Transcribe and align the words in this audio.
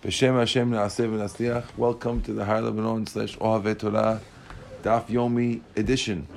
B'Shem 0.00 0.38
Hashem 0.38 0.70
Na'aseh 0.70 1.10
V'Nasliach. 1.10 1.76
Welcome 1.76 2.20
to 2.22 2.32
the 2.32 2.44
Har 2.44 2.62
Lebanon 2.62 3.04
slash 3.08 3.36
Ohavei 3.38 3.76
Torah 3.76 4.20
Daf 4.84 5.06
Yomi 5.06 5.60
edition. 5.74 6.28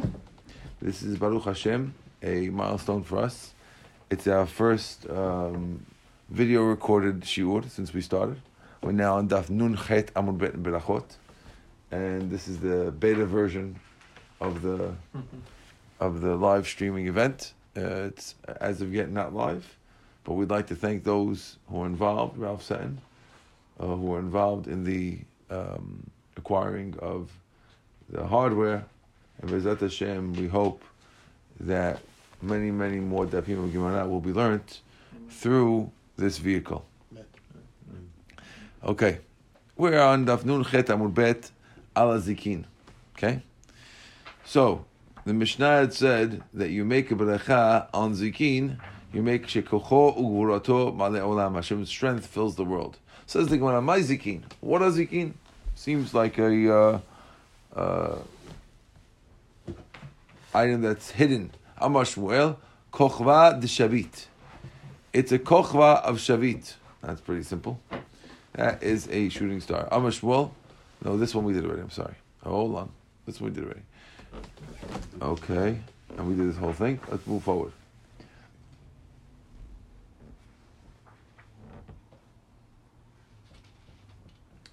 This 0.82 1.04
is 1.04 1.20
Baruch 1.20 1.44
Hashem, 1.44 1.94
a 2.24 2.50
milestone 2.50 3.04
for 3.04 3.20
us. 3.20 3.54
It's 4.10 4.26
our 4.26 4.48
first 4.48 5.08
um, 5.12 5.86
video 6.32 6.64
recorded 6.64 7.22
shiur 7.22 7.70
since 7.70 7.94
we 7.94 8.02
started. 8.02 8.42
We're 8.82 8.94
now 8.94 9.18
on 9.18 9.30
Daf 9.30 9.52
Nun 9.52 9.78
Chet 9.78 10.12
Amud 10.16 10.40
Bet 10.40 10.54
Berachot, 10.54 11.18
and 11.92 12.32
this 12.32 12.48
is 12.48 12.58
the 12.62 12.92
beta 12.92 13.28
version 13.28 13.80
of 14.40 14.64
the 14.64 14.96
of 16.00 16.22
the 16.22 16.36
live 16.36 16.68
streaming 16.68 17.06
event. 17.06 17.54
Uh, 17.78 18.10
it's 18.10 18.34
as 18.60 18.82
of 18.82 18.92
yet 18.92 19.12
not 19.12 19.36
live, 19.36 19.78
but 20.24 20.34
we'd 20.34 20.50
like 20.50 20.66
to 20.66 20.76
thank 20.76 21.04
those 21.04 21.58
who 21.70 21.84
are 21.84 21.86
involved, 21.86 22.40
Ralph 22.40 22.64
Seton, 22.64 22.98
uh, 22.98 23.11
who 23.88 24.14
are 24.14 24.20
involved 24.20 24.68
in 24.68 24.84
the 24.84 25.20
um, 25.50 26.10
acquiring 26.38 26.96
of 27.00 27.32
the 28.10 28.26
hardware. 28.26 28.86
And 29.42 29.50
Bezat 29.50 29.80
Hashem, 29.80 30.34
we 30.34 30.48
hope 30.48 30.84
that 31.60 32.00
many, 32.42 32.72
many 32.72 33.00
more 33.00 33.26
Dafim 33.26 33.64
of 33.64 33.74
Gemara 33.74 34.08
will 34.08 34.20
be 34.20 34.34
learned 34.34 34.80
through 35.30 35.92
this 36.18 36.38
vehicle. 36.38 36.86
Okay, 38.84 39.20
we're 39.78 40.00
on 40.00 40.26
Daf 40.26 40.44
Nun 40.44 40.64
Chet 40.64 40.88
Amud 40.88 41.14
Bet 41.14 41.52
Ala 41.96 42.20
Zikin. 42.20 42.66
Okay, 43.16 43.44
so 44.44 44.86
the 45.26 45.34
Mishnah 45.34 45.68
had 45.82 45.94
said 45.94 46.44
that 46.54 46.72
you 46.72 46.84
make 46.84 47.12
a 47.12 47.16
bracha 47.16 47.88
on 47.94 48.14
Zikin, 48.14 48.80
you 49.14 49.22
make 49.22 49.46
shekocho 49.46 50.18
ugvurato 50.18 50.96
male 50.96 51.22
olam. 51.22 51.56
Hashem's 51.56 51.90
strength 51.90 52.26
fills 52.26 52.56
the 52.56 52.66
world. 52.66 52.98
Says 53.32 53.48
the 53.48 53.58
Gemara, 53.58 53.82
my 53.82 54.00
zikin. 54.00 54.42
What 54.60 54.82
is 54.82 54.98
zikin? 54.98 55.32
Seems 55.74 56.14
like 56.14 56.38
a 56.38 56.76
uh, 56.76 57.00
uh, 57.74 58.18
item 60.54 60.82
that's 60.82 61.12
hidden. 61.12 61.52
Amar 61.78 62.04
Shmuel, 62.04 62.58
kochva 62.92 63.58
de 63.62 63.68
shavit. 63.68 64.26
It's 65.14 65.32
a 65.32 65.40
kochva 65.40 66.02
of 66.04 66.18
shavit. 66.18 66.74
That's 67.02 67.22
pretty 67.22 67.44
simple. 67.44 67.80
That 68.52 68.84
is 68.84 69.08
a 69.08 69.30
shooting 69.30 69.62
star. 69.62 69.88
Amar 69.94 70.12
Shmuel. 70.12 70.52
No, 71.02 71.16
this 71.16 71.34
one 71.34 71.46
we 71.46 71.54
did 71.54 71.64
already. 71.64 71.84
I'm 71.84 71.90
sorry. 71.90 72.16
Hold 72.44 72.76
on. 72.76 72.92
This 73.26 73.40
one 73.40 73.52
we 73.52 73.56
did 73.56 73.64
already. 73.64 73.84
Okay. 75.22 75.80
And 76.18 76.28
we 76.28 76.36
did 76.36 76.50
this 76.50 76.58
whole 76.58 76.74
thing. 76.74 77.00
Let's 77.10 77.26
move 77.26 77.44
forward. 77.44 77.72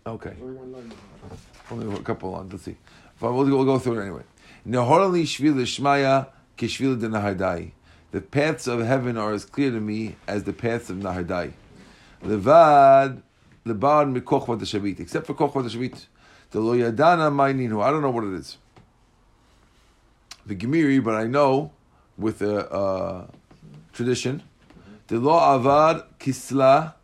Okay. 0.09 0.35
Only 1.71 1.95
a 1.95 2.03
couple 2.03 2.35
on. 2.35 2.49
Let's 2.49 2.65
see. 2.65 2.77
We'll, 3.21 3.35
we'll 3.35 3.65
go 3.65 3.79
through 3.79 3.99
it 3.99 4.03
anyway. 4.03 4.23
Nehorali 4.67 5.25
shvil 5.25 5.55
shmaya 5.63 6.29
kishvil 6.57 6.99
de 6.99 7.09
nahardai. 7.09 7.73
The 8.11 8.23
paths 8.23 8.67
of 8.67 8.81
heaven 8.81 9.19
are 9.19 9.33
as 9.33 9.45
clear 9.45 9.71
to 9.71 9.81
me 9.81 10.17
as 10.27 10.45
the 10.45 10.55
paths 10.55 10.89
of 10.89 10.97
nahardai. 10.97 11.53
Levad 12.25 13.21
lebar 13.67 14.21
mikochva 14.21 14.59
de 14.59 14.65
shavit. 14.65 14.99
Except 14.99 15.27
for 15.27 15.35
kochva 15.35 15.63
de 15.63 15.77
shavit. 15.77 16.07
The 16.53 16.61
lo 16.61 16.75
yadana 16.75 17.31
maininu. 17.31 17.83
I 17.83 17.91
don't 17.91 18.01
know 18.01 18.11
what 18.11 18.25
it 18.25 18.33
is. 18.33 18.57
The 20.47 20.57
gemiri, 20.57 21.05
but 21.05 21.15
I 21.15 21.25
know 21.25 21.73
with 22.17 22.41
a 22.41 22.71
uh, 22.71 23.27
tradition. 23.93 24.43
The 25.09 25.19
lo 25.19 25.33
avad 25.33 26.05
kisla 26.19 26.95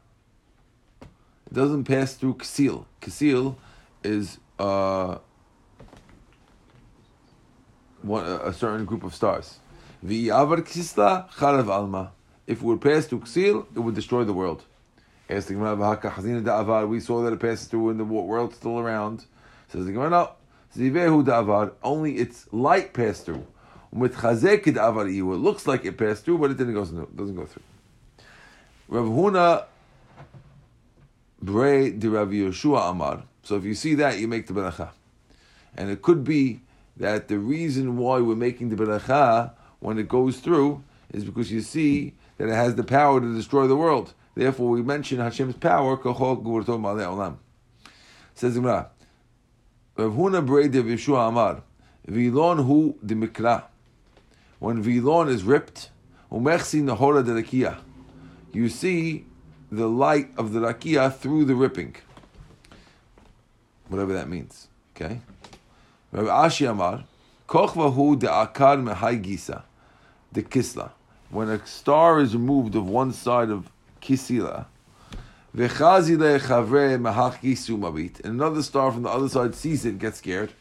doesn't 1.54 1.84
pass 1.84 2.14
through 2.14 2.34
Kasil. 2.34 2.84
Kasil 3.00 3.56
is 4.02 4.38
uh, 4.58 5.18
one, 8.02 8.26
a 8.26 8.52
certain 8.52 8.84
group 8.84 9.04
of 9.04 9.14
stars. 9.14 9.58
V'yavar 10.04 10.58
Kisla 10.58 11.30
charav 11.30 11.68
alma. 11.68 12.12
If 12.46 12.58
it 12.58 12.64
would 12.64 12.82
pass 12.82 13.06
through 13.06 13.20
Kasil, 13.20 13.66
it 13.74 13.78
would 13.78 13.94
destroy 13.94 14.24
the 14.24 14.34
world. 14.34 14.64
We 15.28 15.40
saw 15.40 17.22
that 17.22 17.30
it 17.32 17.40
passes 17.40 17.66
through 17.68 17.88
and 17.88 17.98
the 17.98 18.04
world's 18.04 18.56
still 18.56 18.78
around. 18.78 19.24
Says 19.68 19.86
the 19.86 19.92
Gemara, 19.92 20.10
"No, 20.10 20.30
zivehu 20.76 21.24
da'avar." 21.24 21.72
Only 21.82 22.16
its 22.16 22.46
light 22.52 22.92
passed 22.92 23.24
through. 23.24 23.46
With 23.90 24.16
chazek 24.16 24.64
da'avar 24.64 25.08
It 25.08 25.22
looks 25.22 25.66
like 25.66 25.86
it 25.86 25.96
passed 25.96 26.26
through, 26.26 26.38
but 26.38 26.50
it 26.50 26.58
didn't 26.58 26.74
go. 26.74 26.84
through. 26.84 27.08
Doesn't 27.16 27.36
go 27.36 27.46
through. 27.46 27.62
Rav 28.88 29.06
Huna 29.06 29.64
Bre 31.44 31.90
de 31.90 32.08
Rav 32.08 32.30
Yeshua 32.30 32.90
Amar. 32.90 33.24
So 33.42 33.56
if 33.56 33.64
you 33.64 33.74
see 33.74 33.94
that, 33.96 34.18
you 34.18 34.26
make 34.26 34.46
the 34.46 34.54
beracha. 34.54 34.90
And 35.76 35.90
it 35.90 36.00
could 36.00 36.24
be 36.24 36.62
that 36.96 37.28
the 37.28 37.38
reason 37.38 37.98
why 37.98 38.20
we're 38.20 38.34
making 38.36 38.70
the 38.70 38.76
beracha 38.76 39.52
when 39.80 39.98
it 39.98 40.08
goes 40.08 40.38
through 40.38 40.82
is 41.12 41.24
because 41.24 41.52
you 41.52 41.60
see 41.60 42.14
that 42.38 42.48
it 42.48 42.54
has 42.54 42.76
the 42.76 42.84
power 42.84 43.20
to 43.20 43.34
destroy 43.34 43.66
the 43.66 43.76
world. 43.76 44.14
Therefore, 44.34 44.70
we 44.70 44.82
mention 44.82 45.18
Hashem's 45.18 45.56
power. 45.56 45.96
Says. 48.34 48.56
Rav 48.58 48.90
Huna 49.96 50.44
Bre 50.44 50.68
de 50.68 50.82
Yeshua 50.82 51.28
Amar. 51.28 51.62
Vilon 52.06 52.58
hu 52.58 52.98
de 53.04 53.14
mikra. 53.14 53.64
When 54.58 54.82
vilon 54.82 55.28
is 55.28 55.44
ripped, 55.44 55.90
umechsi 56.32 56.82
nahora 56.82 57.22
de 57.22 57.76
You 58.52 58.68
see 58.68 59.26
the 59.76 59.88
light 59.88 60.30
of 60.36 60.52
the 60.52 60.60
rakia 60.60 61.14
through 61.14 61.44
the 61.44 61.54
ripping. 61.54 61.96
Whatever 63.88 64.12
that 64.12 64.28
means. 64.28 64.68
Okay? 64.94 65.20
Rabbi 66.12 66.28
Ashi 66.28 66.70
Amar, 66.70 67.04
Kochvahu 67.48 68.18
de 68.18 68.26
akar 68.26 68.82
mehai 68.82 69.22
gisa, 69.22 69.62
the 70.32 70.42
kisla. 70.42 70.90
When 71.30 71.48
a 71.48 71.64
star 71.66 72.20
is 72.20 72.34
removed 72.34 72.74
of 72.74 72.88
one 72.88 73.12
side 73.12 73.50
of 73.50 73.70
kisila, 74.00 74.66
Vechazi 75.56 76.16
chavre 76.40 76.98
mehach 76.98 77.40
gisu 77.40 77.78
mabit, 77.78 78.24
and 78.24 78.34
another 78.40 78.62
star 78.62 78.90
from 78.90 79.02
the 79.02 79.08
other 79.08 79.28
side 79.28 79.54
sees 79.54 79.84
it, 79.84 79.98
gets 79.98 80.18
scared. 80.18 80.52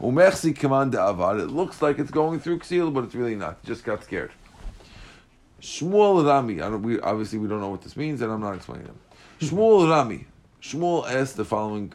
Umechsi 0.00 0.56
command 0.56 0.92
avad. 0.92 1.40
It 1.40 1.48
looks 1.48 1.80
like 1.80 1.98
it's 1.98 2.10
going 2.10 2.40
through 2.40 2.58
ksil, 2.58 2.92
but 2.92 3.04
it's 3.04 3.14
really 3.14 3.36
not. 3.36 3.58
It 3.62 3.66
just 3.66 3.84
got 3.84 4.02
scared. 4.02 4.32
Shmuel 5.64 6.26
Rami. 6.26 6.60
I 6.60 6.68
don't, 6.68 6.82
we, 6.82 7.00
obviously, 7.00 7.38
we 7.38 7.48
don't 7.48 7.60
know 7.60 7.70
what 7.70 7.80
this 7.80 7.96
means, 7.96 8.20
and 8.20 8.30
I'm 8.30 8.40
not 8.40 8.54
explaining 8.54 8.86
them. 8.86 8.98
Shmuel 9.40 9.88
Rami. 9.88 10.26
Shmuel 10.60 11.10
asked 11.10 11.38
the 11.38 11.44
following 11.46 11.94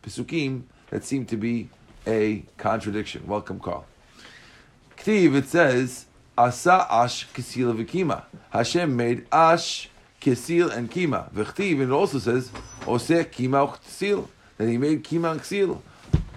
pesukim 0.00 0.62
that 0.90 1.02
seem 1.04 1.26
to 1.26 1.36
be 1.36 1.70
a 2.06 2.44
contradiction. 2.56 3.26
Welcome, 3.26 3.58
Carl. 3.58 3.84
Ktiv, 4.96 5.34
it 5.34 5.46
says, 5.46 6.06
Asa 6.38 6.86
ash 6.88 7.26
kisil 7.32 7.84
v'kima. 7.84 8.22
Hashem 8.50 8.94
made 8.94 9.26
ash, 9.32 9.90
kisil, 10.20 10.70
and 10.70 10.88
kima. 10.88 11.32
V'chtiv, 11.32 11.80
it 11.80 11.90
also 11.90 12.20
says, 12.20 12.52
Ose 12.86 13.26
kima 13.26 13.76
kisil, 13.76 14.28
that 14.56 14.68
he 14.68 14.78
made 14.78 15.02
kima 15.02 15.32
and 15.32 15.40
kisil. 15.40 15.80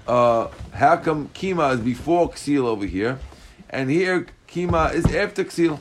Uh, 0.08 0.48
how 0.74 0.98
come 0.98 1.30
kima 1.36 1.76
is 1.76 1.82
before 1.82 2.32
ksil 2.32 2.64
over 2.64 2.88
here, 2.88 3.20
and 3.70 3.92
here 3.92 4.26
Kima 4.48 4.94
is 4.94 5.06
after 5.14 5.44
Ksil. 5.44 5.80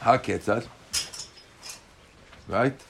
HaKetzad. 0.00 0.66
Right? 2.46 2.80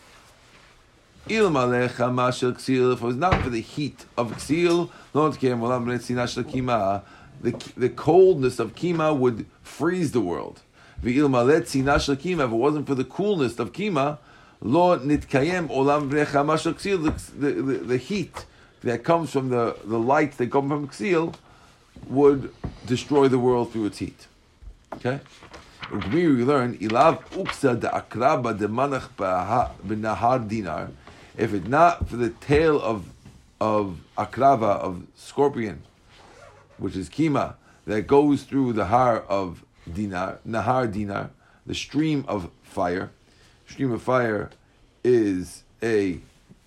Ilmalecha 1.27 2.11
mashel 2.13 2.53
Ksil, 2.53 2.93
if 2.93 3.03
it 3.03 3.05
was 3.05 3.17
not 3.17 3.43
for 3.43 3.51
the 3.51 3.61
heat 3.61 4.05
of 4.17 4.33
Ksil, 4.33 4.91
the, 7.41 7.73
the 7.77 7.89
coldness 7.89 8.59
of 8.59 8.75
Kima 8.75 9.17
would 9.17 9.47
freeze 9.63 10.13
the 10.13 10.21
world. 10.21 10.61
Kima, 11.03 12.45
if 12.45 12.53
it 12.53 12.57
wasn't 12.57 12.87
for 12.87 12.95
the 12.95 13.05
coolness 13.05 13.59
of 13.59 13.73
Kima, 13.73 14.19
lo 14.61 14.99
nitkayem 14.99 15.69
olam 15.69 16.11
the, 16.11 17.51
the, 17.51 17.79
the 17.79 17.97
heat 17.97 18.45
that 18.83 19.05
comes 19.05 19.31
from 19.31 19.49
the, 19.49 19.77
the 19.85 19.99
light 19.99 20.37
that 20.39 20.51
comes 20.51 20.71
from 20.71 20.89
Ksil 20.89 21.35
would 22.07 22.55
destroy 22.87 23.29
the 23.29 23.39
world 23.39 23.73
through 23.73 23.87
its 23.87 23.99
heat. 23.99 24.27
Okay? 24.95 25.21
we 25.91 26.27
learn, 26.27 26.77
Ilav 26.79 27.25
uksa 27.31 27.79
de 27.79 27.89
akraba 27.89 28.57
de 28.59 28.69
manach 28.69 29.09
b'nahar 29.17 30.49
dinar. 30.49 30.91
If 31.37 31.55
it's 31.55 31.67
not 31.67 32.09
for 32.09 32.17
the 32.17 32.31
tail 32.31 32.81
of 32.81 33.07
of 33.61 34.01
akrava, 34.17 34.79
of 34.79 35.03
scorpion, 35.17 35.83
which 36.77 36.95
is 36.95 37.09
kima, 37.09 37.55
that 37.87 38.07
goes 38.07 38.45
through 38.45 38.73
the 38.75 38.87
har 38.87 39.21
of 39.23 39.65
dinar, 39.93 40.39
nahar 40.47 40.93
dinar, 40.93 41.31
the 41.67 41.75
stream 41.75 42.25
of 42.29 42.51
fire. 42.63 43.11
Stream 43.67 43.93
of 43.93 44.03
fire 44.03 44.51
is 45.03 45.65
a 45.83 46.21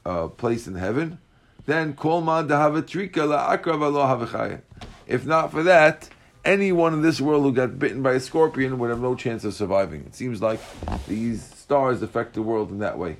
uh, 0.05 0.27
place 0.27 0.67
in 0.67 0.75
heaven. 0.75 1.19
Then 1.65 1.93
kol 1.93 2.21
man 2.21 2.47
dahavatrika 2.47 3.27
la 3.27 3.55
akrava 3.55 3.91
lo. 3.91 4.59
If 5.07 5.25
not 5.25 5.51
for 5.51 5.63
that, 5.63 6.09
anyone 6.43 6.93
in 6.93 7.01
this 7.01 7.21
world 7.21 7.43
who 7.43 7.53
got 7.53 7.79
bitten 7.79 8.01
by 8.01 8.13
a 8.13 8.19
scorpion 8.19 8.79
would 8.79 8.89
have 8.89 9.01
no 9.01 9.15
chance 9.15 9.43
of 9.43 9.53
surviving. 9.53 10.01
It 10.05 10.15
seems 10.15 10.41
like 10.41 10.59
these 11.07 11.43
stars 11.43 12.01
affect 12.01 12.33
the 12.33 12.41
world 12.41 12.71
in 12.71 12.79
that 12.79 12.97
way. 12.97 13.17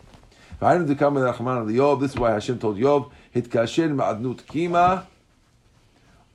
This 0.60 0.90
is 2.12 2.20
why 2.20 2.32
Hashem 2.32 2.60
told 2.60 2.78
Yov, 2.78 3.12
Hitkasher 3.36 3.90
ma'adnut 3.96 4.44
kima, 4.44 5.06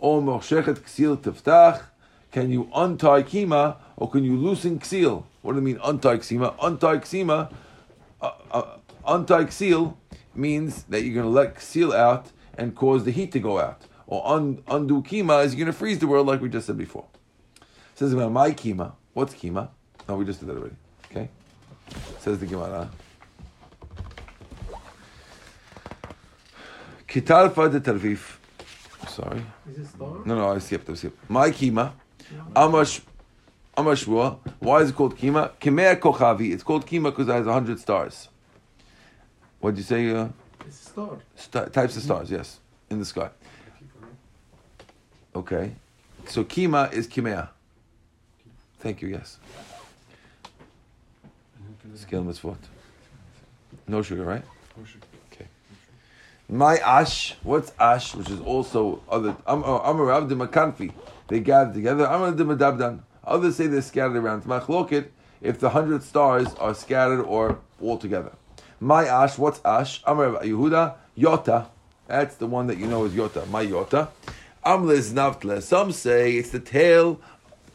o 0.01 0.21
mochshechet 0.21 0.81
ksil 0.81 1.17
tiftach. 1.17 1.83
Can 2.33 2.51
you 2.51 2.69
untie 2.75 3.23
kima, 3.23 3.77
or 3.97 4.11
can 4.11 4.25
you 4.25 4.37
loosen 4.37 4.81
ksil? 4.81 5.25
What 5.43 5.53
do 5.53 5.59
you 5.59 5.65
mean 5.65 5.79
untie 5.83 6.17
ksima? 6.17 6.55
Untie 6.61 6.99
ksima, 6.99 7.53
uh, 8.21 8.31
uh, 8.51 8.77
untie 9.07 9.45
ksil 9.45 9.95
means 10.35 10.83
that 10.85 11.03
you're 11.03 11.15
going 11.15 11.27
to 11.27 11.31
let 11.31 11.55
ksil 11.55 11.95
out 11.95 12.33
and 12.59 12.75
cause 12.75 13.05
the 13.05 13.13
heat 13.13 13.31
to 13.33 13.39
go 13.39 13.61
out. 13.61 13.83
Or 14.07 14.23
un, 14.35 14.63
undo 14.69 15.03
kima 15.03 15.45
is 15.45 15.55
you're 15.55 15.65
going 15.65 15.73
to 15.73 15.79
freeze 15.79 15.99
the 15.99 16.07
world 16.07 16.27
like 16.27 16.41
we 16.41 16.49
just 16.49 16.67
said 16.67 16.77
before. 16.79 17.05
says 17.95 18.13
about 18.13 18.31
my 18.33 18.53
kima. 18.53 18.93
What's 19.15 19.35
kima? 19.35 19.69
No, 20.09 20.17
we 20.17 20.25
just 20.25 20.41
did 20.41 20.49
that 20.49 20.57
already. 20.57 20.77
Okay. 21.11 21.29
Says 22.21 22.39
the 22.39 22.47
Gemara. 22.47 22.89
Kitalfa 27.09 27.71
de 27.71 27.81
Tarvif. 27.81 28.37
Sorry. 29.09 29.43
Is 29.71 29.79
it 29.79 29.87
star? 29.89 30.09
No, 30.25 30.35
no, 30.35 30.53
I 30.53 30.59
skipped. 30.59 30.89
I 30.91 30.95
skipped. 30.95 31.31
My 31.31 31.51
kima. 31.51 31.93
Amash. 32.55 33.01
Amashua. 33.77 34.39
Why 34.59 34.81
is 34.83 34.91
it 34.91 34.97
called 34.97 35.17
kima? 35.17 35.51
Kimea 35.61 35.97
kochavi. 35.99 36.53
It's 36.53 36.63
called 36.63 36.87
kima 36.87 37.05
because 37.05 37.29
it 37.29 37.33
has 37.33 37.47
hundred 37.47 37.79
stars. 37.79 38.29
What'd 39.61 39.79
you 39.79 39.85
say? 39.85 40.11
Uh, 40.15 40.29
It's 40.67 40.81
a 40.81 40.85
star. 40.91 41.19
sta- 41.37 41.67
types 41.67 41.97
of 41.97 42.03
stars. 42.03 42.31
Yes, 42.31 42.59
in 42.91 42.99
the 42.99 43.05
sky. 43.05 43.31
Okay. 45.37 45.73
So 46.29 46.45
kima 46.45 46.91
is 46.95 47.07
kimea. 47.07 47.51
Thank 48.81 49.03
you. 49.03 49.09
Yes. 49.09 49.37
Scale 51.95 52.25
mitzvot. 52.25 52.57
No 53.87 54.01
sugar, 54.01 54.25
right? 54.25 54.43
Okay. 55.31 55.47
My 56.49 56.79
ash, 56.79 57.37
what's 57.43 57.73
ash, 57.79 58.15
which 58.15 58.31
is 58.31 58.41
also 58.41 59.03
other 59.11 59.37
Amar 59.47 60.23
de 60.23 60.35
Makanfi. 60.35 60.93
They 61.29 61.41
gather 61.41 61.75
together. 61.75 62.05
Amar 62.07 62.33
de 62.33 62.45
Madabdan. 62.45 63.01
Others 63.25 63.57
say 63.57 63.67
they're 63.67 63.83
scattered 63.83 64.17
around. 64.17 64.45
Machlokit, 64.45 65.09
if 65.43 65.61
the 65.61 65.71
hundred 65.71 66.03
stars 66.03 66.55
are 66.55 66.75
scattered 66.75 67.23
or 67.23 67.59
all 67.81 67.99
together. 67.99 68.33
My 68.81 69.05
ash, 69.05 69.37
what's 69.37 69.61
ash? 69.67 70.03
Amar 70.07 70.43
Yehuda, 70.43 70.95
Yota. 71.19 71.67
That's 72.07 72.37
the 72.37 72.47
one 72.47 72.69
that 72.69 72.79
you 72.79 72.87
know 72.87 73.05
is 73.05 73.13
Yota. 73.13 73.47
My 73.51 73.67
Yota. 73.67 74.09
Amle 74.67 74.95
is 74.95 75.13
Navtle. 75.13 75.63
Some 75.63 75.93
say 75.93 76.33
it's 76.33 76.51
the 76.51 76.59
tail 76.59 77.21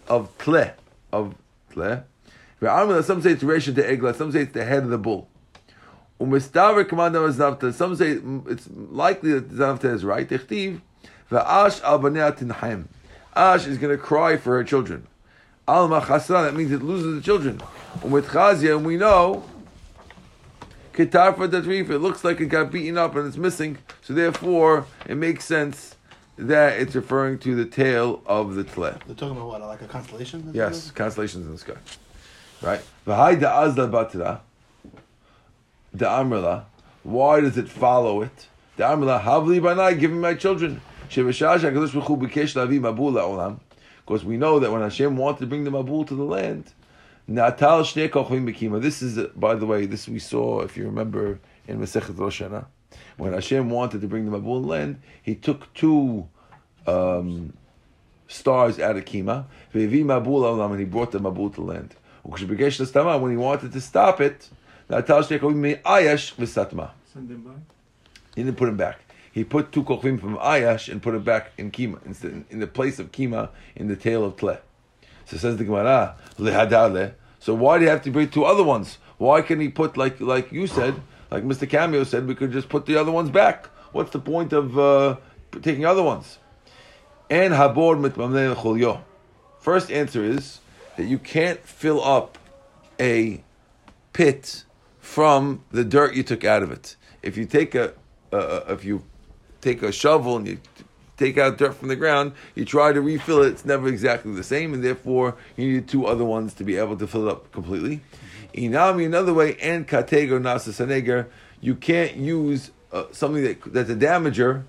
of 0.10 0.30
Tle. 0.38 0.72
Of 1.14 1.36
Tle. 1.72 2.04
Some 2.60 3.22
say 3.22 3.32
it's 3.32 3.44
Reshon 3.44 3.76
to 3.76 3.84
Egla. 3.84 4.14
Some 4.14 4.34
say 4.34 4.42
it's 4.42 4.52
the 4.52 4.66
head 4.66 4.84
of 4.84 4.90
the 4.90 4.98
bull. 4.98 5.30
Some 6.20 6.38
say 6.38 6.52
it's 8.52 8.70
likely 8.92 9.32
that 9.34 9.50
Navta 9.50 9.86
is 9.86 10.04
right. 10.04 10.28
Echtiv, 10.28 10.82
Ash 11.32 11.82
al 11.82 12.00
tinhaim. 12.00 12.88
Ash 13.36 13.66
is 13.66 13.78
going 13.78 13.98
to 13.98 14.04
cry 14.04 14.36
for 14.36 14.58
her 14.58 14.64
children. 14.66 15.08
Al 15.68 15.88
machasra, 15.88 16.44
that 16.44 16.54
means 16.56 16.74
it 16.74 16.84
loses 16.84 17.16
the 17.16 17.22
children. 17.22 17.60
Chazia, 18.02 18.76
and 18.76 18.86
we 18.86 18.98
know, 18.98 19.46
Ketarfa 20.94 21.48
Datrif, 21.50 21.90
it 21.90 22.00
looks 22.00 22.26
like 22.26 22.42
it 22.42 22.48
got 22.48 22.70
beaten 22.70 22.98
up 22.98 23.16
and 23.16 23.26
it's 23.26 23.38
missing. 23.38 23.78
So 24.02 24.14
therefore, 24.14 24.86
it 25.08 25.16
makes 25.16 25.46
sense 25.46 25.96
that 26.38 26.80
it's 26.80 26.95
referring 26.95 27.38
to 27.39 27.56
the 27.56 27.66
tail 27.66 28.22
of 28.25 28.56
the 28.56 28.63
tle. 28.63 28.94
They're 29.06 29.16
talking 29.16 29.38
about 29.38 29.48
what, 29.48 29.62
like 29.62 29.81
a 29.81 29.88
constellation? 29.88 30.51
Yes, 30.54 30.92
constellations 30.92 31.45
in 31.45 31.51
the 31.51 31.57
sky. 31.57 31.74
Right? 32.62 32.81
V'hai 33.06 33.39
da'azla 33.39 33.89
batra. 33.89 34.39
Da'amrla. 35.95 36.66
Why 37.04 37.42
does 37.42 37.57
it 37.57 37.69
follow 37.69 38.22
it? 38.22 38.48
Da'amrla. 38.78 39.22
Havli 39.22 39.60
banai, 39.60 40.00
give 40.00 40.12
me 40.12 40.18
my 40.18 40.33
children. 40.33 40.81
Shevashash 41.10 41.60
HaKadosh 41.60 41.94
Baruch 41.94 42.07
Hu 42.07 42.18
b'kesh 42.18 42.56
lavi 42.56 42.80
mabul 42.80 43.13
la'olam. 43.13 43.60
Because 44.06 44.24
we 44.24 44.38
know 44.38 44.60
that 44.60 44.72
when 44.72 44.81
Hashem 44.81 45.18
wanted 45.18 45.39
to 45.42 45.48
bring 45.48 45.63
the 45.63 45.72
mabul 45.72 46.07
to 46.07 46.16
the 46.16 46.24
land, 46.24 46.74
Natal 47.27 47.81
shnei 47.81 48.10
kochvim 48.10 48.45
b'kima. 48.50 48.81
This 48.81 49.01
is, 49.01 49.27
by 49.36 49.56
the 49.56 49.66
way, 49.66 49.86
this 49.86 50.07
we 50.07 50.19
saw, 50.19 50.62
if 50.62 50.77
you 50.77 50.86
remember, 50.86 51.39
in 51.68 51.80
Masechet 51.80 52.18
Rosh 52.18 52.42
Hashanah. 52.42 52.66
When 53.18 53.34
Hashem 53.34 53.70
wanted 53.70 54.02
to 54.02 54.08
bring 54.08 54.30
the 54.30 54.40
mabul 54.40 54.66
land, 54.66 55.02
He 55.22 55.36
took 55.36 55.74
two 55.74 56.28
um, 56.88 57.54
stars 58.28 58.80
out 58.80 58.98
of 58.98 59.06
Kima, 59.06 59.46
Ve'evi 59.74 60.04
mabul 60.04 60.44
olam, 60.44 60.72
and 60.72 60.80
He 60.80 60.86
brought 60.86 61.12
the 61.12 61.20
mabul 61.20 61.54
to 61.56 61.62
land. 61.62 61.96
When 62.24 62.40
He 63.32 63.38
wanted 63.38 63.74
to 63.74 63.82
stop 63.82 64.22
it, 64.22 64.50
Natal 64.90 65.22
shnei 65.24 65.40
kochvim 65.40 65.56
me'ayash 65.56 66.36
v'satma. 66.36 66.92
Send 67.14 67.30
them 67.30 67.42
back. 67.42 67.58
He 68.36 68.44
didn't 68.44 68.58
put 68.58 68.70
him 68.70 68.78
back. 68.78 69.00
He 69.32 69.44
put 69.44 69.72
two 69.72 69.84
kochvim 69.84 70.20
from 70.20 70.38
Ayash 70.38 70.92
and 70.92 71.02
put 71.02 71.16
it 71.16 71.24
back 71.24 71.52
in 71.58 71.72
Kima, 71.72 72.06
instead, 72.06 72.44
in 72.50 72.60
the 72.60 72.68
place 72.68 73.00
of 73.00 73.12
Kima, 73.12 73.50
in 73.76 73.88
the 73.88 73.96
tail 73.96 74.26
of 74.26 74.36
Tle. 74.36 74.58
So 75.26 75.38
says 75.38 75.58
the 75.58 75.64
Gemara. 75.64 76.16
So 77.40 77.54
why 77.54 77.78
do 77.78 77.86
you 77.86 77.90
have 77.90 78.04
to 78.04 78.12
bring 78.12 78.30
two 78.30 78.44
other 78.44 78.64
ones? 78.64 78.98
Why 79.18 79.42
can 79.42 79.62
he 79.62 79.70
put 79.70 79.96
like 79.96 80.20
like 80.20 80.52
you 80.52 80.68
said, 80.68 80.96
like 81.31 81.44
Mr. 81.44 81.68
Cameo 81.68 82.04
said, 82.04 82.28
we 82.28 82.36
could 82.36 82.51
just 82.51 82.69
put 82.69 82.86
the 82.86 82.98
other 82.98 83.12
ones 83.12 83.30
back? 83.30 83.68
What's 83.94 84.12
the 84.12 84.19
point 84.19 84.54
of 84.54 84.78
uh, 84.78 85.16
taking 85.62 85.86
other 85.86 86.04
ones? 86.04 86.38
And 87.30 87.54
habor. 87.54 89.01
First 89.60 89.92
answer 89.92 90.24
is 90.24 90.60
that 90.98 91.06
you 91.06 91.18
can't 91.18 91.60
fill 91.62 92.04
up 92.04 92.38
a 93.00 93.42
pit 94.12 94.66
from 95.00 95.63
the 95.72 95.86
dirt 95.86 96.13
you 96.13 96.24
took 96.24 96.44
out 96.44 96.63
of 96.63 96.72
it. 96.72 96.98
If 97.24 97.38
you 97.38 97.45
take 97.45 97.75
a, 97.75 97.94
uh, 98.34 98.62
if 98.68 98.84
you 98.84 99.04
take 99.62 99.81
a 99.84 99.92
shovel 99.92 100.38
and 100.38 100.48
you 100.48 100.60
take 101.18 101.38
out 101.38 101.57
dirt 101.57 101.75
from 101.75 101.88
the 101.88 101.95
ground, 101.95 102.34
you 102.56 102.66
try 102.66 102.92
to 102.92 103.00
refill 103.00 103.44
it, 103.44 103.50
it's 103.50 103.66
never 103.66 103.88
exactly 103.88 104.34
the 104.34 104.44
same, 104.44 104.74
and 104.74 104.84
therefore 104.84 105.38
you 105.56 105.74
need 105.74 105.88
two 105.88 106.07
other 106.07 106.25
ones 106.25 106.54
to 106.56 106.63
be 106.63 106.77
able 106.77 106.98
to 106.98 107.07
fill 107.07 107.27
it 107.27 107.31
up 107.31 107.51
completely. 107.51 108.01
Inami, 108.53 109.06
another 109.06 109.33
way, 109.33 109.56
and 109.62 109.88
katego 109.88 110.39
nasa 110.39 110.69
saneger, 110.69 111.27
you 111.62 111.75
can't 111.75 112.15
use 112.15 112.71
uh, 112.92 113.06
something 113.12 113.44
that, 113.44 113.74
that's 113.74 113.89
a 113.89 113.95
damager 113.95 114.63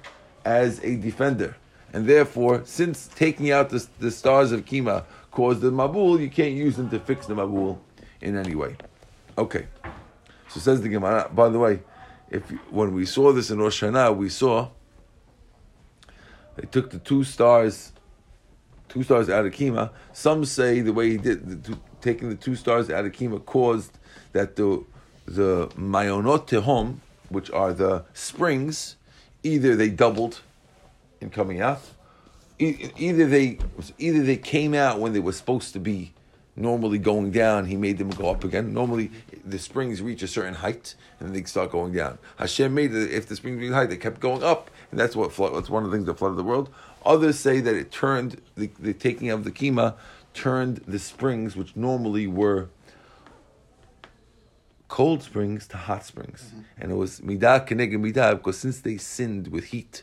as 0.44 0.78
a 0.84 0.96
defender. 0.96 1.56
And 1.92 2.06
therefore, 2.06 2.62
since 2.64 3.08
taking 3.14 3.50
out 3.50 3.70
the, 3.70 3.86
the 3.98 4.10
stars 4.10 4.52
of 4.52 4.64
Kima 4.64 5.04
caused 5.30 5.60
the 5.60 5.70
Mabul, 5.70 6.20
you 6.20 6.30
can't 6.30 6.54
use 6.54 6.76
them 6.76 6.88
to 6.90 6.98
fix 6.98 7.26
the 7.26 7.34
Mabul 7.34 7.78
in 8.20 8.36
any 8.36 8.54
way. 8.54 8.76
Okay. 9.36 9.66
So 10.48 10.60
says 10.60 10.80
the 10.80 10.88
Gemara. 10.88 11.30
By 11.32 11.48
the 11.48 11.58
way, 11.58 11.80
if 12.30 12.48
when 12.70 12.94
we 12.94 13.06
saw 13.06 13.32
this 13.32 13.50
in 13.50 13.58
Rosh 13.58 13.82
Hashanah, 13.82 14.16
we 14.16 14.28
saw 14.28 14.68
they 16.56 16.66
took 16.66 16.90
the 16.90 16.98
two 16.98 17.24
stars, 17.24 17.92
two 18.88 19.02
stars 19.02 19.30
out 19.30 19.46
of 19.46 19.52
Kima. 19.52 19.90
Some 20.12 20.44
say 20.44 20.80
the 20.80 20.92
way 20.92 21.10
he 21.10 21.16
did, 21.16 21.48
the 21.48 21.56
two, 21.56 21.80
taking 22.02 22.28
the 22.28 22.34
two 22.34 22.54
stars 22.54 22.90
out 22.90 23.06
of 23.06 23.12
Kima 23.12 23.42
caused 23.44 23.98
that 24.32 24.56
the 24.56 24.84
the 25.24 25.68
Mayonot 25.78 26.48
Tehom, 26.48 26.96
which 27.28 27.50
are 27.52 27.72
the 27.72 28.04
springs, 28.12 28.96
either 29.42 29.76
they 29.76 29.88
doubled 29.88 30.40
in 31.20 31.30
coming 31.30 31.60
out, 31.60 31.80
either 32.58 33.26
they 33.26 33.58
either 33.98 34.22
they 34.22 34.36
came 34.36 34.74
out 34.74 34.98
when 35.00 35.12
they 35.12 35.20
were 35.20 35.32
supposed 35.32 35.72
to 35.72 35.80
be 35.80 36.12
normally 36.56 36.98
going 36.98 37.30
down. 37.30 37.66
He 37.66 37.76
made 37.76 37.98
them 37.98 38.10
go 38.10 38.30
up 38.30 38.44
again. 38.44 38.74
Normally, 38.74 39.10
the 39.44 39.58
springs 39.58 40.02
reach 40.02 40.22
a 40.22 40.28
certain 40.28 40.54
height 40.54 40.94
and 41.20 41.34
they 41.34 41.42
start 41.44 41.70
going 41.70 41.92
down. 41.92 42.18
Hashem 42.36 42.74
made 42.74 42.94
it 42.94 43.10
if 43.10 43.26
the 43.26 43.36
springs 43.36 43.58
reach 43.60 43.72
height, 43.72 43.88
they 43.88 43.96
kept 43.96 44.20
going 44.20 44.42
up, 44.42 44.70
and 44.90 45.00
that's 45.00 45.16
what 45.16 45.32
flood, 45.32 45.54
that's 45.54 45.70
one 45.70 45.84
of 45.84 45.90
the 45.90 45.96
things 45.96 46.06
that 46.06 46.18
flooded 46.18 46.36
the 46.36 46.44
world. 46.44 46.68
Others 47.04 47.38
say 47.38 47.60
that 47.60 47.74
it 47.74 47.90
turned 47.90 48.40
the, 48.56 48.70
the 48.78 48.92
taking 48.92 49.30
of 49.30 49.44
the 49.44 49.50
kima 49.50 49.94
turned 50.34 50.78
the 50.86 50.98
springs, 50.98 51.56
which 51.56 51.76
normally 51.76 52.26
were 52.26 52.68
cold 54.88 55.22
springs 55.22 55.66
to 55.66 55.76
hot 55.76 56.04
springs, 56.04 56.48
mm-hmm. 56.48 56.60
and 56.78 56.92
it 56.92 56.94
was 56.96 57.20
midah 57.20 57.66
keneged 57.66 57.94
midah 57.94 58.36
because 58.36 58.58
since 58.58 58.80
they 58.80 58.98
sinned 58.98 59.48
with 59.48 59.64
heat 59.64 60.02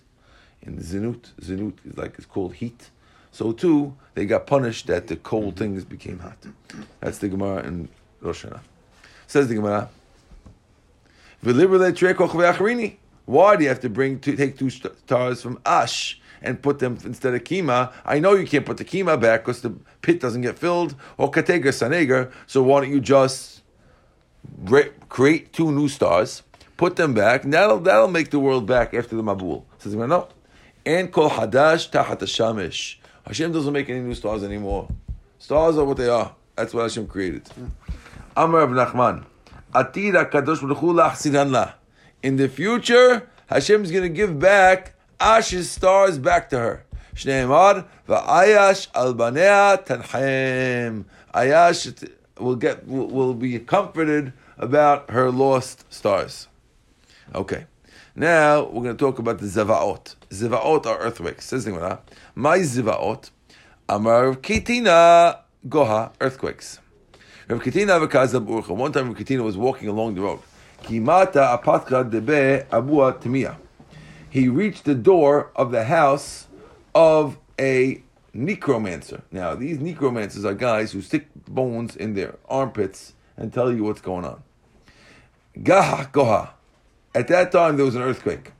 in 0.63 0.77
zinut, 0.77 1.31
zinut 1.41 1.73
is 1.85 1.97
like 1.97 2.15
it's 2.17 2.25
called 2.25 2.55
heat. 2.55 2.89
So 3.31 3.51
too, 3.51 3.95
they 4.15 4.25
got 4.25 4.47
punished 4.47 4.87
that 4.87 5.07
the 5.07 5.15
cold 5.15 5.55
mm-hmm. 5.55 5.59
things 5.59 5.85
became 5.85 6.19
hot. 6.19 6.37
That's 6.99 7.19
the 7.19 7.29
Gemara 7.29 7.63
in 7.67 7.87
Rosh 8.21 8.45
Hashanah. 8.45 8.61
Says 9.27 9.47
the 9.47 9.55
Gemara. 9.55 9.89
"V'liberle 11.43 11.95
trei 11.95 12.13
kochvei. 12.13 12.95
Why 13.25 13.55
do 13.55 13.63
you 13.63 13.69
have 13.69 13.81
to 13.81 13.89
bring 13.89 14.19
to 14.21 14.35
take 14.35 14.57
two 14.57 14.71
stars 14.71 15.43
from 15.43 15.59
Ash 15.65 16.18
and 16.41 16.61
put 16.61 16.79
them 16.79 16.97
instead 17.03 17.33
of 17.33 17.43
Kima? 17.43 17.91
I 18.05 18.19
know 18.19 18.33
you 18.33 18.47
can't 18.47 18.65
put 18.65 18.77
the 18.77 18.85
Kima 18.85 19.19
back 19.19 19.41
because 19.45 19.61
the 19.61 19.71
pit 20.01 20.19
doesn't 20.19 20.41
get 20.41 20.57
filled, 20.57 20.95
or 21.17 21.31
Katega 21.31 21.67
Saneger, 21.67 22.31
so 22.47 22.63
why 22.63 22.81
don't 22.81 22.91
you 22.91 22.99
just 22.99 23.61
re- 24.63 24.91
create 25.09 25.53
two 25.53 25.71
new 25.71 25.87
stars, 25.87 26.43
put 26.77 26.95
them 26.95 27.13
back, 27.13 27.43
and 27.43 27.53
that'll, 27.53 27.79
that'll 27.79 28.07
make 28.07 28.31
the 28.31 28.39
world 28.39 28.65
back 28.65 28.93
after 28.93 29.15
the 29.15 29.23
Mabul. 29.23 29.63
Says 29.79 29.95
no. 29.95 30.27
And 30.85 31.11
kol 31.11 31.29
hadash 31.29 31.89
tachat 31.89 32.19
shamish. 32.19 32.95
Hashem 33.25 33.51
doesn't 33.51 33.73
make 33.73 33.89
any 33.89 33.99
new 33.99 34.15
stars 34.15 34.43
anymore. 34.43 34.89
Stars 35.37 35.77
are 35.77 35.85
what 35.85 35.97
they 35.97 36.09
are. 36.09 36.35
That's 36.55 36.73
what 36.73 36.83
Hashem 36.83 37.07
created. 37.07 37.43
Amar 38.35 38.65
Rav 38.65 38.93
Nachman. 38.93 39.25
Atira 39.73 40.29
kadosh 40.29 40.61
Baruch 40.61 40.77
Hu. 40.79 41.73
In 42.23 42.35
the 42.35 42.49
future, 42.49 43.29
Hashem 43.47 43.83
is 43.83 43.91
going 43.91 44.03
to 44.03 44.09
give 44.09 44.39
back 44.39 44.95
Ash's 45.19 45.69
stars 45.69 46.17
back 46.17 46.49
to 46.51 46.59
her. 46.59 46.85
Shneimar 47.13 47.85
va'ayash 48.07 48.87
al 48.95 49.13
banea 49.13 49.85
tanhem. 49.85 51.05
Ayash 51.33 52.09
will 52.39 52.55
get 52.55 52.87
will, 52.87 53.33
be 53.33 53.59
comforted 53.59 54.31
about 54.57 55.09
her 55.09 55.29
lost 55.29 55.91
stars. 55.91 56.47
Okay. 57.35 57.65
Now 58.15 58.63
we're 58.63 58.83
going 58.83 58.97
to 58.97 59.05
talk 59.05 59.19
about 59.19 59.39
the 59.39 59.45
Zavaot. 59.45 60.15
Zavaot 60.29 60.85
are 60.85 60.97
earthquakes. 60.99 61.45
Says 61.45 61.65
the 61.65 61.71
Gemara, 61.71 61.99
My 62.35 62.59
Zavaot, 62.59 63.29
Amar 63.87 64.35
Kitina 64.35 65.39
Goha, 65.67 66.11
earthquakes. 66.21 66.79
Rav 67.49 67.61
Kitina 67.61 68.07
v'kazab 68.07 68.45
urcha. 68.47 68.69
One 68.69 68.91
time 68.91 69.09
Rav 69.09 69.17
Kitina 69.17 69.43
was 69.43 69.57
walking 69.57 69.89
along 69.89 70.15
the 70.15 70.21
road. 70.21 70.39
Kimata 70.83 71.59
apatka 71.61 72.09
debe 72.09 72.65
abua 72.67 73.19
temia. 73.19 73.57
He 74.29 74.47
reached 74.47 74.85
the 74.85 74.95
door 74.95 75.51
of 75.55 75.71
the 75.71 75.85
house 75.85 76.47
of 76.93 77.37
a 77.59 78.03
necromancer. 78.33 79.23
Now, 79.31 79.55
these 79.55 79.79
necromancers 79.79 80.45
are 80.45 80.53
guys 80.53 80.91
who 80.91 81.01
stick 81.01 81.27
bones 81.47 81.95
in 81.95 82.13
their 82.13 82.37
armpits 82.47 83.13
and 83.35 83.51
tell 83.51 83.71
you 83.71 83.83
what's 83.83 84.01
going 84.01 84.25
on. 84.25 84.43
Gaha 85.61 86.05
goha. 86.11 86.49
At 87.15 87.27
that 87.29 87.51
time, 87.51 87.75
there 87.75 87.85
was 87.85 87.95
an 87.95 88.03
earthquake. 88.03 88.51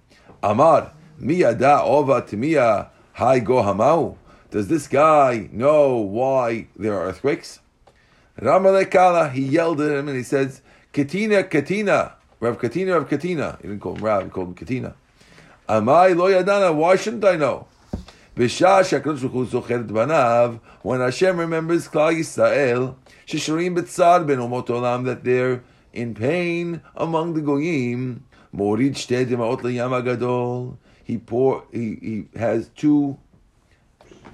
Amar, 0.41 0.91
miyada 1.21 1.81
ova 1.83 2.21
timia 2.23 2.89
hai 3.13 3.39
gohamau. 3.39 4.17
Does 4.49 4.67
this 4.67 4.88
guy 4.88 5.49
know 5.51 5.97
why 5.97 6.67
there 6.75 6.95
are 6.95 7.05
earthquakes? 7.09 7.59
Ramalekala, 8.41 9.31
he 9.31 9.43
yelled 9.43 9.81
at 9.81 9.91
him 9.91 10.07
and 10.07 10.17
he 10.17 10.23
says, 10.23 10.61
Katina, 10.93 11.43
Katina, 11.43 12.15
Rav 12.39 12.57
Katina, 12.57 12.93
Rav 12.93 13.07
Katina. 13.07 13.59
He 13.61 13.67
didn't 13.67 13.81
call 13.81 13.95
him 13.95 14.03
Rav, 14.03 14.23
he 14.23 14.29
called 14.29 14.47
him 14.47 14.55
Katina. 14.55 14.95
Amai 15.69 16.15
lo 16.15 16.31
yadana, 16.31 16.73
why 16.73 16.95
shouldn't 16.95 17.23
I 17.23 17.35
know? 17.35 17.67
When 18.35 18.47
Hashem 18.47 19.03
remembers 21.39 21.88
Klal 21.88 22.17
Yisrael, 22.17 22.95
shesharim 23.27 23.77
b'tzar 23.77 24.25
ben 24.25 24.39
umot 24.39 24.65
olam, 24.65 25.05
that 25.05 25.23
they're 25.23 25.63
in 25.93 26.15
pain 26.15 26.81
among 26.95 27.35
the 27.35 27.41
goyim, 27.41 28.23
morid 28.51 28.95
shtei 28.95 29.27
demaot 29.27 29.61
agadol, 29.61 30.77
he 31.03 31.19
pour, 31.19 31.65
he, 31.71 31.99
he 32.01 32.25
has 32.39 32.69
two 32.69 33.19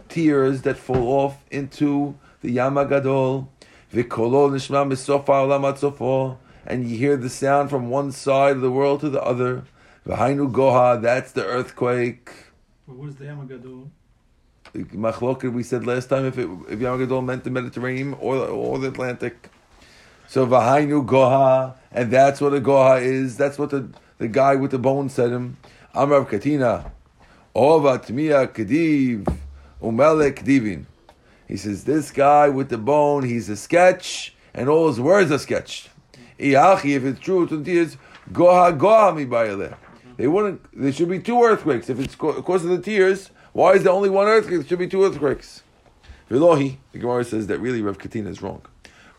tears 0.07 0.61
that 0.61 0.77
fall 0.77 1.07
off 1.07 1.43
into 1.51 2.15
the 2.41 2.51
Yam 2.51 2.75
Gadol. 2.75 3.49
V'kolo 3.93 4.49
nishma 4.51 4.87
misofa 4.87 5.25
olam 5.25 5.67
ad 5.67 5.75
sofo. 5.75 6.37
And 6.65 6.89
you 6.89 6.97
hear 6.97 7.17
the 7.17 7.29
sound 7.29 7.69
from 7.69 7.89
one 7.89 8.11
side 8.11 8.55
of 8.55 8.61
the 8.61 8.71
world 8.71 9.01
to 9.01 9.09
the 9.09 9.21
other. 9.21 9.65
V'hainu 10.05 10.51
goha, 10.51 11.01
that's 11.01 11.31
the 11.31 11.43
earthquake. 11.43 12.29
But 12.87 12.95
where's 12.95 13.15
the 13.15 13.25
Yamagadol? 13.25 13.89
Machloket, 14.75 15.51
we 15.51 15.63
said 15.63 15.87
last 15.87 16.07
time, 16.07 16.25
if 16.25 16.37
it, 16.37 16.47
if 16.69 16.79
Yam 16.79 16.99
Gadol 16.99 17.21
meant 17.21 17.43
the 17.43 17.49
Mediterranean 17.49 18.13
or, 18.19 18.35
or 18.35 18.77
the 18.77 18.89
Atlantic. 18.89 19.49
So 20.27 20.45
v'hainu 20.45 21.05
goha, 21.05 21.75
and 21.91 22.11
that's 22.11 22.39
what 22.39 22.53
a 22.53 22.61
goha 22.61 23.01
is. 23.01 23.37
That's 23.37 23.57
what 23.57 23.71
the, 23.71 23.89
the 24.19 24.27
guy 24.27 24.55
with 24.55 24.71
the 24.71 24.77
bone 24.77 25.09
said 25.09 25.31
him. 25.31 25.57
Amrav 25.95 26.29
Katina. 26.29 26.91
Ova 27.55 27.97
tmiya 27.97 28.47
kediv. 28.47 29.25
Umelek 29.81 30.43
Divin. 30.43 30.85
He 31.47 31.57
says, 31.57 31.83
This 31.83 32.11
guy 32.11 32.49
with 32.49 32.69
the 32.69 32.77
bone, 32.77 33.23
he's 33.23 33.49
a 33.49 33.55
sketch, 33.55 34.35
and 34.53 34.67
all 34.69 34.87
his 34.87 34.99
words 34.99 35.31
are 35.31 35.39
sketched. 35.39 35.89
Iachi, 36.39 36.95
if 36.95 37.05
it's 37.05 37.19
true, 37.19 37.43
is 37.65 37.97
Goha 38.31 38.77
Goha 38.77 39.15
mi 39.15 39.25
bayaleh. 39.25 39.75
They 40.17 40.27
wouldn't 40.27 40.61
there 40.73 40.91
should 40.91 41.09
be 41.09 41.19
two 41.19 41.43
earthquakes. 41.43 41.89
If 41.89 41.99
it's 41.99 42.15
because 42.15 42.63
of 42.63 42.71
the 42.71 42.81
tears, 42.81 43.31
why 43.53 43.73
is 43.73 43.83
there 43.83 43.93
only 43.93 44.09
one 44.09 44.27
earthquake? 44.27 44.59
There 44.59 44.67
should 44.67 44.79
be 44.79 44.87
two 44.87 45.03
earthquakes. 45.03 45.63
Velohi, 46.29 46.77
the 46.91 46.99
Gemara 46.99 47.23
says 47.23 47.47
that 47.47 47.59
really 47.59 47.81
Rav 47.81 47.97
Katina 47.97 48.29
is 48.29 48.41
wrong. 48.41 48.61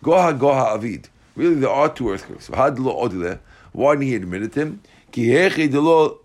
Goha 0.02 0.38
Goha 0.38 0.74
Avid. 0.74 1.08
Really 1.34 1.56
there 1.56 1.70
are 1.70 1.92
two 1.92 2.10
earthquakes. 2.10 2.48
Why 2.48 2.70
didn't 2.70 4.02
he 4.02 4.14
admit 4.14 4.42
it 4.42 4.54
him? 4.54 4.80
He 5.12 5.30
didn't 5.30 6.22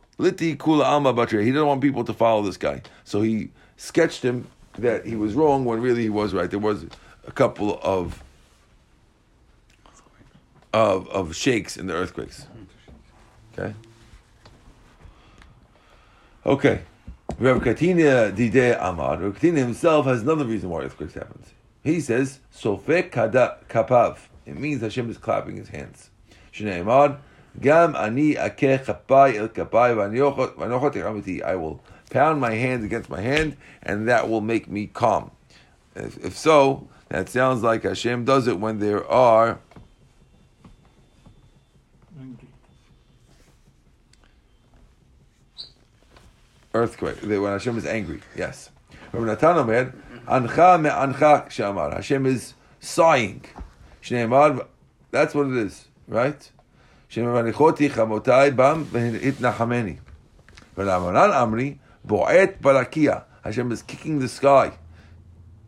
want 1.68 1.82
people 1.82 2.04
to 2.04 2.14
follow 2.14 2.44
this 2.44 2.58
guy. 2.58 2.82
So 3.04 3.22
he 3.22 3.50
sketched 3.78 4.24
him 4.24 4.48
that 4.78 5.06
he 5.06 5.16
was 5.16 5.34
wrong 5.34 5.66
when 5.66 5.82
really 5.82 6.04
he 6.04 6.10
was 6.10 6.34
right. 6.34 6.50
There 6.50 6.60
was 6.60 6.86
a 7.28 7.32
couple 7.32 7.80
of 7.84 8.24
of 10.74 11.10
of 11.10 11.36
shakes 11.36 11.76
in 11.76 11.88
the 11.88 11.94
earthquakes. 11.94 12.48
Okay. 13.58 13.74
Okay. 16.44 16.82
Rav 17.38 17.62
Katina 17.62 18.32
Dide 18.32 18.76
Amar. 18.80 19.20
Rav 19.20 19.36
Katina 19.36 19.60
himself 19.60 20.08
has 20.08 20.24
another 20.24 20.44
reason 20.44 20.72
why 20.72 20.82
earthquakes 20.82 21.14
happen. 21.14 21.44
He 21.84 22.02
says, 22.02 22.40
Sofek 22.52 23.12
kada 23.12 23.58
kapav. 23.70 24.18
It 24.48 24.58
means 24.58 24.82
Hashem 24.82 25.12
is 25.12 25.20
clapping 25.20 25.58
his 25.58 25.70
hands. 25.70 26.10
Shnei 26.52 26.82
Amar. 26.82 27.20
Gam 27.60 27.96
ani 27.96 28.34
akeh 28.34 28.84
chapai 28.84 29.36
el 29.36 29.50
kapai 29.50 29.94
v'anochot. 29.96 31.44
I 31.44 31.56
will 31.56 31.84
pound 32.10 32.42
my 32.42 32.56
hand 32.56 32.84
against 32.86 33.10
my 33.10 33.22
hand, 33.22 33.56
and 33.84 34.08
that 34.08 34.28
will 34.28 34.42
make 34.42 34.68
me 34.68 34.88
calm. 34.88 35.30
If, 35.96 36.18
if 36.26 36.36
so, 36.36 36.88
that 37.10 37.30
sounds 37.30 37.62
like 37.62 37.84
Hashem 37.84 38.26
does 38.26 38.48
it 38.48 38.60
when 38.60 38.80
there 38.80 39.06
are 39.08 39.60
earthquake. 46.74 47.22
When 47.22 47.44
Hashem 47.44 47.78
is 47.78 47.86
angry, 47.86 48.22
yes. 48.36 48.70
Rabbi 49.14 49.26
Natan 49.26 49.58
Omer, 49.58 49.94
Ancha 50.28 50.78
me 50.78 50.90
ancha 50.90 51.46
shamar. 51.50 51.94
Hashem 51.94 52.26
is 52.26 52.54
sighing. 52.80 53.44
Shneimar, 54.02 54.66
that's 55.10 55.34
what 55.36 55.48
it 55.48 55.58
is, 55.58 55.88
right? 56.08 56.52
Shemavanichoti 57.10 57.90
chamotai 57.90 58.56
bam 58.56 58.86
v'hitnachameni. 58.86 60.00
V'namaran 60.78 61.34
amri, 61.34 61.80
bo'et 62.08 62.62
barakia. 62.62 63.24
Hashem 63.44 63.72
is 63.72 63.82
kicking 63.82 64.20
the 64.20 64.28
sky. 64.28 64.72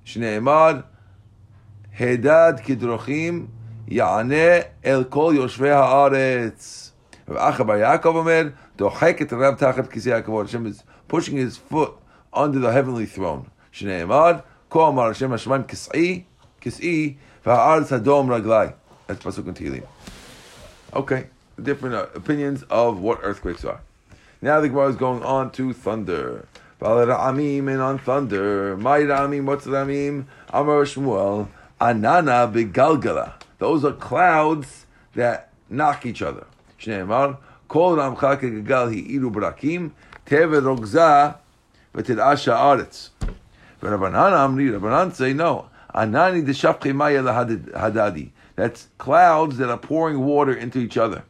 Hedad 0.06 0.86
kidrochim, 2.64 3.48
ya'aneh 3.90 4.68
el 4.84 5.06
kol 5.06 5.34
yoshvei 5.34 5.74
haaretz. 5.74 6.92
Rav 7.28 7.54
Acha 7.54 7.66
bar 7.68 7.78
Yaakov 7.78 8.16
Omer, 8.16 8.54
dochek 8.78 9.22
et 9.22 9.32
Rav 9.32 9.58
tachat 9.58 9.90
kisei 9.92 10.22
hakavod. 10.22 10.46
Hashem 10.46 10.66
is 10.68 10.84
pushing 11.14 11.38
his 11.38 11.58
foot 11.58 11.94
under 12.34 12.58
the 12.58 12.72
heavenly 12.72 13.06
throne. 13.06 13.52
Shneimar, 13.72 14.42
ko 14.68 14.86
amar 14.86 15.10
Hashem 15.10 15.30
Hashemayim 15.30 15.68
kisei, 15.68 16.24
kisei, 16.60 17.18
v'haaretz 17.46 17.90
hadom 17.96 18.26
raglai. 18.34 18.74
That's 19.06 19.24
Pasuk 19.24 19.48
in 19.48 19.54
Tehillim. 19.54 19.86
Okay, 20.92 21.28
different 21.62 21.94
uh, 21.94 22.08
opinions 22.16 22.64
of 22.64 23.00
what 23.00 23.20
earthquakes 23.22 23.64
are. 23.64 23.82
Now 24.42 24.60
the 24.60 24.70
Gemara 24.70 24.88
is 24.90 24.96
going 24.96 25.22
on 25.22 25.52
to 25.52 25.72
thunder. 25.72 26.48
Amim 26.82 27.72
and 27.72 27.80
on 27.80 28.00
thunder. 28.00 28.76
My 28.76 29.02
Ramim, 29.02 29.46
what's 29.46 29.68
Ramim? 29.68 30.26
Amar 30.50 30.84
Shmuel. 30.84 31.48
Anana 31.80 32.52
begalgala. 32.52 33.34
Those 33.60 33.86
are 33.86 33.94
clouds 33.94 34.88
that 35.14 35.52
knock 35.70 36.08
each 36.08 36.24
other. 36.24 36.48
Shneimar. 36.82 37.38
Kol 37.68 37.98
Ramcha 37.98 38.42
kegal 38.42 38.92
hi'iru 38.92 39.32
brakim. 39.32 39.92
Teve 40.26 40.62
rogza 40.62 41.38
v'tid'asha 41.94 42.56
aretz. 42.56 43.10
Rabbanan 43.82 44.32
Amri, 44.32 44.72
Rabbanan 44.72 45.14
say 45.14 45.34
no. 45.34 45.70
Anani 45.94 46.46
deshafche 46.46 46.96
maya 46.96 47.22
hadadi. 47.22 48.30
That's 48.56 48.88
clouds 48.98 49.58
that 49.58 49.70
are 49.70 49.78
pouring 49.78 50.20
water 50.20 50.54
into 50.54 50.80
each 50.80 50.98
other. 50.98 51.24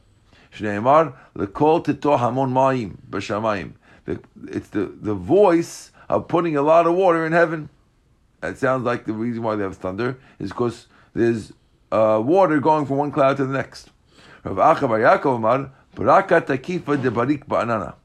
Shneimar 0.56 1.14
lekol 1.36 1.84
tito 1.84 2.18
hamon 2.18 2.52
ma'im 2.52 2.98
b'shamayim. 3.10 3.74
It's 4.06 4.70
the, 4.70 4.86
the 4.86 5.14
voice 5.14 5.92
of 6.10 6.28
putting 6.28 6.58
a 6.58 6.62
lot 6.62 6.86
of 6.86 6.94
water 6.94 7.26
in 7.26 7.32
heaven. 7.32 7.70
That 8.42 8.58
sounds 8.58 8.84
like 8.84 9.06
the 9.06 9.14
reason 9.14 9.42
why 9.42 9.56
they 9.56 9.64
have 9.64 9.78
thunder 9.78 10.18
is 10.38 10.50
because 10.50 10.88
there's 11.14 11.54
uh, 11.92 12.22
water 12.24 12.60
going 12.60 12.86
from 12.86 12.98
one 12.98 13.12
cloud 13.12 13.38
to 13.38 13.46
the 13.46 13.54
next. 13.54 13.90
Rav 14.44 14.78
Acha 14.78 14.88
bar 14.90 15.00
Yaakov 15.00 15.38
Amar 15.38 15.72
Baraka 15.96 16.42
takifa 16.42 17.02
de 17.02 17.10
barik 17.10 17.46
ba'anana. 17.46 17.96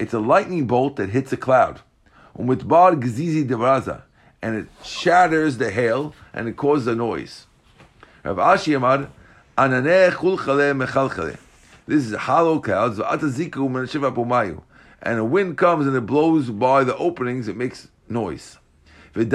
It's 0.00 0.14
a 0.14 0.18
lightning 0.18 0.66
bolt 0.66 0.96
that 0.96 1.10
hits 1.10 1.30
a 1.30 1.36
cloud. 1.36 1.82
And 2.34 2.50
it 4.56 4.66
shatters 4.82 5.58
the 5.58 5.70
hail 5.70 6.14
and 6.32 6.48
it 6.48 6.56
causes 6.56 6.86
a 6.86 6.94
noise. 6.94 7.46
Rav 8.24 8.38
Ashi 8.38 8.74
Amar. 8.74 9.10
This 11.86 12.06
is 12.06 12.14
hollow 12.14 12.60
clouds. 12.60 12.98
And 15.02 15.18
a 15.18 15.24
wind 15.24 15.58
comes 15.58 15.86
and 15.86 15.94
it 15.94 16.06
blows 16.06 16.48
by 16.48 16.82
the 16.82 16.96
openings. 16.96 17.46
It 17.46 17.58
makes 17.58 17.88
noise. 18.08 18.56
It's 19.14 19.34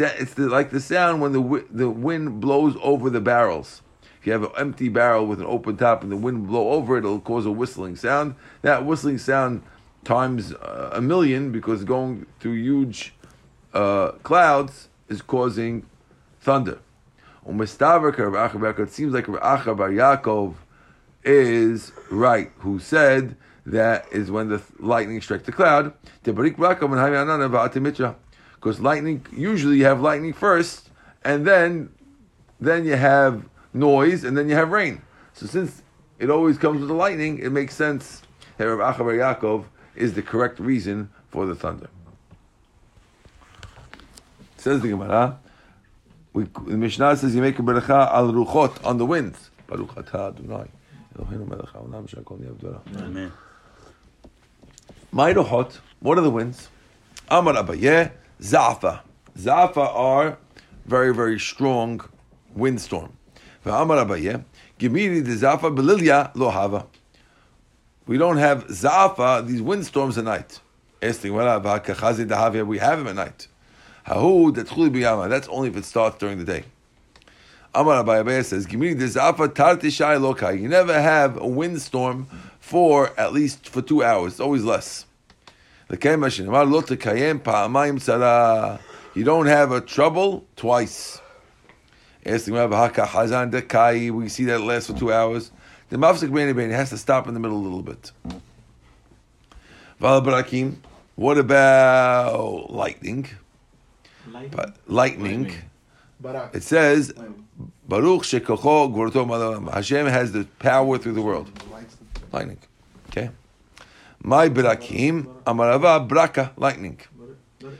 it's 0.00 0.38
like 0.38 0.70
the 0.70 0.80
sound 0.80 1.20
when 1.20 1.32
the 1.32 1.64
the 1.70 1.88
wind 1.88 2.40
blows 2.40 2.76
over 2.82 3.10
the 3.10 3.20
barrels. 3.20 3.82
If 4.20 4.26
you 4.26 4.32
have 4.32 4.42
an 4.42 4.50
empty 4.58 4.90
barrel 4.90 5.26
with 5.26 5.40
an 5.40 5.46
open 5.46 5.78
top 5.78 6.02
and 6.02 6.12
the 6.12 6.16
wind 6.16 6.46
blow 6.46 6.70
over 6.70 6.96
it, 6.96 7.00
it'll 7.00 7.20
cause 7.20 7.46
a 7.46 7.50
whistling 7.50 7.96
sound. 7.96 8.34
That 8.60 8.84
whistling 8.84 9.16
sound 9.16 9.62
times 10.04 10.52
uh, 10.52 10.90
a 10.92 11.00
million 11.00 11.52
because 11.52 11.84
going 11.84 12.26
through 12.38 12.54
huge 12.54 13.14
uh, 13.72 14.12
clouds 14.22 14.88
is 15.08 15.22
causing 15.22 15.86
thunder. 16.40 16.80
It 17.46 17.68
seems 17.68 19.14
like 19.14 19.26
Acha 19.26 19.76
bar 19.76 19.90
Yaakov 19.90 20.54
is 21.24 21.92
right, 22.10 22.52
who 22.58 22.78
said 22.78 23.36
that 23.64 24.04
is 24.12 24.30
when 24.30 24.48
the 24.48 24.60
lightning 24.78 25.22
strikes 25.22 25.44
the 25.44 25.52
cloud. 25.52 25.94
Because 26.22 28.80
lightning, 28.80 29.26
usually 29.34 29.78
you 29.78 29.84
have 29.84 30.02
lightning 30.02 30.34
first, 30.34 30.90
and 31.24 31.46
then 31.46 31.88
then 32.60 32.84
you 32.84 32.96
have 32.96 33.48
noise, 33.72 34.24
and 34.24 34.36
then 34.36 34.48
you 34.48 34.54
have 34.54 34.70
rain. 34.70 35.02
So 35.32 35.46
since 35.46 35.82
it 36.18 36.30
always 36.30 36.58
comes 36.58 36.80
with 36.80 36.88
the 36.88 36.94
lightning, 36.94 37.38
it 37.38 37.50
makes 37.50 37.74
sense 37.74 38.22
that 38.56 38.64
Rav 38.64 38.94
Acha 38.94 38.98
bar 38.98 39.12
Yaakov 39.14 39.64
is 39.96 40.14
the 40.14 40.22
correct 40.22 40.58
reason 40.58 41.10
for 41.28 41.46
the 41.46 41.54
thunder. 41.54 41.88
Says 44.56 44.82
the 44.82 44.88
Gemara, 44.88 45.38
we, 46.32 46.44
the 46.66 46.76
Mishnah 46.76 47.16
says 47.16 47.34
you 47.34 47.40
make 47.40 47.58
a 47.58 47.62
beracha 47.62 48.12
al 48.12 48.32
ruchot 48.32 48.84
on 48.84 48.98
the 48.98 49.06
winds. 49.06 49.50
Baruch 49.66 49.94
atah 49.94 50.28
Adonai. 50.28 50.68
Eloheinu 51.16 51.48
melech 51.48 51.70
haolam 51.72 52.06
shakol 52.08 52.38
yavdora. 52.38 52.80
Amen. 53.02 53.32
My 55.12 55.32
ruchot, 55.32 55.78
what 56.00 56.18
are 56.18 56.20
the 56.20 56.30
winds? 56.30 56.68
Amar 57.28 57.54
Abaye, 57.54 58.12
Zafa. 58.40 59.00
Zafa 59.38 59.78
are 59.78 60.38
very, 60.84 61.14
very 61.14 61.38
strong 61.38 62.00
windstorm. 62.54 63.12
Abaye, 63.64 64.44
Zafa 64.78 65.70
belilya 65.74 66.30
lo 66.34 66.50
hava. 66.50 66.86
We 68.06 68.16
don't 68.18 68.38
have 68.38 68.66
Zafa, 68.68 69.46
these 69.46 69.62
windstorms 69.62 70.18
at 70.18 70.24
night. 70.24 70.60
We 71.02 71.08
have 71.08 71.22
them 72.98 73.06
at 73.08 73.14
night. 73.14 73.48
That's 74.06 75.48
only 75.48 75.68
if 75.68 75.76
it 75.76 75.84
starts 75.84 76.18
during 76.18 76.38
the 76.38 76.44
day. 76.44 76.64
Amar 77.72 78.02
Abaye 78.02 78.44
says, 78.44 78.66
Zafa 78.66 79.54
tarti 79.54 79.90
shai 79.90 80.16
lokai. 80.16 80.60
You 80.60 80.68
never 80.68 81.00
have 81.00 81.36
a 81.40 81.46
windstorm 81.46 82.26
for 82.58 83.12
at 83.18 83.32
least 83.32 83.68
for 83.68 83.80
two 83.82 84.02
hours. 84.02 84.32
It's 84.32 84.40
always 84.40 84.64
less. 84.64 85.06
You 85.92 85.96
don't 89.24 89.46
have 89.46 89.72
a 89.72 89.80
trouble 89.80 90.44
twice. 90.56 91.19
We 92.24 92.38
see 92.38 92.50
that 94.44 94.60
lasts 94.62 94.90
for 94.90 94.98
two 94.98 95.12
hours. 95.12 95.50
The 95.88 95.96
mafsik 95.96 96.32
bein 96.32 96.70
has 96.70 96.90
to 96.90 96.98
stop 96.98 97.26
in 97.28 97.34
the 97.34 97.40
middle 97.40 97.56
a 97.56 97.64
little 97.64 97.82
bit. 97.82 98.12
What 99.98 101.38
about 101.38 102.70
lightning? 102.72 103.26
Light. 104.32 104.50
But 104.50 104.76
lightning. 104.86 105.52
It 106.54 106.62
says 106.62 107.12
Baruch 107.88 108.22
shekocho 108.22 108.92
malalam. 108.92 109.72
Hashem 109.72 110.06
has 110.06 110.32
the 110.32 110.44
power 110.58 110.98
through 110.98 111.14
the 111.14 111.22
world. 111.22 111.50
Lightning. 112.32 112.58
Okay. 113.08 113.30
My 114.22 114.48
brakim 114.48 115.26
amarava 115.44 116.06
braka 116.08 116.50
lightning. 116.56 116.98
But 117.18 117.28
it- 117.30 117.36
but 117.58 117.72
it- 117.72 117.78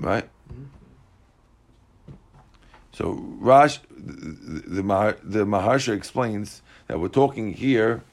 Right. 0.00 0.28
So 2.94 3.18
Rash, 3.40 3.80
the 3.90 4.82
the, 4.82 5.16
the 5.24 5.44
Maharsha 5.44 5.96
explains 5.96 6.62
that 6.86 7.00
we're 7.00 7.08
talking 7.08 7.52
here 7.52 8.04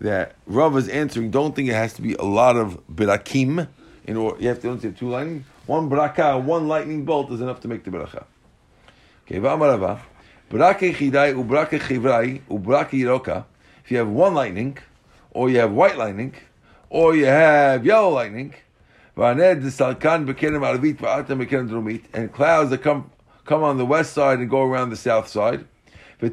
that 0.00 0.34
Rav 0.46 0.76
is 0.76 0.88
answering. 0.88 1.30
Don't 1.30 1.54
think 1.54 1.68
it 1.68 1.74
has 1.74 1.92
to 1.94 2.02
be 2.02 2.14
a 2.14 2.24
lot 2.24 2.56
of 2.56 2.84
brakim. 2.88 3.68
In 4.06 4.16
order, 4.16 4.40
you 4.40 4.48
have 4.48 4.60
to 4.62 4.70
only 4.70 4.82
have 4.82 4.98
two 4.98 5.08
lightning. 5.08 5.44
One 5.66 5.88
braka, 5.88 6.42
one 6.42 6.66
lightning 6.66 7.04
bolt 7.04 7.30
is 7.30 7.40
enough 7.40 7.60
to 7.60 7.68
make 7.68 7.84
the 7.84 7.90
bracha. 7.90 8.24
Okay, 9.24 9.38
v'amarava 9.38 10.00
braka 10.50 10.92
chidai 10.92 11.34
ubraka 11.34 11.78
chivrai 11.78 12.40
ubraka 12.50 12.90
yiroka. 12.90 13.44
If 13.84 13.92
you 13.92 13.98
have 13.98 14.08
one 14.08 14.34
lightning, 14.34 14.78
or 15.30 15.48
you 15.48 15.60
have 15.60 15.70
white 15.70 15.96
lightning, 15.96 16.34
or 16.90 17.14
you 17.14 17.26
have 17.26 17.86
yellow 17.86 18.10
lightning, 18.10 18.54
and 19.16 19.38
clouds 22.32 22.70
that 22.70 22.80
come 22.82 23.10
come 23.48 23.64
on 23.64 23.78
the 23.78 23.86
west 23.86 24.12
side 24.12 24.38
and 24.40 24.50
go 24.50 24.62
around 24.62 24.90
the 24.90 24.96
south 24.96 25.26
side. 25.26 25.64
Or 26.20 26.28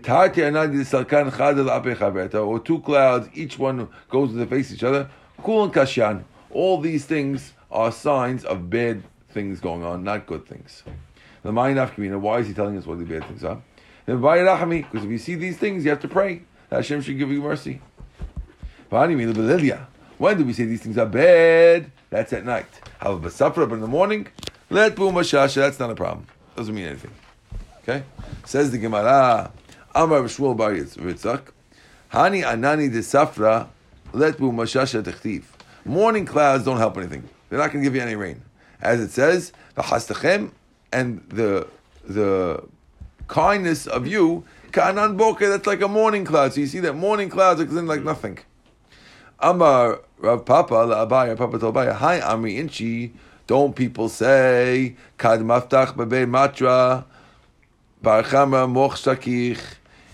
two 2.60 2.80
clouds, 2.80 3.30
each 3.34 3.58
one 3.58 3.88
goes 4.10 4.32
to 4.32 4.36
the 4.36 4.46
face 4.46 4.74
each 4.74 4.84
other. 4.84 5.10
All 6.52 6.82
these 6.82 7.06
things 7.06 7.54
are 7.72 7.92
signs 7.92 8.44
of 8.44 8.70
bad 8.70 9.04
things 9.30 9.62
going 9.62 9.84
on, 9.84 10.04
not 10.04 10.26
good 10.26 10.46
things. 10.46 10.84
The 11.44 11.54
mind 11.54 11.80
of 11.80 11.98
why 11.98 12.40
is 12.40 12.48
he 12.48 12.54
telling 12.54 12.78
us 12.78 12.86
what 12.86 13.00
the 13.00 13.06
bad 13.06 13.24
things 13.26 13.44
are? 13.46 13.62
Because 14.06 15.04
if 15.04 15.10
you 15.10 15.18
see 15.18 15.36
these 15.36 15.58
things, 15.58 15.86
you 15.86 15.92
have 15.92 16.02
to 16.02 16.08
pray 16.10 16.42
that 16.70 16.78
Hashem 16.78 17.02
should 17.02 17.18
give 17.18 17.32
you 17.32 17.42
mercy. 17.42 17.82
When 18.90 19.10
do 20.38 20.46
we 20.46 20.54
say 20.54 20.66
these 20.66 20.82
things 20.82 20.98
are 20.98 21.06
bad? 21.06 21.92
That's 22.10 22.34
at 22.34 22.46
night. 22.46 22.68
However, 23.00 23.30
but 23.30 23.74
in 23.74 23.82
the 23.82 23.88
morning, 23.88 24.28
let 24.70 24.96
boom. 24.96 25.16
That's 25.16 25.80
not 25.80 25.92
a 25.92 25.96
problem. 25.96 26.28
Doesn't 26.56 26.74
mean 26.74 26.86
anything. 26.86 27.12
Okay. 27.84 28.04
Says 28.46 28.72
the 28.72 28.78
Gemara. 28.78 29.52
Amar 29.94 30.22
Shmuel 30.22 30.58
Bar 30.58 30.72
Yitzchak. 30.74 31.52
Hani 32.12 32.44
anani 32.44 32.92
de 32.92 33.00
safra. 33.00 33.68
Let 34.14 34.38
boom 34.38 34.56
shasha 34.58 35.04
techtiv. 35.04 35.44
Morning 35.84 36.26
clouds 36.26 36.66
don't 36.66 36.78
help 36.78 36.98
anything. 36.98 37.28
They're 37.50 37.60
not 37.60 37.72
going 37.72 37.84
to 37.84 37.90
give 37.90 37.96
you 37.96 38.02
any 38.02 38.16
rain. 38.16 38.42
As 38.82 39.00
it 39.00 39.12
says, 39.12 39.54
v'hastachem 39.78 40.52
and 40.92 41.24
the 41.30 41.68
the 42.08 42.64
kindness 43.28 43.88
of 43.88 44.08
you, 44.08 44.46
ka'anan 44.72 45.18
boker, 45.18 45.50
that's 45.50 45.68
like 45.68 45.82
a 45.82 45.88
morning 45.88 46.26
cloud. 46.26 46.54
So 46.54 46.62
you 46.62 46.68
see 46.68 46.80
that 46.82 46.94
morning 46.94 47.30
clouds 47.30 47.60
are 47.62 47.66
like 47.66 48.04
nothing. 48.04 48.40
Amar 49.40 50.02
Rav 50.18 50.46
Papa 50.46 50.74
la'abaya, 50.74 51.38
Papa 51.38 51.60
told 51.60 51.76
Abaya, 51.76 51.94
Hi 51.94 52.20
Amri 52.20 52.58
Inchi, 52.58 53.14
don't 53.48 53.76
people 53.76 54.10
say, 54.10 54.96
Kad 55.18 55.42
maftach 55.42 55.96
bebe 55.96 56.26
matra, 56.26 57.06
barchama 58.04 58.70
moch 58.70 58.94
shakich, 58.94 59.60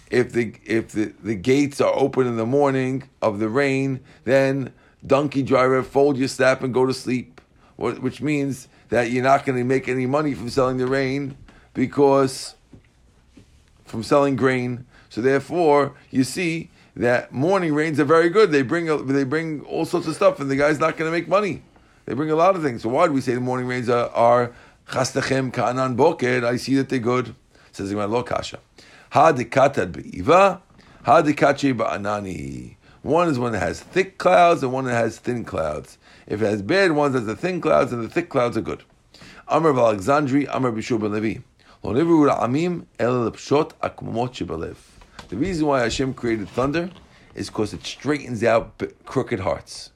if 0.10 0.34
the 0.34 0.54
if 0.66 0.92
the, 0.92 1.14
the 1.24 1.36
gates 1.36 1.80
are 1.80 1.94
open 1.96 2.28
in 2.28 2.36
the 2.36 2.46
morning 2.46 3.04
of 3.22 3.40
the 3.40 3.48
rain, 3.48 4.02
then 4.26 4.74
donkey 5.06 5.42
driver, 5.42 5.82
fold 5.84 6.18
your 6.18 6.28
staff 6.28 6.62
and 6.62 6.74
go 6.74 6.86
to 6.86 6.94
sleep. 6.94 7.40
Which 7.78 8.22
means 8.22 8.68
that 8.90 9.10
you're 9.10 9.24
not 9.24 9.44
going 9.44 9.58
to 9.58 9.64
make 9.64 9.88
any 9.88 10.06
money 10.06 10.36
from 10.36 10.50
selling 10.50 10.78
the 10.78 10.86
rain 10.86 11.36
because 11.74 12.54
from 13.86 14.04
selling 14.04 14.36
grain. 14.36 14.86
So 15.10 15.22
therefore, 15.22 15.96
you 16.12 16.24
see 16.24 16.70
that 16.96 17.34
morning 17.34 17.74
rains 17.74 18.00
are 18.00 18.06
very 18.06 18.30
good. 18.30 18.52
They 18.52 18.62
bring 18.62 19.08
they 19.08 19.24
bring 19.24 19.62
all 19.62 19.86
sorts 19.86 20.08
of 20.08 20.16
stuff, 20.16 20.40
and 20.40 20.52
the 20.52 20.56
guy's 20.56 20.80
not 20.80 20.98
going 20.98 21.12
to 21.12 21.18
make 21.18 21.28
money. 21.28 21.64
They 22.06 22.14
bring 22.14 22.32
a 22.32 22.36
lot 22.36 22.56
of 22.56 22.64
things. 22.64 22.82
So 22.84 22.90
why 22.90 23.08
do 23.08 23.14
we 23.14 23.22
say 23.22 23.34
the 23.34 23.42
morning 23.42 23.68
rains 23.68 23.90
are 23.90 24.54
chastachem 24.88 25.54
ka'anan 25.54 25.96
boker? 25.96 26.46
I 26.46 26.58
see 26.58 26.76
that 26.76 26.90
they're 26.90 27.00
good. 27.00 27.36
Says 27.72 27.90
the 27.90 27.96
Gemara, 27.96 28.24
kasha. 28.24 28.60
Ha 29.12 29.32
dekatad 29.34 29.92
be'iva, 29.92 30.62
ha 31.04 31.22
dekache 31.22 31.74
ba'anani. 31.76 32.76
One 33.02 33.28
is 33.30 33.40
one 33.40 33.52
that 33.54 33.60
has 33.60 33.80
thick 33.80 34.18
clouds 34.18 34.62
and 34.62 34.72
one 34.72 34.86
that 34.86 34.94
has 34.94 35.18
thin 35.18 35.44
clouds. 35.44 35.98
If 36.28 36.42
it 36.42 36.46
has 36.46 36.62
bad 36.62 36.92
ones, 36.92 37.16
has 37.16 37.26
the 37.26 37.36
thin 37.36 37.60
clouds, 37.60 37.92
and 37.92 38.04
the 38.04 38.10
thick 38.10 38.30
clouds 38.30 38.58
are 38.58 38.62
good. 38.62 38.84
Amr 39.48 39.70
of 39.70 39.80
Amr 39.80 39.98
Bishur 40.72 41.00
ben 41.00 41.12
Levi. 41.12 41.40
The 45.30 45.38
reason 45.38 45.66
why 45.66 45.80
Hashem 45.82 46.14
created 46.14 46.48
thunder 46.50 46.92
is 47.34 47.50
because 47.50 47.74
it 47.74 47.84
straightens 47.84 48.44
out 48.44 48.84
crooked 49.06 49.40
hearts. 49.40 49.92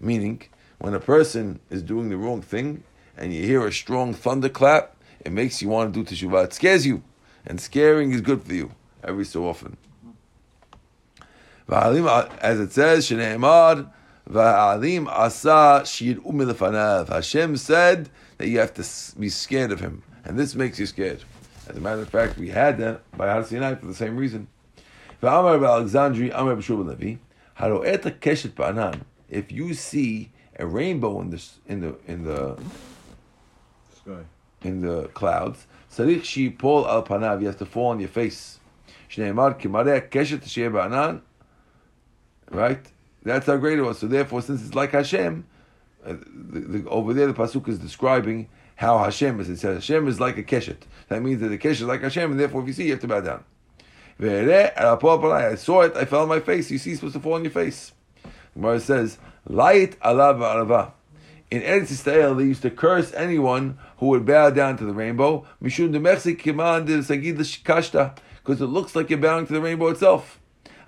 Meaning, 0.00 0.42
when 0.80 0.94
a 0.94 1.00
person 1.00 1.60
is 1.68 1.82
doing 1.82 2.08
the 2.08 2.16
wrong 2.16 2.40
thing 2.40 2.82
and 3.16 3.32
you 3.34 3.44
hear 3.44 3.66
a 3.66 3.72
strong 3.72 4.14
thunderclap, 4.14 4.96
it 5.20 5.30
makes 5.30 5.60
you 5.60 5.68
want 5.68 5.92
to 5.92 6.02
do 6.02 6.10
teshuvah. 6.10 6.44
It 6.46 6.54
scares 6.54 6.86
you, 6.86 7.02
and 7.46 7.60
scaring 7.60 8.12
is 8.12 8.22
good 8.22 8.42
for 8.42 8.54
you 8.54 8.72
every 9.04 9.26
so 9.26 9.46
often. 9.46 9.76
As 11.70 12.58
it 12.58 12.72
says, 12.72 13.12
asa. 15.06 15.84
Hashem 17.08 17.56
said 17.56 18.08
that 18.38 18.48
you 18.48 18.58
have 18.58 18.74
to 18.74 19.20
be 19.20 19.28
scared 19.28 19.72
of 19.72 19.80
him, 19.80 20.02
and 20.24 20.38
this 20.38 20.54
makes 20.54 20.78
you 20.78 20.86
scared. 20.86 21.22
As 21.68 21.76
a 21.76 21.80
matter 21.80 22.00
of 22.00 22.08
fact, 22.08 22.38
we 22.38 22.48
had 22.48 22.78
that 22.78 23.02
by 23.16 23.28
Har 23.28 23.44
Sinai 23.44 23.74
for 23.74 23.84
the 23.86 23.94
same 23.94 24.16
reason. 24.16 24.48
If 29.28 29.52
you 29.52 29.74
see 29.74 30.32
a 30.60 30.66
rainbow 30.66 31.20
in 31.20 31.30
the 31.30 31.42
in 31.66 31.80
the 31.80 31.96
in 32.06 32.24
the 32.24 32.58
Sky. 33.96 34.22
in 34.62 34.80
the 34.80 35.08
clouds. 35.08 35.66
Sarich 35.90 36.22
shipol 36.22 36.86
al 36.86 37.02
panav. 37.02 37.40
He 37.40 37.46
has 37.46 37.56
to 37.56 37.66
fall 37.66 37.88
on 37.88 38.00
your 38.00 38.08
face. 38.08 38.60
Shneimar 39.10 39.58
kimareh 39.60 40.08
keshet. 40.08 41.20
Right? 42.50 42.86
That's 43.22 43.46
how 43.46 43.56
great 43.56 43.78
it 43.78 43.82
was. 43.82 43.98
So 43.98 44.06
therefore, 44.06 44.42
since 44.42 44.64
it's 44.64 44.74
like 44.74 44.92
Hashem, 44.92 45.46
uh, 46.04 46.12
the, 46.12 46.60
the, 46.60 46.88
over 46.88 47.12
there 47.12 47.26
the 47.26 47.34
pasuk 47.34 47.68
is 47.68 47.78
describing 47.78 48.48
how 48.76 48.98
Hashem 48.98 49.40
is. 49.40 49.48
It 49.48 49.58
says 49.58 49.76
Hashem 49.76 50.08
is 50.08 50.20
like 50.20 50.38
a 50.38 50.42
keshet. 50.42 50.82
That 51.08 51.22
means 51.22 51.40
that 51.40 51.48
the 51.48 51.58
keshet 51.58 51.72
is 51.72 51.82
like 51.82 52.02
Hashem, 52.02 52.30
and 52.30 52.40
therefore, 52.40 52.62
if 52.62 52.66
you 52.68 52.72
see, 52.72 52.84
you 52.84 52.92
have 52.92 53.00
to 53.00 53.08
bow 53.08 53.20
down. 53.20 53.44
I 54.22 55.54
saw 55.54 55.82
it. 55.82 55.96
I 55.96 56.04
fell 56.04 56.22
on 56.22 56.28
my 56.28 56.40
face. 56.40 56.70
You 56.70 56.78
see, 56.78 56.90
it's 56.90 57.00
supposed 57.00 57.14
to 57.14 57.20
fall 57.20 57.34
on 57.34 57.44
your 57.44 57.50
face. 57.50 57.92
Gemara 58.54 58.80
says, 58.80 59.18
"Light 59.48 59.96
Allah 60.02 60.34
arava." 60.34 60.92
In 61.50 61.62
Eretz 61.62 61.90
Yisrael, 61.90 62.36
they 62.36 62.44
used 62.44 62.62
to 62.62 62.70
curse 62.70 63.12
anyone 63.14 63.78
who 63.98 64.06
would 64.06 64.24
bow 64.24 64.50
down 64.50 64.76
to 64.76 64.84
the 64.84 64.92
rainbow. 64.92 65.44
Mishum 65.62 65.92
demechzik 65.92 66.38
kiman 66.38 66.86
de 66.86 66.98
sagid 66.98 67.36
kashta, 67.64 68.16
because 68.36 68.60
it 68.60 68.66
looks 68.66 68.94
like 68.94 69.10
you're 69.10 69.18
bowing 69.18 69.46
to 69.46 69.52
the 69.52 69.60
rainbow 69.60 69.88
itself. 69.88 70.38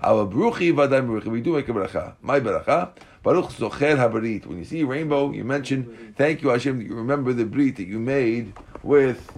Our 0.01 0.27
bruchi 0.27 0.73
vadai 0.73 1.05
bruchi. 1.07 1.27
We 1.27 1.41
do 1.41 1.55
make 1.55 1.69
a 1.69 1.73
bracha. 1.73 2.15
My 2.23 2.39
bracha. 2.41 2.91
Baruch 3.23 3.51
zocher 3.51 3.97
habarit. 3.97 4.47
When 4.47 4.59
you 4.59 4.65
see 4.65 4.81
a 4.83 4.87
rainbow, 4.87 5.31
you 5.33 5.45
mention, 5.45 6.15
"Thank 6.17 6.43
you, 6.43 6.49
Hashem." 6.51 6.79
that 6.79 6.85
You 6.85 6.95
remember 6.97 7.33
the 7.33 7.45
brit 7.45 7.77
that 7.77 7.87
you 7.87 7.99
made 8.01 8.53
with 8.83 9.31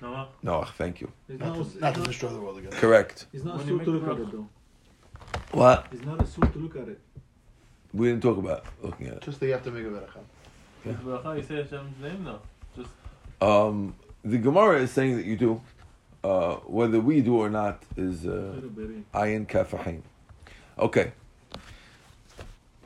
Noah, 0.00 0.28
Noah. 0.42 0.68
Thank 0.76 1.00
you. 1.00 1.10
it's 1.28 1.40
Not 1.40 1.56
not, 1.56 1.72
to, 1.72 1.78
not 1.78 1.94
to 1.94 2.00
it's 2.00 2.08
destroy 2.08 2.30
the 2.30 2.40
world 2.40 2.58
again. 2.58 2.72
Correct. 2.72 3.26
it's 3.32 3.44
not 3.44 3.60
a 3.60 3.64
suit 3.64 3.84
to 3.84 3.90
make 3.90 4.02
look 4.02 4.16
at 4.16 4.20
it 4.20 4.32
though. 4.32 4.48
What? 5.52 5.86
It's 5.92 6.04
not 6.04 6.20
a 6.22 6.26
suit 6.26 6.52
to 6.52 6.58
look 6.58 6.76
at 6.76 6.88
it. 6.88 7.00
We 7.96 8.08
didn't 8.08 8.22
talk 8.22 8.36
about 8.36 8.64
looking 8.82 9.06
at 9.06 9.14
it. 9.14 9.22
Just 9.22 9.40
that 9.40 9.46
you 9.46 9.52
have 9.52 9.64
to 9.64 9.70
make 9.70 9.84
a 9.84 9.88
beracha. 9.88 10.20
With 10.84 11.02
bracha, 11.02 11.36
you 11.36 11.42
say 11.42 11.56
Hashem's 11.56 12.00
name? 12.02 12.24
No. 12.24 12.40
Just 12.76 12.90
Um, 13.40 13.94
the 14.22 14.38
Gemara 14.38 14.82
is 14.82 14.90
saying 14.90 15.16
that 15.16 15.24
you 15.24 15.36
do. 15.36 15.62
Uh, 16.22 16.56
whether 16.66 16.98
we 16.98 17.20
do 17.20 17.36
or 17.36 17.48
not 17.48 17.82
is 17.96 18.26
uh, 18.26 18.60
ayin 19.14 19.46
kafahim. 19.46 20.02
Okay. 20.78 21.12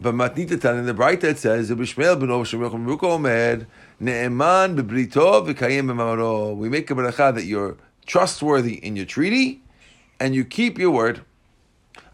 But 0.01 0.15
matnita 0.15 0.61
tan 0.61 0.77
in 0.79 0.87
the 0.87 0.95
bright 0.95 1.25
it 1.25 1.39
says 1.39 1.71
Bishmael 1.71 2.21
ben 2.21 2.31
Ov 2.31 2.47
Shem 2.47 2.61
Yochum 2.61 2.87
Ruko 2.87 3.13
Omer 3.15 3.67
Ne'eman 3.99 4.77
bebrito 4.77 5.47
v'kayim 5.47 5.87
b'mamaro. 5.87 6.55
We 6.55 6.69
make 6.69 6.91
a 6.91 6.95
bracha 6.95 7.35
that 7.35 7.45
you're 7.45 7.77
trustworthy 8.07 8.75
in 8.75 8.97
your 8.97 9.07
treaty 9.07 9.63
and 10.19 10.35
you 10.35 10.45
keep 10.45 10.79
your 10.79 10.91
word. 10.91 11.23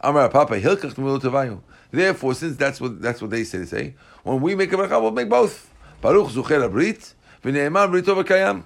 Amar 0.01 0.29
Papa 0.29 0.61
Hilkach 0.61 0.95
Tamilu 0.95 1.21
Tavayu. 1.21 1.61
Therefore, 1.97 2.35
since 2.35 2.57
that's 2.57 2.79
what 2.79 3.01
that's 3.01 3.23
what 3.23 3.31
they 3.31 3.43
say, 3.45 3.59
they 3.59 3.65
say 3.65 3.95
when 4.23 4.41
we 4.43 4.55
make 4.55 4.71
a 4.73 4.77
bracha, 4.77 5.01
we'll 5.01 5.13
make 5.13 5.31
both. 5.31 5.73
Baruch 6.03 6.29
Zucher 6.29 6.69
Abrit 6.69 7.15
v'Ne'eman 7.43 7.91
Brito 7.91 8.15
v'kayam. 8.15 8.65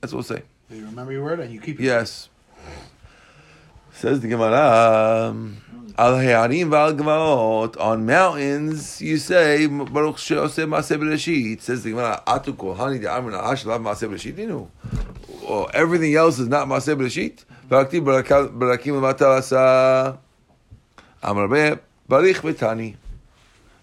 That's 0.00 0.14
what 0.14 0.18
we'll 0.28 0.38
say. 0.38 0.42
You 0.70 0.86
remember 0.86 1.12
your 1.12 1.22
word 1.24 1.40
and 1.40 1.52
you 1.52 1.60
keep 1.60 1.78
it. 1.78 1.84
Yes. 1.84 2.30
Says 3.92 4.20
the 4.20 4.28
Gemara, 4.28 5.34
Al 5.98 6.18
He'arim 6.20 6.70
Val 6.70 6.94
Gvaot, 6.94 7.78
on 7.78 8.06
mountains 8.06 9.02
you 9.02 9.18
say, 9.18 9.66
Baruch 9.66 10.16
She'oseh 10.16 10.66
Maaseh 10.66 10.96
Bereshit. 10.96 11.60
Says 11.60 11.82
the 11.82 11.90
Gemara, 11.90 12.22
Atu 12.26 12.54
Kohani 12.56 12.98
de 12.98 13.12
Amr 13.12 13.32
Na'ash 13.32 13.66
Lav 13.66 13.82
Maaseh 13.82 14.08
Bereshit, 14.08 14.38
you 14.38 14.46
know. 14.46 14.70
Everything 15.74 16.14
else 16.14 16.38
is 16.38 16.48
not 16.48 16.66
Maaseh 16.66 16.96
Bereshit. 16.96 17.44
V'aktiv 17.68 18.02
Barakim 18.04 18.96
L'matal 18.98 19.36
Asa, 19.36 20.18
Rabeh, 21.22 21.78
Barich 22.10 22.40
V'tani. 22.42 22.96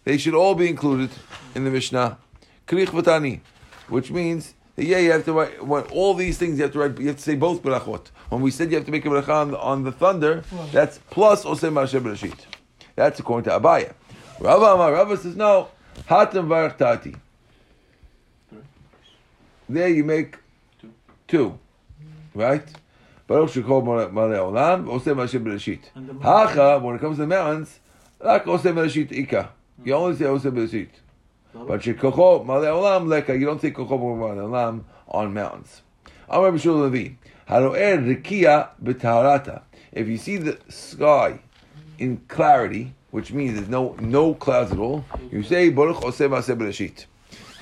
They 0.04 0.18
should 0.18 0.34
all 0.36 0.54
be 0.54 0.68
included 0.68 1.10
in 1.56 1.64
the 1.64 1.72
Mishnah. 1.72 2.18
Krich 2.68 2.88
V'tani, 2.88 3.40
which 3.88 4.12
means 4.12 4.54
that, 4.76 4.86
yeah, 4.86 4.98
you 5.00 5.12
have 5.14 5.24
to 5.26 5.34
write 5.34 5.66
when 5.66 5.84
all 5.86 6.14
these 6.14 6.38
things. 6.38 6.58
You 6.58 6.64
have 6.64 6.74
to 6.74 6.80
write. 6.80 7.00
You 7.00 7.08
have 7.08 7.16
to 7.18 7.22
say 7.22 7.36
both 7.36 7.64
berachot. 7.64 8.08
When 8.30 8.42
we 8.42 8.52
said 8.52 8.70
you 8.70 8.76
have 8.76 8.86
to 8.86 8.92
make 8.92 9.06
a 9.06 9.10
beracha 9.10 9.30
on, 9.30 9.52
the- 9.52 9.60
on 9.60 9.84
the 9.86 9.92
thunder, 9.94 10.44
that's 10.74 11.00
plus 11.10 11.46
osem 11.46 11.80
Hashem 11.80 12.04
bereshit. 12.04 12.40
That's 12.96 13.20
according 13.20 13.50
to 13.50 13.58
Abaya. 13.58 13.94
Rava 14.40 14.66
Amar 14.74 14.92
Rava 14.92 15.16
says 15.18 15.36
no. 15.38 15.70
Hatam 16.10 16.48
varach 16.48 16.78
tati. 16.78 17.16
There 19.70 19.88
you 19.88 20.04
make 20.04 20.38
two, 21.28 21.58
right? 22.36 22.68
Baruch 23.28 23.52
shekol 23.52 23.84
malei 23.84 24.38
olam 24.38 24.86
osem 24.88 25.18
Hashem 25.18 25.46
bereshit. 25.46 25.84
And 25.96 26.10
the 26.10 26.14
Hacha 26.20 26.80
when 26.80 26.96
it 26.96 27.00
comes 27.00 27.16
to 27.18 27.22
the 27.22 27.28
mountains, 27.28 27.80
like 28.20 28.46
osem 28.46 28.76
bereshit 28.76 29.12
ika. 29.12 29.50
You 29.84 29.94
only 29.94 30.16
say 30.16 30.26
osem 30.26 30.52
bereshit. 30.52 30.90
But 31.54 31.82
shekocho 31.82 32.46
malei 32.46 32.72
olam 32.72 33.08
leka. 33.08 33.38
You 33.38 33.46
don't 33.46 33.62
say 33.62 33.72
kocho 33.72 34.00
malei 34.00 34.38
olam 34.38 34.84
on 35.08 35.34
mountains. 35.34 35.82
Amar 36.30 36.52
Bishul 36.52 36.90
Levi. 36.92 37.16
Haroer 37.48 37.98
rikia 37.98 38.70
b'taharata. 38.84 39.62
If 39.92 40.08
you 40.08 40.18
see 40.18 40.38
the 40.38 40.60
sky 40.68 41.40
in 41.98 42.18
clarity, 42.28 42.94
which 43.12 43.32
means 43.32 43.56
there's 43.56 43.70
no 43.70 43.96
no 44.00 44.34
clouds 44.34 44.72
at 44.72 44.78
all, 44.78 45.06
you 45.32 45.44
say 45.44 45.70
Baruch 45.70 45.98
Oseh 45.98 46.30
Maaseh 46.30 46.58
Bereshit. 46.58 47.06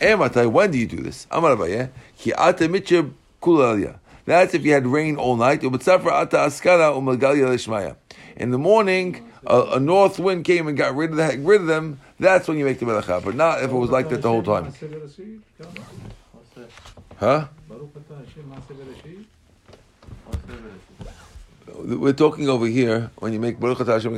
Ematai, 0.02 0.52
when 0.52 0.72
do 0.72 0.78
you 0.78 0.88
do 0.88 0.98
this? 0.98 1.28
Amar 1.32 1.56
Abaye, 1.56 1.89
ki 2.18 2.34
ata 2.34 2.68
mitcher 2.68 3.10
kulalia. 3.41 4.00
That's 4.26 4.56
if 4.56 4.65
you 4.65 4.74
had 4.74 4.88
rain 4.88 5.18
all 5.18 5.36
night. 5.36 5.62
Ubetzafra 5.62 6.12
ata 6.13 6.38
askara 6.38 6.91
umagalya 6.94 7.48
lishmaya. 7.48 7.96
In 8.36 8.50
the 8.52 8.58
morning, 8.58 9.32
a, 9.48 9.62
a 9.74 9.80
north 9.80 10.20
wind 10.20 10.46
came 10.46 10.68
and 10.68 10.78
got 10.78 10.96
rid 10.96 11.12
of 11.12 11.18
the, 11.18 11.38
rid 11.40 11.62
of 11.62 11.68
them. 11.68 12.00
That's 12.20 12.48
when 12.48 12.58
you 12.58 12.66
make 12.66 12.80
the 12.80 12.86
melacha, 12.86 13.24
but 13.24 13.36
not 13.36 13.64
if 13.64 13.72
it 13.72 13.76
was 13.76 13.90
like 13.90 14.10
that 14.10 14.22
the 14.22 14.30
whole 14.30 14.44
time. 14.44 14.74
Huh? 17.18 17.48
We're 21.78 22.14
talking 22.14 22.50
over 22.50 22.68
here 22.68 23.12
when 23.18 23.34
you 23.34 23.40
make 23.40 23.60
Baruch 23.60 23.86
Hashem. 23.86 24.18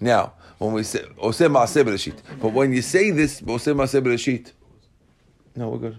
Now, 0.00 0.32
when 0.58 0.72
we 0.72 0.82
say 0.82 1.00
Oseh 1.00 1.50
Maaseh 1.50 1.84
Bereshit, 1.84 2.20
but 2.40 2.52
when 2.52 2.72
you 2.72 2.82
say 2.82 3.10
this 3.10 3.40
Oseh 3.40 3.74
Maaseh 3.74 4.02
Bereshit, 4.02 4.52
no, 5.56 5.68
we're 5.68 5.78
good. 5.78 5.98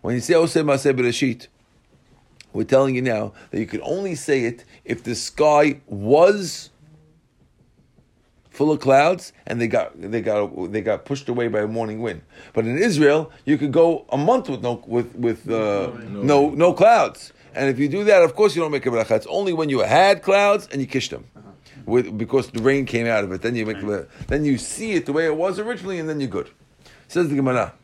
When 0.00 0.14
you 0.14 0.20
say 0.20 0.34
Oseh 0.34 0.64
Maaseh 0.64 0.92
Bereshit, 0.98 1.46
we're 2.52 2.64
telling 2.64 2.94
you 2.94 3.02
now 3.02 3.32
that 3.50 3.58
you 3.58 3.66
could 3.66 3.80
only 3.82 4.14
say 4.14 4.44
it 4.44 4.64
if 4.84 5.02
the 5.02 5.14
sky 5.14 5.80
was 5.86 6.70
full 8.50 8.70
of 8.70 8.80
clouds 8.80 9.32
and 9.46 9.60
they 9.60 9.66
got 9.66 9.98
they 9.98 10.20
got 10.20 10.72
they 10.72 10.82
got 10.82 11.04
pushed 11.04 11.28
away 11.28 11.48
by 11.48 11.60
a 11.60 11.66
morning 11.66 12.00
wind. 12.00 12.22
But 12.52 12.66
in 12.66 12.78
Israel, 12.78 13.32
you 13.44 13.56
could 13.58 13.72
go 13.72 14.04
a 14.10 14.18
month 14.18 14.48
with 14.48 14.62
no 14.62 14.82
with 14.86 15.14
with 15.16 15.50
uh, 15.50 15.90
no 16.08 16.50
no 16.50 16.72
clouds. 16.72 17.32
And 17.54 17.68
if 17.68 17.78
you 17.78 17.88
do 17.88 18.04
that, 18.04 18.22
of 18.22 18.34
course 18.34 18.54
you 18.54 18.62
don't 18.62 18.72
make 18.72 18.86
a 18.86 18.90
bracha. 18.90 19.12
It's 19.16 19.26
only 19.26 19.52
when 19.52 19.68
you 19.68 19.80
had 19.80 20.22
clouds 20.22 20.68
and 20.70 20.80
you 20.80 20.86
kissed 20.86 21.10
them. 21.10 21.24
With, 21.84 22.16
because 22.16 22.48
the 22.50 22.62
rain 22.62 22.86
came 22.86 23.06
out 23.08 23.24
of 23.24 23.32
it, 23.32 23.42
then 23.42 23.56
you 23.56 23.66
make 23.66 23.80
the, 23.80 24.06
then 24.28 24.44
you 24.44 24.56
see 24.56 24.92
it 24.92 25.04
the 25.04 25.12
way 25.12 25.26
it 25.26 25.36
was 25.36 25.58
originally, 25.58 25.98
and 25.98 26.08
then 26.08 26.20
you're 26.20 26.30
good. 26.30 26.48
Says 27.08 27.28
the 27.28 27.34
Gemara. 27.34 27.74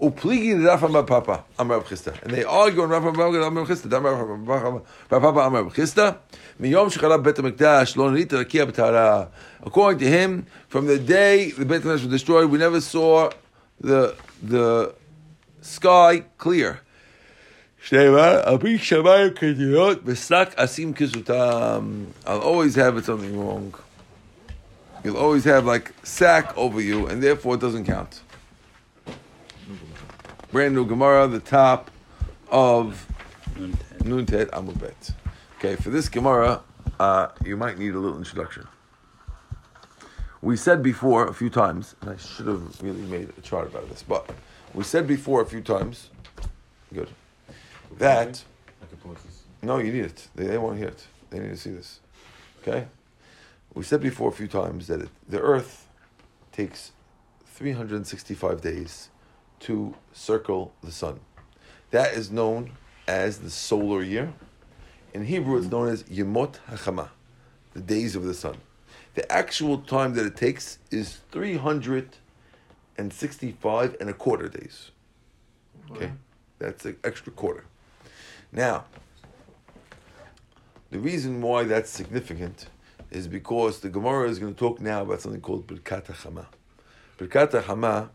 Upligi 0.00 0.52
Amar 0.54 1.02
Papa 1.02 1.44
Amar 1.58 1.78
Rav 1.78 1.88
Chisda, 1.88 2.22
and 2.22 2.32
they 2.32 2.44
argue 2.44 2.82
on 2.82 2.90
Rav 2.90 3.04
Amar 3.04 3.66
Chisda. 3.66 3.96
Amar 3.96 4.82
Papa 5.08 5.40
Amar 5.40 5.62
Rav 5.64 5.74
Chisda. 5.74 6.18
Miyom 6.60 6.88
shecharab 6.92 7.22
Bet 7.24 7.36
Hamikdash 7.36 7.96
lo 7.96 8.10
nirita 8.10 8.44
rakia 8.44 8.64
b'tara. 8.70 9.28
According 9.62 9.98
to 9.98 10.06
him, 10.06 10.46
from 10.68 10.86
the 10.86 10.98
day 10.98 11.50
the 11.50 11.64
Bet 11.64 11.82
Hamikdash 11.82 12.02
was 12.02 12.06
destroyed, 12.06 12.48
we 12.50 12.58
never 12.58 12.80
saw 12.80 13.30
the 13.80 14.14
the 14.42 14.94
sky 15.62 16.24
clear. 16.36 16.80
I'll 17.90 18.58
always 22.26 22.74
have 22.74 23.04
something 23.04 23.40
wrong. 23.40 23.74
You'll 25.04 25.16
always 25.16 25.44
have 25.44 25.64
like 25.64 25.92
sack 26.02 26.56
over 26.56 26.80
you, 26.80 27.06
and 27.06 27.22
therefore 27.22 27.54
it 27.54 27.60
doesn't 27.60 27.84
count. 27.84 28.20
Brand 30.50 30.74
new 30.74 30.86
Gemara, 30.86 31.26
the 31.26 31.40
top 31.40 31.90
of 32.50 33.06
Nun 34.02 34.24
Tet 34.24 34.50
Amud 34.52 34.80
Bet. 34.80 35.10
Okay, 35.58 35.76
for 35.76 35.90
this 35.90 36.08
Gemara, 36.08 36.62
uh, 36.98 37.28
you 37.44 37.54
might 37.54 37.78
need 37.78 37.92
a 37.94 37.98
little 37.98 38.16
introduction. 38.16 38.66
We 40.40 40.56
said 40.56 40.82
before 40.82 41.28
a 41.28 41.34
few 41.34 41.50
times, 41.50 41.96
and 42.00 42.08
I 42.08 42.16
should 42.16 42.46
have 42.46 42.80
really 42.80 43.02
made 43.02 43.30
a 43.36 43.40
chart 43.42 43.66
about 43.66 43.90
this, 43.90 44.02
but 44.02 44.30
we 44.72 44.84
said 44.84 45.06
before 45.06 45.42
a 45.42 45.46
few 45.46 45.60
times, 45.60 46.08
good, 46.94 47.10
that 47.98 48.42
no, 49.62 49.76
you 49.76 49.92
need 49.92 50.04
it. 50.06 50.28
They, 50.34 50.46
they 50.46 50.56
won't 50.56 50.78
hear 50.78 50.88
it. 50.88 51.06
They 51.28 51.40
need 51.40 51.50
to 51.50 51.56
see 51.58 51.72
this. 51.72 52.00
Okay? 52.62 52.86
We 53.74 53.82
said 53.82 54.00
before 54.00 54.30
a 54.30 54.32
few 54.32 54.48
times 54.48 54.86
that 54.86 55.02
it, 55.02 55.08
the 55.28 55.40
Earth 55.40 55.88
takes 56.52 56.92
365 57.44 58.62
days 58.62 59.10
to 59.60 59.94
circle 60.12 60.74
the 60.82 60.92
sun. 60.92 61.20
That 61.90 62.12
is 62.14 62.30
known 62.30 62.72
as 63.06 63.38
the 63.38 63.48
solar 63.50 64.02
year. 64.02 64.34
In 65.14 65.24
Hebrew, 65.24 65.56
it's 65.56 65.70
known 65.70 65.88
as 65.88 66.02
Yemot 66.04 66.58
HaChama, 66.70 67.08
the 67.72 67.80
days 67.80 68.14
of 68.14 68.24
the 68.24 68.34
sun. 68.34 68.58
The 69.14 69.32
actual 69.32 69.78
time 69.78 70.12
that 70.14 70.26
it 70.26 70.36
takes 70.36 70.78
is 70.90 71.20
365 71.32 73.96
and 74.00 74.10
a 74.10 74.12
quarter 74.12 74.48
days. 74.48 74.90
Okay, 75.90 76.12
that's 76.58 76.84
an 76.84 76.98
extra 77.02 77.32
quarter. 77.32 77.64
Now, 78.52 78.84
the 80.90 80.98
reason 80.98 81.40
why 81.40 81.64
that's 81.64 81.88
significant 81.90 82.66
is 83.10 83.26
because 83.26 83.80
the 83.80 83.88
Gemara 83.88 84.28
is 84.28 84.38
going 84.38 84.54
to 84.54 84.58
talk 84.58 84.78
now 84.80 85.00
about 85.02 85.22
something 85.22 85.40
called 85.40 85.66
Birkat 85.66 86.04
HaChama. 86.06 86.46
Birkat 87.18 87.62
HaChama, 87.62 88.10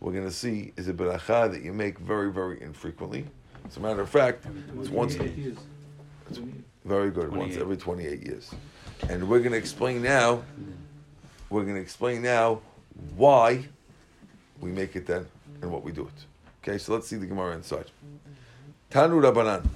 we're 0.00 0.12
going 0.12 0.24
to 0.24 0.32
see, 0.32 0.72
is 0.76 0.88
a 0.88 0.92
beracha 0.92 1.50
that 1.50 1.62
you 1.62 1.72
make 1.72 1.98
very, 1.98 2.30
very 2.30 2.60
infrequently. 2.62 3.26
As 3.66 3.76
a 3.76 3.80
matter 3.80 4.00
of 4.00 4.10
fact, 4.10 4.46
it's 4.78 4.88
once, 4.88 5.16
28 5.16 5.36
years. 5.36 5.58
28. 6.32 6.54
very 6.84 7.10
good, 7.10 7.34
once 7.34 7.56
every 7.56 7.76
28 7.76 8.22
years. 8.22 8.54
And 9.08 9.28
we're 9.28 9.40
going 9.40 9.52
to 9.52 9.58
explain 9.58 10.02
now, 10.02 10.42
we're 11.50 11.62
going 11.62 11.74
to 11.74 11.80
explain 11.80 12.22
now 12.22 12.60
why 13.16 13.66
we 14.60 14.70
make 14.70 14.96
it 14.96 15.06
then 15.06 15.26
and 15.62 15.70
what 15.70 15.82
we 15.82 15.92
do 15.92 16.02
it. 16.02 16.24
Okay, 16.62 16.78
so 16.78 16.92
let's 16.92 17.06
see 17.06 17.16
the 17.16 17.26
Gemara 17.26 17.54
inside. 17.54 17.90
Tanu 18.90 19.20
Rabbanan. 19.20 19.66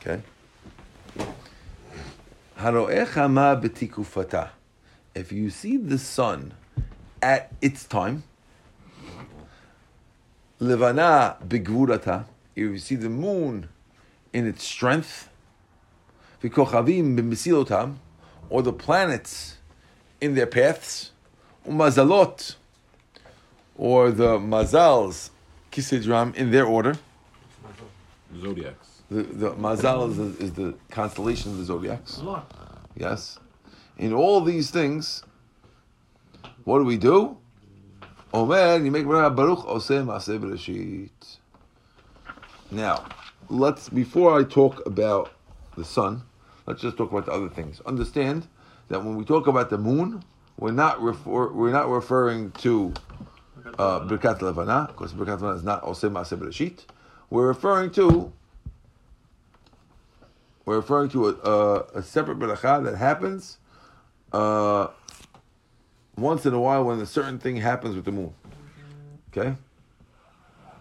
Okay. 0.00 0.22
Haro'echa 2.58 3.30
ma 3.30 3.54
betikufata. 3.54 4.50
If 5.16 5.32
you 5.32 5.48
see 5.48 5.78
the 5.78 5.96
sun 5.96 6.52
at 7.22 7.50
its 7.62 7.86
time, 7.86 8.24
levana 10.58 11.38
begvurata. 11.42 12.26
If 12.54 12.62
you 12.62 12.78
see 12.78 12.96
the 12.96 13.08
moon 13.08 13.70
in 14.34 14.46
its 14.46 14.62
strength, 14.62 15.30
vikochavim 16.42 17.16
b'mesilotam, 17.18 17.96
or 18.50 18.60
the 18.60 18.74
planets 18.74 19.56
in 20.20 20.34
their 20.34 20.46
paths, 20.46 21.12
umazalot, 21.66 22.56
or 23.74 24.10
the 24.10 24.38
mazals, 24.38 25.30
kisidram, 25.72 26.34
in 26.34 26.50
their 26.50 26.66
order. 26.66 26.94
Zodiacs. 28.38 29.00
The, 29.10 29.22
the 29.22 29.50
mazal 29.52 30.10
is 30.10 30.16
the, 30.18 30.44
is 30.44 30.52
the 30.52 30.74
constellation 30.90 31.52
of 31.52 31.58
the 31.58 31.64
zodiacs. 31.64 32.20
Yes. 32.94 33.38
In 33.98 34.12
all 34.12 34.40
these 34.40 34.70
things, 34.70 35.22
what 36.64 36.78
do 36.78 36.84
we 36.84 36.98
do? 36.98 37.38
Omer, 38.34 38.76
you 38.84 38.90
make 38.90 39.06
Baruch. 39.06 39.64
Now, 42.70 43.04
let's 43.48 43.88
before 43.88 44.38
I 44.38 44.44
talk 44.44 44.84
about 44.84 45.32
the 45.76 45.84
sun, 45.84 46.22
let's 46.66 46.82
just 46.82 46.96
talk 46.98 47.10
about 47.10 47.26
the 47.26 47.32
other 47.32 47.48
things. 47.48 47.80
Understand 47.86 48.46
that 48.88 49.02
when 49.02 49.16
we 49.16 49.24
talk 49.24 49.46
about 49.46 49.70
the 49.70 49.78
moon, 49.78 50.22
we're 50.58 50.72
not 50.72 51.00
refer, 51.00 51.52
we're 51.52 51.72
not 51.72 51.88
referring 51.88 52.50
to 52.52 52.92
uh, 53.78 54.00
Birkat 54.00 54.42
Levana, 54.42 54.88
because 54.88 55.12
Birkat 55.14 55.40
Levana 55.40 55.56
is 55.56 55.62
not 55.62 55.82
Oseh 55.84 56.10
Maaseh 56.10 56.38
Bereshit. 56.38 56.84
We're 57.30 57.46
referring 57.46 57.90
to 57.92 58.32
we're 60.64 60.76
referring 60.76 61.08
to 61.10 61.28
a, 61.28 61.32
a, 61.32 61.80
a 61.94 62.02
separate 62.02 62.38
beracha 62.38 62.84
that 62.84 62.96
happens 62.96 63.58
uh, 64.32 64.88
once 66.16 66.46
in 66.46 66.54
a 66.54 66.60
while 66.60 66.84
when 66.84 67.00
a 67.00 67.06
certain 67.06 67.38
thing 67.38 67.56
happens 67.56 67.94
with 67.94 68.04
the 68.04 68.12
moon. 68.12 68.32
Okay? 69.30 69.54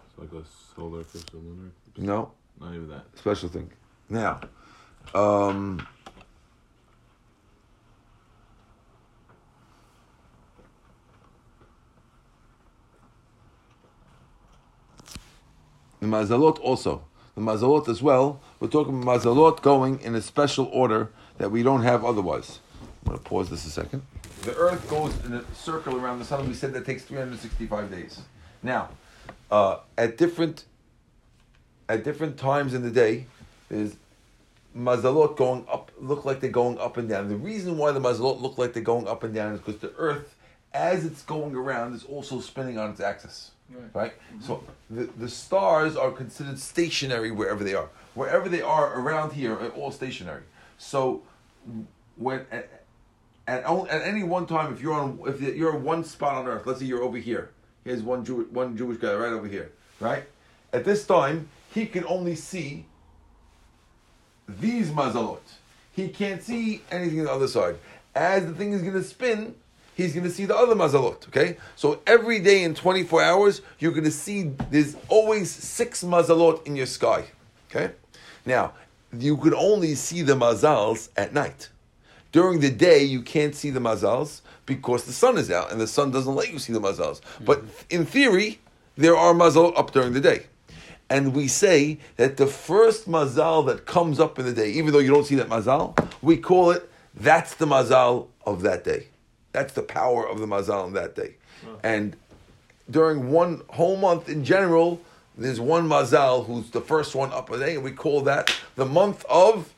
It's 0.08 0.17
like 0.17 0.31
a 0.31 0.45
solar 0.75 1.01
eclipse 1.01 1.34
or 1.34 1.38
lunar 1.38 1.71
eclipse. 1.89 2.08
No, 2.08 2.31
Not 2.60 2.73
even 2.73 2.88
that. 2.89 3.03
special 3.15 3.49
thing. 3.49 3.69
Now, 4.10 4.39
um, 5.13 5.86
the 15.99 16.08
mazalot 16.08 16.60
also. 16.60 17.03
The 17.36 17.41
mazalot 17.41 17.89
as 17.89 18.01
well. 18.01 18.39
We're 18.60 18.69
talking 18.69 19.03
mazalot 19.03 19.62
going 19.62 19.99
in 20.01 20.15
a 20.15 20.21
special 20.21 20.65
order 20.71 21.10
that 21.38 21.51
we 21.51 21.63
don't 21.63 21.84
have 21.84 22.05
otherwise. 22.05 22.60
I'm 23.05 23.11
going 23.11 23.17
to 23.23 23.23
pause 23.23 23.49
this 23.49 23.65
a 23.65 23.69
second. 23.69 24.01
The 24.41 24.55
Earth 24.55 24.89
goes 24.89 25.13
in 25.25 25.33
a 25.33 25.43
circle 25.53 25.95
around 25.95 26.19
the 26.19 26.25
sun. 26.25 26.47
We 26.47 26.55
said 26.55 26.73
that 26.73 26.85
takes 26.85 27.03
365 27.03 27.91
days. 27.91 28.19
Now, 28.63 28.89
uh, 29.51 29.79
at 29.97 30.17
different 30.17 30.65
at 31.87 32.03
different 32.03 32.37
times 32.37 32.73
in 32.73 32.81
the 32.81 32.89
day, 32.89 33.27
there's 33.69 33.95
mazalot 34.75 35.37
going 35.37 35.65
up, 35.71 35.91
look 35.99 36.25
like 36.25 36.39
they're 36.39 36.49
going 36.49 36.79
up 36.79 36.97
and 36.97 37.07
down. 37.07 37.29
The 37.29 37.35
reason 37.35 37.77
why 37.77 37.91
the 37.91 37.99
mazalot 37.99 38.41
look 38.41 38.57
like 38.57 38.73
they're 38.73 38.83
going 38.83 39.07
up 39.07 39.23
and 39.23 39.33
down 39.33 39.53
is 39.53 39.59
because 39.59 39.79
the 39.81 39.93
earth, 39.97 40.35
as 40.73 41.05
it's 41.05 41.21
going 41.21 41.55
around, 41.55 41.93
is 41.93 42.03
also 42.03 42.39
spinning 42.39 42.79
on 42.79 42.89
its 42.89 42.99
axis. 42.99 43.51
Right. 43.69 43.83
Right? 43.93 44.13
So 44.41 44.63
the, 44.89 45.03
the 45.17 45.29
stars 45.29 45.95
are 45.95 46.11
considered 46.11 46.59
stationary 46.59 47.31
wherever 47.31 47.63
they 47.63 47.75
are. 47.75 47.89
Wherever 48.15 48.49
they 48.49 48.61
are 48.61 48.99
around 48.99 49.33
here 49.33 49.53
are 49.53 49.69
all 49.69 49.91
stationary. 49.91 50.43
So 50.77 51.23
when 52.15 52.45
at, 53.47 53.63
at, 53.63 54.01
any 54.01 54.23
one 54.23 54.47
time, 54.47 54.73
if 54.73 54.81
you're 54.81 54.93
on 54.93 55.19
if 55.27 55.39
you're 55.41 55.75
one 55.75 56.03
spot 56.03 56.36
on 56.36 56.47
earth, 56.47 56.65
let's 56.65 56.79
say 56.79 56.86
you're 56.86 57.03
over 57.03 57.17
here. 57.17 57.51
Here's 57.84 58.01
one 58.01 58.25
Jew, 58.25 58.47
one 58.51 58.75
Jewish 58.75 58.97
guy 58.97 59.13
right 59.13 59.31
over 59.31 59.47
here, 59.47 59.71
right? 59.99 60.23
At 60.73 60.84
this 60.84 61.05
time, 61.05 61.47
he 61.73 61.86
can 61.86 62.03
only 62.05 62.36
see 62.36 62.86
these 64.47 64.89
mazalot. 64.89 65.39
He 65.91 66.10
can't 66.10 66.41
see 66.41 66.81
anything 66.91 67.19
on 67.19 67.25
the 67.25 67.31
other 67.31 67.47
side. 67.47 67.75
As 68.15 68.45
the 68.45 68.53
thing 68.53 68.73
is 68.73 68.81
going 68.81 68.95
to 68.95 69.03
spin, 69.03 69.55
he's 69.93 70.13
going 70.13 70.23
to 70.23 70.31
see 70.31 70.45
the 70.45 70.55
other 70.55 70.75
mazalot. 70.75 71.27
Okay, 71.27 71.58
so 71.75 72.01
every 72.08 72.39
day 72.39 72.63
in 72.63 72.73
24 72.73 73.21
hours, 73.21 73.62
you're 73.79 73.91
going 73.91 74.03
to 74.05 74.12
see 74.12 74.51
there's 74.71 74.97
always 75.08 75.51
six 75.51 76.03
mazalot 76.03 76.65
in 76.65 76.75
your 76.75 76.88
sky. 76.88 77.25
Okay, 77.69 77.93
now 78.45 78.73
you 79.17 79.38
could 79.38 79.53
only 79.53 79.95
see 79.95 80.23
the 80.23 80.34
mazals 80.34 81.10
at 81.15 81.34
night. 81.34 81.69
During 82.35 82.59
the 82.59 82.69
day, 82.69 83.01
you 83.01 83.21
can't 83.21 83.55
see 83.55 83.69
the 83.69 83.79
mazals 83.79 84.41
because 84.65 85.05
the 85.05 85.13
sun 85.13 85.37
is 85.37 85.49
out 85.49 85.71
and 85.71 85.79
the 85.79 85.87
sun 85.87 86.11
doesn't 86.11 86.35
let 86.35 86.51
you 86.51 86.59
see 86.59 86.73
the 86.73 86.81
mazals. 86.81 87.21
But 87.39 87.59
mm-hmm. 87.59 88.01
in 88.01 88.05
theory, 88.05 88.59
there 88.97 89.15
are 89.15 89.33
mazal 89.33 89.71
up 89.79 89.91
during 89.91 90.11
the 90.11 90.19
day. 90.19 90.47
And 91.09 91.33
we 91.33 91.47
say 91.47 91.97
that 92.17 92.35
the 92.35 92.45
first 92.45 93.07
mazal 93.07 93.65
that 93.67 93.85
comes 93.85 94.19
up 94.19 94.37
in 94.37 94.43
the 94.45 94.51
day, 94.51 94.69
even 94.71 94.91
though 94.91 94.99
you 94.99 95.11
don't 95.11 95.23
see 95.23 95.35
that 95.35 95.47
mazal, 95.47 95.97
we 96.21 96.35
call 96.35 96.71
it 96.71 96.91
that's 97.15 97.55
the 97.55 97.67
mazal 97.67 98.27
of 98.45 98.63
that 98.63 98.83
day. 98.83 99.07
That's 99.53 99.71
the 99.71 99.83
power 99.83 100.27
of 100.27 100.39
the 100.39 100.45
mazal 100.45 100.87
in 100.87 100.93
that 100.95 101.15
day. 101.15 101.35
And 101.83 102.17
during 102.91 103.31
one 103.31 103.61
whole 103.69 103.95
month 103.95 104.27
in 104.27 104.43
general, 104.43 104.99
there's 105.37 105.61
one 105.61 105.87
mazal 105.87 106.45
who's 106.45 106.69
the 106.71 106.81
first 106.81 107.15
one 107.15 107.31
up 107.31 107.49
a 107.49 107.57
day, 107.57 107.75
and 107.75 107.83
we 107.85 107.91
call 107.91 108.19
that 108.23 108.53
the 108.75 108.85
month 108.85 109.23
of 109.29 109.73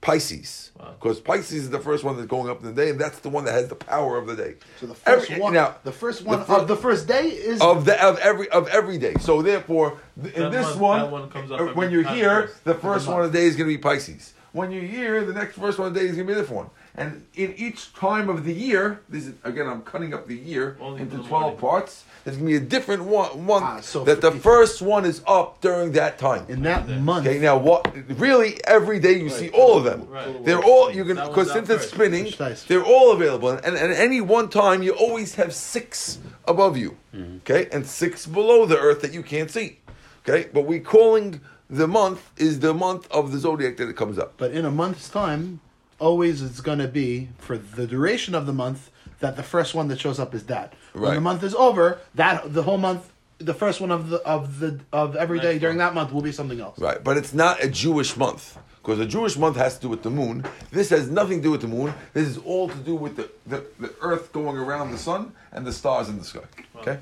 Pisces. 0.00 0.70
Because 1.00 1.18
Pisces 1.20 1.64
is 1.64 1.70
the 1.70 1.80
first 1.80 2.04
one 2.04 2.16
that's 2.16 2.28
going 2.28 2.48
up 2.48 2.60
in 2.60 2.66
the 2.66 2.72
day, 2.72 2.90
and 2.90 3.00
that's 3.00 3.18
the 3.18 3.28
one 3.28 3.44
that 3.44 3.52
has 3.52 3.68
the 3.68 3.74
power 3.74 4.16
of 4.16 4.26
the 4.28 4.36
day. 4.36 4.54
So 4.80 4.86
the 4.86 4.94
first 4.94 5.30
Every- 5.30 5.40
one, 5.42 5.52
now, 5.52 5.74
the 5.84 5.92
first 5.92 6.24
one 6.24 6.44
fir- 6.44 6.54
of 6.58 6.68
the 6.68 6.76
first 6.76 7.08
day 7.08 7.26
is 7.28 7.60
of 7.60 7.84
the 7.84 8.00
of 8.02 8.16
every 8.18 8.48
of 8.50 8.68
every 8.68 8.96
day. 8.98 9.14
So 9.20 9.42
therefore, 9.42 9.98
th- 10.22 10.34
in 10.34 10.50
this 10.52 10.66
one- 10.76 10.80
one, 10.80 11.00
that 11.00 11.10
one 11.10 11.30
comes 11.30 11.50
up 11.50 11.58
uh, 11.60 11.62
every 11.64 11.74
when 11.74 11.90
you're 11.90 12.04
here, 12.08 12.42
first 12.48 12.64
the 12.64 12.70
of 12.70 12.76
the 12.76 12.82
first 12.82 13.08
one 13.08 13.24
of 13.24 13.32
the 13.32 13.38
day 13.38 13.46
is 13.46 13.56
going 13.56 13.68
to 13.68 13.74
be 13.76 13.80
Pisces. 13.80 14.34
When 14.52 14.70
you're 14.70 14.82
here, 14.82 15.24
the 15.24 15.34
next 15.34 15.56
first 15.58 15.78
one 15.78 15.88
of 15.88 15.94
the 15.94 16.00
day 16.00 16.06
is 16.06 16.14
going 16.16 16.26
to 16.26 16.32
be 16.32 16.38
a 16.38 16.40
different 16.42 16.62
one. 16.62 16.70
And 16.94 17.26
in 17.34 17.54
each 17.56 17.92
time 17.94 18.28
of 18.28 18.44
the 18.44 18.52
year, 18.52 19.00
this 19.08 19.26
is 19.26 19.34
again, 19.44 19.66
I'm 19.68 19.82
cutting 19.82 20.14
up 20.14 20.26
the 20.26 20.36
year 20.36 20.78
Only 20.80 21.02
into 21.02 21.18
the 21.18 21.22
twelve 21.24 21.42
morning. 21.42 21.58
parts. 21.60 22.04
There's 22.24 22.36
going 22.36 22.52
to 22.52 22.60
be 22.60 22.64
a 22.66 22.68
different 22.68 23.04
one. 23.04 23.46
one 23.46 23.62
Ah, 23.62 23.80
so 23.80 24.04
that 24.04 24.20
the 24.20 24.32
first 24.32 24.82
one 24.82 25.04
is 25.04 25.22
up 25.26 25.60
during 25.60 25.92
that 25.92 26.18
time. 26.18 26.44
in 26.48 26.62
that 26.62 26.88
month. 26.88 27.26
Okay, 27.26 27.38
now 27.38 27.56
what? 27.56 27.94
Really, 28.18 28.62
every 28.64 28.98
day 28.98 29.18
you 29.18 29.30
see 29.30 29.50
all 29.50 29.78
of 29.78 29.84
them. 29.84 30.08
Right. 30.08 30.44
They're 30.44 30.62
all 30.62 30.90
you 30.90 31.04
can 31.04 31.16
That 31.16 31.28
because 31.28 31.52
since 31.52 31.68
it's 31.70 31.88
spinning, 31.90 32.32
they're 32.66 32.84
all 32.84 33.12
available. 33.12 33.50
And, 33.50 33.64
and 33.64 33.76
at 33.76 33.98
any 33.98 34.20
one 34.20 34.48
time, 34.48 34.82
you 34.82 34.92
always 34.92 35.34
have 35.36 35.54
six 35.54 36.18
above 36.46 36.76
you, 36.76 36.96
okay, 37.38 37.68
and 37.72 37.86
six 37.86 38.26
below 38.26 38.66
the 38.66 38.78
earth 38.78 39.00
that 39.02 39.12
you 39.12 39.22
can't 39.22 39.50
see, 39.50 39.78
okay. 40.26 40.48
But 40.52 40.66
we 40.66 40.80
calling 40.80 41.40
the 41.70 41.86
month 41.86 42.30
is 42.36 42.60
the 42.60 42.74
month 42.74 43.10
of 43.10 43.32
the 43.32 43.38
zodiac 43.38 43.76
that 43.76 43.88
it 43.88 43.96
comes 43.96 44.18
up. 44.18 44.34
But 44.38 44.52
in 44.52 44.64
a 44.64 44.70
month's 44.70 45.08
time, 45.08 45.60
always 45.98 46.42
it's 46.42 46.60
going 46.60 46.78
to 46.78 46.88
be 46.88 47.28
for 47.38 47.58
the 47.58 47.86
duration 47.86 48.34
of 48.34 48.46
the 48.46 48.52
month 48.52 48.90
that 49.20 49.36
the 49.36 49.42
first 49.42 49.74
one 49.74 49.88
that 49.88 50.00
shows 50.00 50.18
up 50.18 50.34
is 50.34 50.44
that. 50.44 50.74
When 50.92 51.04
Right. 51.04 51.14
the 51.14 51.20
month 51.20 51.42
is 51.42 51.54
over, 51.54 51.98
that 52.14 52.52
the 52.52 52.62
whole 52.62 52.78
month, 52.78 53.10
the 53.38 53.54
first 53.54 53.80
one 53.80 53.90
of 53.90 54.10
the 54.10 54.18
of 54.26 54.60
the 54.60 54.80
of 54.92 55.16
every 55.16 55.38
day 55.38 55.52
Next 55.52 55.60
during 55.60 55.78
that 55.78 55.94
month 55.94 56.12
will 56.12 56.22
be 56.22 56.32
something 56.32 56.60
else. 56.60 56.78
Right, 56.78 57.02
but 57.02 57.16
it's 57.16 57.34
not 57.34 57.62
a 57.62 57.68
Jewish 57.68 58.16
month 58.16 58.58
because 58.76 58.98
a 58.98 59.06
Jewish 59.06 59.36
month 59.36 59.56
has 59.56 59.76
to 59.76 59.82
do 59.82 59.88
with 59.88 60.02
the 60.02 60.10
moon. 60.10 60.44
This 60.70 60.88
has 60.90 61.10
nothing 61.10 61.38
to 61.38 61.42
do 61.42 61.50
with 61.50 61.60
the 61.60 61.68
moon. 61.68 61.92
This 62.14 62.26
is 62.26 62.38
all 62.38 62.68
to 62.68 62.76
do 62.78 62.94
with 62.94 63.16
the, 63.16 63.28
the, 63.46 63.64
the 63.78 63.94
earth 64.00 64.32
going 64.32 64.56
around 64.56 64.92
the 64.92 64.98
sun 64.98 65.32
and 65.52 65.66
the 65.66 65.72
stars 65.72 66.08
in 66.08 66.18
the 66.18 66.24
sky. 66.24 66.40
Okay? 66.76 66.98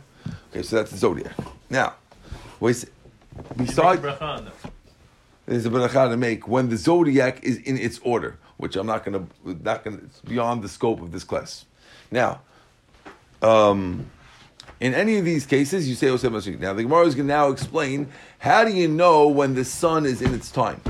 Okay, 0.51 0.63
so 0.63 0.77
that's 0.77 0.91
the 0.91 0.97
zodiac. 0.97 1.33
Now, 1.71 1.95
wait, 2.61 2.85
besides, 3.57 4.03
Bracha 4.03 4.23
on 4.23 4.51
there's 5.47 5.65
a 5.65 5.71
bracha 5.71 6.11
to 6.11 6.17
make 6.17 6.49
when 6.49 6.69
the 6.69 6.77
zodiac 6.77 7.45
is 7.45 7.59
in 7.59 7.79
its 7.79 8.01
order, 8.03 8.37
which 8.57 8.75
I'm 8.75 8.87
not 8.87 9.05
gonna, 9.05 9.27
not 9.45 9.85
gonna, 9.85 9.99
it's 9.99 10.21
beyond 10.21 10.63
the 10.63 10.69
scope 10.69 11.01
of 11.01 11.13
this 11.13 11.23
class. 11.23 11.67
Now, 12.11 12.41
um, 13.43 14.07
In 14.79 14.93
any 14.93 15.17
of 15.17 15.25
these 15.25 15.47
cases, 15.47 15.89
you 15.89 15.95
say 15.95 16.09
Oseh 16.09 16.31
Mashiach. 16.31 16.61
Now 16.61 16.75
the 16.75 16.83
Gemara 16.83 17.07
is 17.07 17.15
going 17.15 17.29
to 17.29 17.33
now 17.33 17.49
explain 17.49 18.09
how 18.39 18.63
do 18.63 18.73
you 18.73 18.89
know 18.89 19.27
when 19.27 19.55
the 19.55 19.65
sun 19.65 20.05
is 20.05 20.21
in 20.21 20.35
its 20.35 20.51
time. 20.51 20.83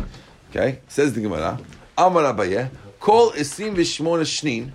Okay, 0.50 0.80
says 0.88 1.12
the 1.12 1.20
Gemara. 1.20 1.60
Amar 1.96 2.24
Abaye, 2.24 2.68
Kol 2.98 3.30
Isim 3.32 3.76
Vishmona 3.76 4.22
Shnin. 4.22 4.72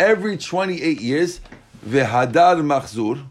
Every 0.00 0.36
twenty-eight 0.36 1.00
years, 1.00 1.40
v'hadar 1.86 2.60
machzur, 2.60 3.24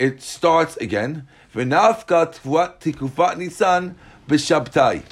it 0.00 0.20
starts 0.20 0.76
again. 0.78 1.28
Tfuat 1.54 2.80
tikufat 2.80 3.38
Nisan 3.38 3.94
b'shabtai, 4.26 5.04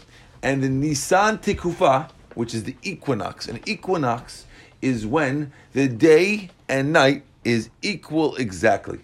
and 0.42 0.64
the 0.64 0.68
Nisan 0.68 1.38
tikufa, 1.38 2.10
which 2.34 2.54
is 2.54 2.64
the 2.64 2.76
equinox. 2.82 3.46
An 3.46 3.60
equinox 3.66 4.46
is 4.84 5.06
when 5.06 5.50
the 5.72 5.88
day 5.88 6.50
and 6.68 6.92
night 6.92 7.24
is 7.44 7.70
equal 7.82 8.36
exactly 8.36 9.00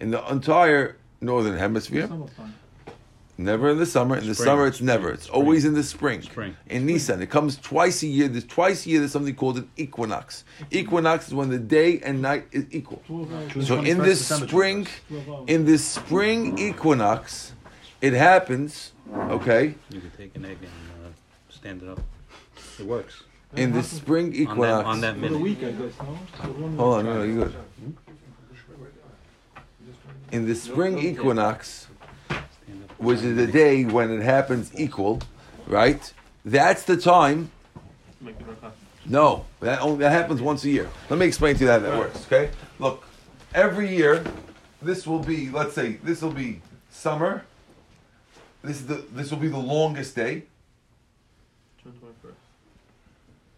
in 0.00 0.10
the 0.10 0.24
entire 0.30 0.96
northern 1.20 1.58
hemisphere. 1.58 2.08
Never 3.38 3.68
in 3.70 3.78
the 3.78 3.84
summer. 3.84 4.16
In 4.16 4.26
the 4.26 4.34
Spring. 4.34 4.46
summer, 4.46 4.66
it's 4.66 4.80
never. 4.80 5.10
It's 5.12 5.28
always 5.28 5.66
in 5.66 5.74
the 5.74 5.82
spring. 5.82 6.22
Spring. 6.22 6.56
In 6.70 6.86
Nisan, 6.86 7.20
it 7.20 7.28
comes 7.28 7.58
twice 7.58 8.02
a 8.02 8.06
year. 8.06 8.28
There's 8.28 8.46
twice 8.46 8.86
a 8.86 8.88
year. 8.88 9.00
There's 9.00 9.12
something 9.12 9.34
called 9.34 9.58
an 9.58 9.68
equinox. 9.76 10.44
Equinox 10.70 11.28
is 11.28 11.34
when 11.34 11.50
the 11.50 11.58
day 11.58 12.00
and 12.00 12.22
night 12.22 12.46
is 12.50 12.64
equal. 12.70 13.02
12 13.06 13.34
hours. 13.34 13.52
June 13.52 13.62
So 13.66 13.80
in 13.82 13.98
this 13.98 14.26
spring, 14.26 14.86
in 15.48 15.66
this 15.66 15.84
spring 15.84 16.58
equinox, 16.58 17.52
it 18.00 18.14
happens. 18.14 18.92
Okay, 19.14 19.74
You 19.90 20.00
can 20.00 20.10
take 20.16 20.34
an 20.34 20.46
egg 20.46 20.56
and 20.62 20.70
uh, 21.04 21.10
stand 21.50 21.82
it 21.82 21.88
up. 21.90 22.00
It 22.80 22.86
works. 22.86 23.22
In 23.56 23.72
the 23.72 23.78
uh-huh. 23.78 23.88
spring 23.88 24.26
On 24.26 24.30
that, 24.32 24.38
equinox. 24.40 24.86
on 24.86 25.00
that 25.00 25.14
For 25.14 25.20
minute. 25.20 25.40
week, 25.40 25.58
I 25.58 25.70
guess, 25.72 25.92
no? 25.98 26.18
So 26.42 26.48
one 26.48 26.76
Hold 26.76 26.94
on, 26.94 27.04
no, 27.04 27.14
no, 27.14 27.22
you 27.22 27.34
good. 27.34 27.56
In 30.32 30.46
the 30.46 30.54
spring 30.54 30.98
equinox, 30.98 31.86
which 32.98 33.20
is 33.20 33.36
the 33.36 33.46
day 33.46 33.84
when 33.84 34.10
it 34.10 34.22
happens 34.22 34.72
equal, 34.78 35.20
right? 35.66 36.12
That's 36.44 36.82
the 36.82 36.96
time 36.96 37.50
Make 38.20 38.40
it 38.40 38.46
bracha. 38.46 38.72
No, 39.04 39.44
that 39.60 39.80
only, 39.82 39.98
that 39.98 40.10
happens 40.10 40.42
once 40.42 40.64
a 40.64 40.70
year. 40.70 40.88
Let 41.08 41.18
me 41.18 41.26
explain 41.26 41.54
to 41.56 41.64
you 41.64 41.70
how 41.70 41.78
that 41.78 41.98
works. 41.98 42.26
Okay, 42.26 42.50
look, 42.78 43.06
every 43.54 43.94
year, 43.94 44.24
this 44.82 45.06
will 45.06 45.20
be. 45.20 45.48
Let's 45.50 45.74
say 45.74 45.98
this 46.02 46.22
will 46.22 46.32
be 46.32 46.60
summer. 46.90 47.44
This 48.62 48.80
is 48.80 48.86
the 48.86 49.04
this 49.12 49.30
will 49.30 49.38
be 49.38 49.48
the 49.48 49.58
longest 49.58 50.16
day. 50.16 50.44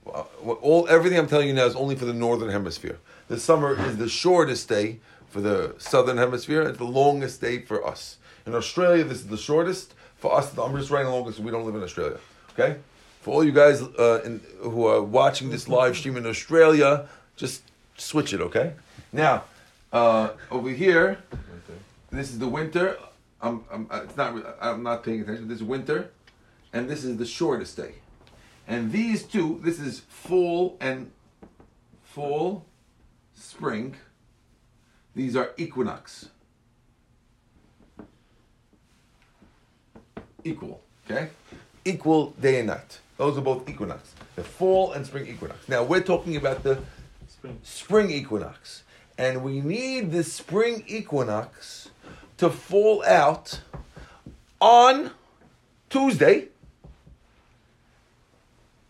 All 0.08 0.86
everything 0.88 1.18
I'm 1.18 1.26
telling 1.26 1.48
you 1.48 1.54
now 1.54 1.66
is 1.66 1.76
only 1.76 1.96
for 1.96 2.04
the 2.04 2.12
northern 2.12 2.50
hemisphere. 2.50 2.98
The 3.28 3.38
summer 3.38 3.78
is 3.86 3.96
the 3.96 4.08
shortest 4.08 4.68
day 4.68 5.00
for 5.28 5.40
the 5.40 5.74
southern 5.78 6.16
hemisphere. 6.16 6.62
It's 6.62 6.78
the 6.78 6.84
longest 6.84 7.40
day 7.40 7.60
for 7.60 7.86
us. 7.86 8.16
In 8.46 8.54
Australia, 8.54 9.04
this 9.04 9.18
is 9.18 9.26
the 9.26 9.36
shortest. 9.36 9.94
For 10.16 10.34
us, 10.34 10.56
I'm 10.56 10.74
just 10.76 10.90
writing 10.90 11.12
longer 11.12 11.30
because 11.30 11.40
we 11.40 11.50
don't 11.50 11.64
live 11.64 11.74
in 11.74 11.82
Australia. 11.82 12.18
Okay. 12.52 12.78
For 13.20 13.34
all 13.34 13.44
you 13.44 13.52
guys 13.52 13.82
uh, 13.82 14.22
in, 14.24 14.40
who 14.60 14.86
are 14.86 15.02
watching 15.02 15.50
this 15.50 15.68
live 15.68 15.96
stream 15.96 16.16
in 16.16 16.26
Australia, 16.26 17.08
just 17.36 17.62
switch 17.96 18.32
it. 18.32 18.40
Okay. 18.40 18.72
Now, 19.12 19.44
uh, 19.92 20.30
over 20.50 20.70
here, 20.70 21.18
this 22.10 22.30
is 22.30 22.38
the 22.38 22.48
winter. 22.48 22.96
I'm, 23.40 23.64
I'm, 23.70 23.86
uh, 23.90 24.00
it's 24.04 24.16
not. 24.16 24.56
I'm 24.60 24.82
not 24.82 25.04
paying 25.04 25.20
attention. 25.20 25.46
This 25.48 25.58
is 25.58 25.64
winter, 25.64 26.10
and 26.72 26.88
this 26.88 27.04
is 27.04 27.16
the 27.16 27.26
shortest 27.26 27.76
day. 27.76 27.94
And 28.68 28.92
these 28.92 29.22
two, 29.22 29.60
this 29.64 29.80
is 29.80 30.00
fall 30.00 30.76
and 30.78 31.10
fall, 32.04 32.66
spring. 33.34 33.96
These 35.16 35.36
are 35.36 35.52
equinox. 35.56 36.28
Equal, 40.44 40.82
okay? 41.06 41.30
Equal 41.84 42.30
day 42.32 42.58
and 42.58 42.68
night. 42.68 43.00
Those 43.16 43.38
are 43.38 43.40
both 43.40 43.66
equinox. 43.68 44.14
The 44.36 44.44
fall 44.44 44.92
and 44.92 45.04
spring 45.04 45.26
equinox. 45.26 45.66
Now 45.66 45.82
we're 45.82 46.02
talking 46.02 46.36
about 46.36 46.62
the 46.62 46.78
Spring. 47.26 47.58
spring 47.62 48.10
equinox. 48.10 48.82
And 49.16 49.42
we 49.42 49.60
need 49.62 50.12
the 50.12 50.22
spring 50.22 50.84
equinox 50.86 51.88
to 52.36 52.50
fall 52.50 53.02
out 53.04 53.60
on 54.60 55.10
Tuesday 55.88 56.48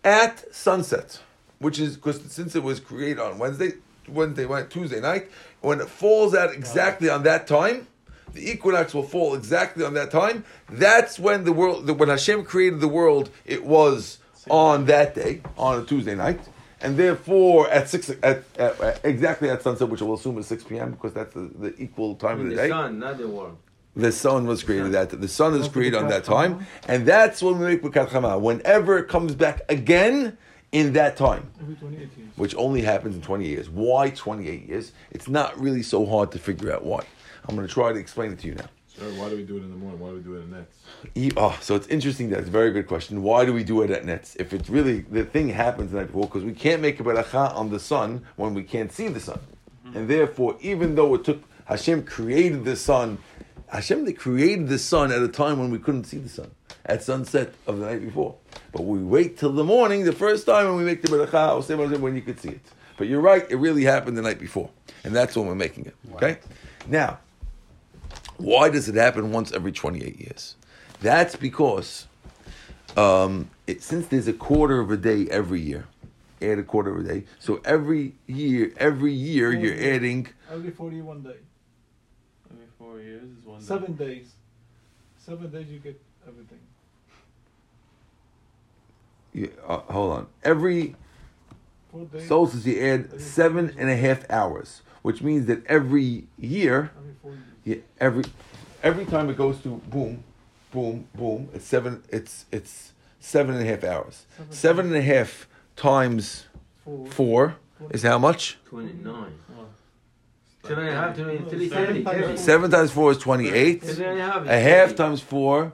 at 0.09 0.55
sunset, 0.55 1.21
which 1.59 1.79
is 1.79 1.97
because 1.97 2.21
since 2.33 2.57
it 2.57 2.63
was 2.63 2.81
created 2.81 3.19
on 3.21 3.39
Wednesday, 3.39 3.73
Wednesday, 4.09 4.47
Wed- 4.47 4.71
Tuesday 4.71 5.01
night, 5.01 5.31
when 5.61 5.81
it 5.81 5.89
falls 5.89 6.35
out 6.35 6.53
exactly 6.55 7.11
on 7.11 7.23
that 7.25 7.47
time, 7.47 7.87
the 8.33 8.51
equinox 8.51 8.95
will 8.95 9.03
fall 9.03 9.35
exactly 9.35 9.85
on 9.85 9.93
that 9.95 10.11
time. 10.11 10.45
That's 10.71 11.19
when 11.19 11.45
the 11.45 11.53
world, 11.53 11.87
the, 11.87 11.93
when 11.95 12.09
Hashem 12.09 12.45
created 12.45 12.81
the 12.81 12.89
world, 12.89 13.29
it 13.45 13.65
was 13.65 14.19
on 14.49 14.87
that 14.87 15.15
day, 15.15 15.43
on 15.59 15.83
a 15.83 15.85
Tuesday 15.85 16.15
night, 16.15 16.41
and 16.81 16.97
therefore 16.97 17.69
at 17.69 17.89
six, 17.91 18.09
at, 18.23 18.45
at, 18.59 18.81
at- 18.81 19.05
exactly 19.05 19.51
at 19.51 19.63
sunset, 19.63 19.89
which 19.91 20.01
we'll 20.01 20.15
assume 20.15 20.39
is 20.39 20.47
six 20.47 20.65
p.m. 20.65 20.93
because 20.93 21.13
that's 21.13 21.35
the, 21.35 21.51
the 21.59 21.75
equal 21.83 22.15
time 22.15 22.41
of 22.41 22.45
the 22.45 22.51
the 22.51 22.63
day. 22.63 22.69
sun, 22.71 22.99
not 22.99 23.19
the 23.19 23.29
world. 23.29 23.59
The 23.99 24.13
sun 24.13 24.47
was 24.47 24.63
created 24.63 24.93
that 24.93 25.11
the 25.21 25.27
sun 25.27 25.55
is 25.55 25.67
created 25.67 25.97
on 25.97 26.09
that 26.09 26.23
time, 26.23 26.65
and 26.87 27.05
that's 27.05 27.43
when 27.43 27.59
we 27.59 27.67
make 27.67 27.83
Birkat 27.83 28.11
Chama. 28.11 28.41
Whenever 28.41 28.97
it 28.97 29.09
comes 29.09 29.35
back 29.35 29.63
again 29.69 30.39
in 30.71 30.93
that 30.93 31.17
time, 31.17 31.51
Every 31.61 31.75
28 31.75 31.99
years. 32.01 32.11
which 32.37 32.55
only 32.55 32.83
happens 32.83 33.17
in 33.17 33.23
20 33.23 33.45
years. 33.49 33.69
Why 33.69 34.11
28 34.11 34.69
years? 34.69 34.93
It's 35.11 35.27
not 35.27 35.59
really 35.61 35.83
so 35.83 36.07
hard 36.07 36.31
to 36.31 36.39
figure 36.39 36.73
out 36.73 36.85
why. 36.85 37.03
I'm 37.49 37.57
going 37.57 37.67
to 37.67 37.75
try 37.75 37.93
to 37.93 37.99
explain 37.99 38.31
it 38.31 38.39
to 38.41 38.47
you 38.47 38.55
now. 38.55 38.67
Sir, 38.87 39.05
why 39.15 39.31
do 39.31 39.37
we 39.37 39.43
do 39.43 39.57
it 39.57 39.63
in 39.65 39.71
the 39.71 39.77
morning? 39.77 39.99
Why 39.99 40.11
do 40.11 40.15
we 40.17 40.21
do 40.23 40.35
it 40.35 40.43
at 40.43 40.49
netz? 40.49 40.67
E- 41.17 41.33
Oh, 41.37 41.59
so 41.61 41.75
it's 41.75 41.89
interesting. 41.89 42.31
That's 42.31 42.47
a 42.47 42.51
very 42.53 42.71
good 42.71 42.87
question. 42.87 43.23
Why 43.25 43.45
do 43.45 43.53
we 43.53 43.65
do 43.65 43.83
it 43.83 43.91
at 43.91 44.05
netz? 44.05 44.37
If 44.39 44.53
it's 44.53 44.69
really 44.71 45.01
the 45.11 45.25
thing 45.25 45.49
happens 45.49 45.91
the 45.91 45.99
night 45.99 46.07
before, 46.09 46.27
because 46.27 46.45
we 46.45 46.53
can't 46.53 46.81
make 46.83 47.01
a 47.01 47.03
beracha 47.03 47.53
on 47.57 47.71
the 47.71 47.81
sun 47.81 48.25
when 48.37 48.55
we 48.55 48.63
can't 48.63 48.93
see 48.93 49.09
the 49.09 49.21
sun, 49.21 49.41
mm-hmm. 49.87 49.97
and 49.97 50.09
therefore, 50.09 50.57
even 50.61 50.95
though 50.95 51.15
it 51.15 51.25
took 51.25 51.43
Hashem 51.65 52.05
created 52.05 52.65
the 52.65 52.77
sun, 52.77 53.19
Hashem 53.71 54.05
they 54.05 54.13
created 54.13 54.69
the 54.69 54.79
sun 54.79 55.13
at 55.13 55.23
a 55.23 55.29
time 55.29 55.59
when 55.59 55.71
we 55.71 55.79
couldn't 55.79 56.05
see 56.05 56.19
the 56.19 56.29
sun 56.29 56.51
at 56.87 57.03
sunset 57.03 57.53
of 57.67 57.79
the 57.79 57.87
night 57.87 58.01
before. 58.01 58.35
But 58.73 58.83
we 58.83 58.99
wait 58.99 59.39
till 59.39 59.53
the 59.53 59.65
morning, 59.65 60.05
the 60.05 60.13
first 60.13 60.47
time 60.47 60.67
when 60.67 60.77
we 60.77 60.85
make 60.85 61.03
the 61.03 61.09
beracha, 61.09 62.01
when 62.01 62.15
you 62.17 62.23
could 62.23 62.41
see 62.41 62.51
it. 62.51 62.61
But 62.97 63.09
you're 63.09 63.21
right; 63.21 63.47
it 63.49 63.57
really 63.57 63.85
happened 63.85 64.17
the 64.17 64.23
night 64.23 64.41
before, 64.41 64.71
and 65.05 65.15
that's 65.15 65.37
when 65.37 65.47
we're 65.47 65.55
making 65.55 65.87
it. 65.87 65.95
Okay, 66.15 66.39
now. 66.89 67.19
Why 68.39 68.69
does 68.69 68.89
it 68.89 68.95
happen 68.95 69.33
once 69.33 69.51
every 69.51 69.73
28 69.73 70.21
years? 70.21 70.55
That's 71.01 71.35
because 71.35 72.07
um, 72.97 73.51
it, 73.67 73.83
since 73.83 74.07
there's 74.07 74.29
a 74.29 74.33
quarter 74.33 74.81
of 74.81 74.91
a 74.91 74.97
day 74.97 75.27
every 75.29 75.61
year, 75.61 75.87
add 76.41 76.59
a 76.59 76.63
quarter 76.63 76.97
of 76.97 77.05
a 77.05 77.09
day. 77.09 77.25
So 77.41 77.61
every 77.65 78.15
year, 78.27 78.73
every 78.77 79.13
year 79.13 79.53
you're 79.53 79.95
adding. 79.95 80.29
Every 80.51 80.71
41 80.71 81.23
day. 81.23 81.37
Every 82.81 82.93
four 82.93 83.01
years 83.01 83.23
is 83.23 83.45
one 83.45 83.59
day. 83.61 83.65
Seven 83.67 83.95
days. 83.95 84.33
Seven 85.19 85.51
days 85.51 85.69
you 85.69 85.79
get 85.79 86.01
everything. 86.27 86.59
You, 89.33 89.53
uh, 89.67 89.79
hold 89.93 90.13
on. 90.13 90.27
Every 90.43 90.95
Four 91.91 92.05
days. 92.07 92.29
solstice 92.29 92.67
you 92.67 92.81
add 92.83 93.21
seven 93.21 93.75
and 93.79 93.91
a 93.91 93.97
half 93.97 94.29
hours, 94.31 94.83
which 95.03 95.23
means 95.23 95.47
that 95.47 95.65
every 95.67 96.25
year, 96.39 96.93
Every 97.25 97.39
yeah, 97.65 97.77
every 98.01 98.25
every 98.83 99.05
time 99.07 99.29
it 99.31 99.37
goes 99.37 99.61
to 99.63 99.77
boom, 99.91 100.23
boom, 100.73 101.07
boom, 101.15 101.49
it's 101.55 101.67
seven. 101.67 102.03
It's 102.11 102.47
it's 102.53 102.93
seven 103.21 103.55
and 103.57 103.67
a 103.67 103.71
half 103.71 103.85
hours. 103.85 104.25
Seven 104.37 104.53
Seven 104.53 104.87
and 104.87 104.97
a 104.97 105.03
half 105.03 105.47
times 105.77 106.47
Four. 106.85 107.07
four 107.07 107.57
is 107.91 108.03
how 108.03 108.19
much? 108.19 108.59
29. 108.67 109.33
Oh. 109.57 109.67
Seven 110.65 110.85
and 110.87 110.95
a 110.95 111.01
half, 111.01 111.17
three, 111.17 111.39
three, 111.39 111.69
Seven 111.69 111.87
thirty, 111.87 112.05
times 112.05 112.21
thirty. 112.21 112.37
Seven 112.37 112.71
times 112.71 112.91
four 112.91 113.11
is 113.11 113.19
twenty-eight. 113.19 113.85
Seven 113.85 114.05
and 114.05 114.19
a 114.19 114.23
half. 114.23 114.43
is 114.43 114.49
A 114.49 114.61
half 114.61 114.95
times 114.97 115.21
four 115.21 115.73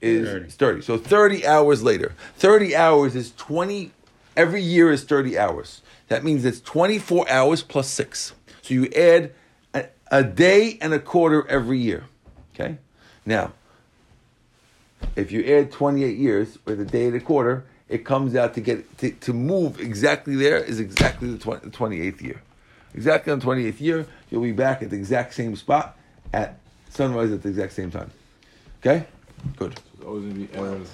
is 0.00 0.28
30. 0.28 0.50
30. 0.50 0.82
So 0.82 0.98
30 0.98 1.46
hours 1.46 1.82
later. 1.82 2.14
30 2.36 2.76
hours 2.76 3.16
is 3.16 3.32
20, 3.36 3.90
every 4.36 4.62
year 4.62 4.90
is 4.92 5.04
30 5.04 5.38
hours. 5.38 5.82
That 6.08 6.22
means 6.22 6.44
it's 6.44 6.60
24 6.60 7.28
hours 7.30 7.62
plus 7.62 7.88
six. 7.88 8.34
So 8.62 8.74
you 8.74 8.86
add 8.94 9.32
a, 9.74 9.86
a 10.10 10.22
day 10.22 10.78
and 10.80 10.92
a 10.92 10.98
quarter 10.98 11.48
every 11.48 11.78
year. 11.78 12.04
Okay? 12.54 12.78
Now, 13.24 13.52
if 15.16 15.32
you 15.32 15.44
add 15.44 15.72
28 15.72 16.16
years 16.16 16.58
with 16.64 16.80
a 16.80 16.84
day 16.84 17.06
and 17.06 17.16
a 17.16 17.20
quarter, 17.20 17.64
it 17.88 18.04
comes 18.04 18.34
out 18.34 18.54
to 18.54 18.60
get 18.60 18.98
to, 18.98 19.10
to 19.12 19.32
move 19.32 19.80
exactly 19.80 20.34
there 20.36 20.58
is 20.58 20.80
exactly 20.80 21.30
the, 21.30 21.38
20, 21.38 21.68
the 21.68 21.76
28th 21.76 22.20
year. 22.20 22.42
Exactly 22.96 23.32
on 23.32 23.38
the 23.38 23.46
28th 23.46 23.80
year, 23.80 24.06
you'll 24.30 24.42
be 24.42 24.52
back 24.52 24.82
at 24.82 24.90
the 24.90 24.96
exact 24.96 25.34
same 25.34 25.54
spot 25.54 25.96
at 26.32 26.58
sunrise 26.90 27.30
at 27.30 27.42
the 27.42 27.50
exact 27.50 27.74
same 27.74 27.90
time. 27.90 28.10
Okay? 28.80 29.06
Good. 29.56 29.78
Always 30.04 30.24
gonna 30.24 30.34
be 30.34 30.48
errors. 30.54 30.88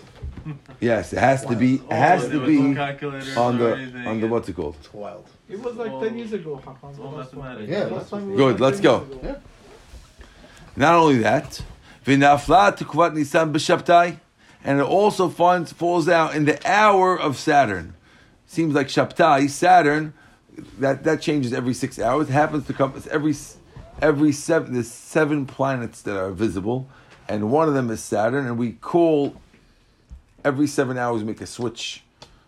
Yes, 0.81 1.13
it 1.13 1.21
has 1.21 1.47
to 1.47 1.55
be. 1.55 1.75
It 1.75 1.93
has 1.93 2.23
to 2.25 2.29
there 2.31 2.41
was 2.41 2.49
no 2.49 2.73
be 2.73 3.37
on 3.37 3.59
the 3.59 4.09
on 4.09 4.21
the 4.21 4.27
what's 4.27 4.49
it 4.49 4.57
called? 4.57 4.77
It's 4.81 4.93
wild. 4.93 5.27
It 5.49 5.61
was 5.61 5.77
like 5.77 5.93
10 6.01 6.19
years 6.19 6.33
ago, 6.33 6.61
Hakam. 6.65 6.91
it's 6.91 6.99
all 6.99 7.11
the 7.11 7.17
last 7.19 7.35
one. 7.35 7.49
mathematics. 7.49 7.71
Yeah, 7.71 7.97
Last 7.97 8.11
time 8.11 8.37
Good, 8.37 8.59
let's 8.59 8.81
go. 8.81 9.07
Yeah. 9.23 9.37
Not 10.75 10.95
only 10.95 11.19
that, 11.19 11.63
v'nafla 12.05 12.77
tukvat 12.77 13.15
nisan 13.15 13.53
b'shabtai, 13.53 14.19
and 14.65 14.81
it 14.81 14.85
also 14.85 15.29
finds, 15.29 15.73
falls 15.73 16.09
out 16.09 16.35
in 16.35 16.47
the 16.47 16.59
hour 16.69 17.19
of 17.19 17.37
Saturn. 17.39 17.95
Seems 18.47 18.75
like 18.75 18.89
Shabtai, 18.89 19.49
Saturn, 19.49 20.15
that, 20.79 21.05
that 21.05 21.21
changes 21.21 21.53
every 21.53 21.75
six 21.75 21.99
hours. 21.99 22.29
It 22.29 22.33
happens 22.33 22.67
to 22.67 22.73
come 22.73 22.95
every 23.11 23.35
every 24.01 24.33
seven. 24.33 24.75
There's 24.75 24.91
seven 24.91 25.47
planets 25.47 26.03
that 26.03 26.17
are 26.17 26.31
visible, 26.31 26.89
and 27.29 27.51
one 27.51 27.69
of 27.69 27.75
them 27.75 27.91
is 27.91 28.03
Saturn. 28.03 28.47
And 28.47 28.59
we 28.59 28.73
call 28.73 29.41
every 30.45 30.67
seven 30.67 30.99
hours 30.99 31.23
we 31.23 31.29
make 31.29 31.41
a 31.41 31.47
switch, 31.47 32.03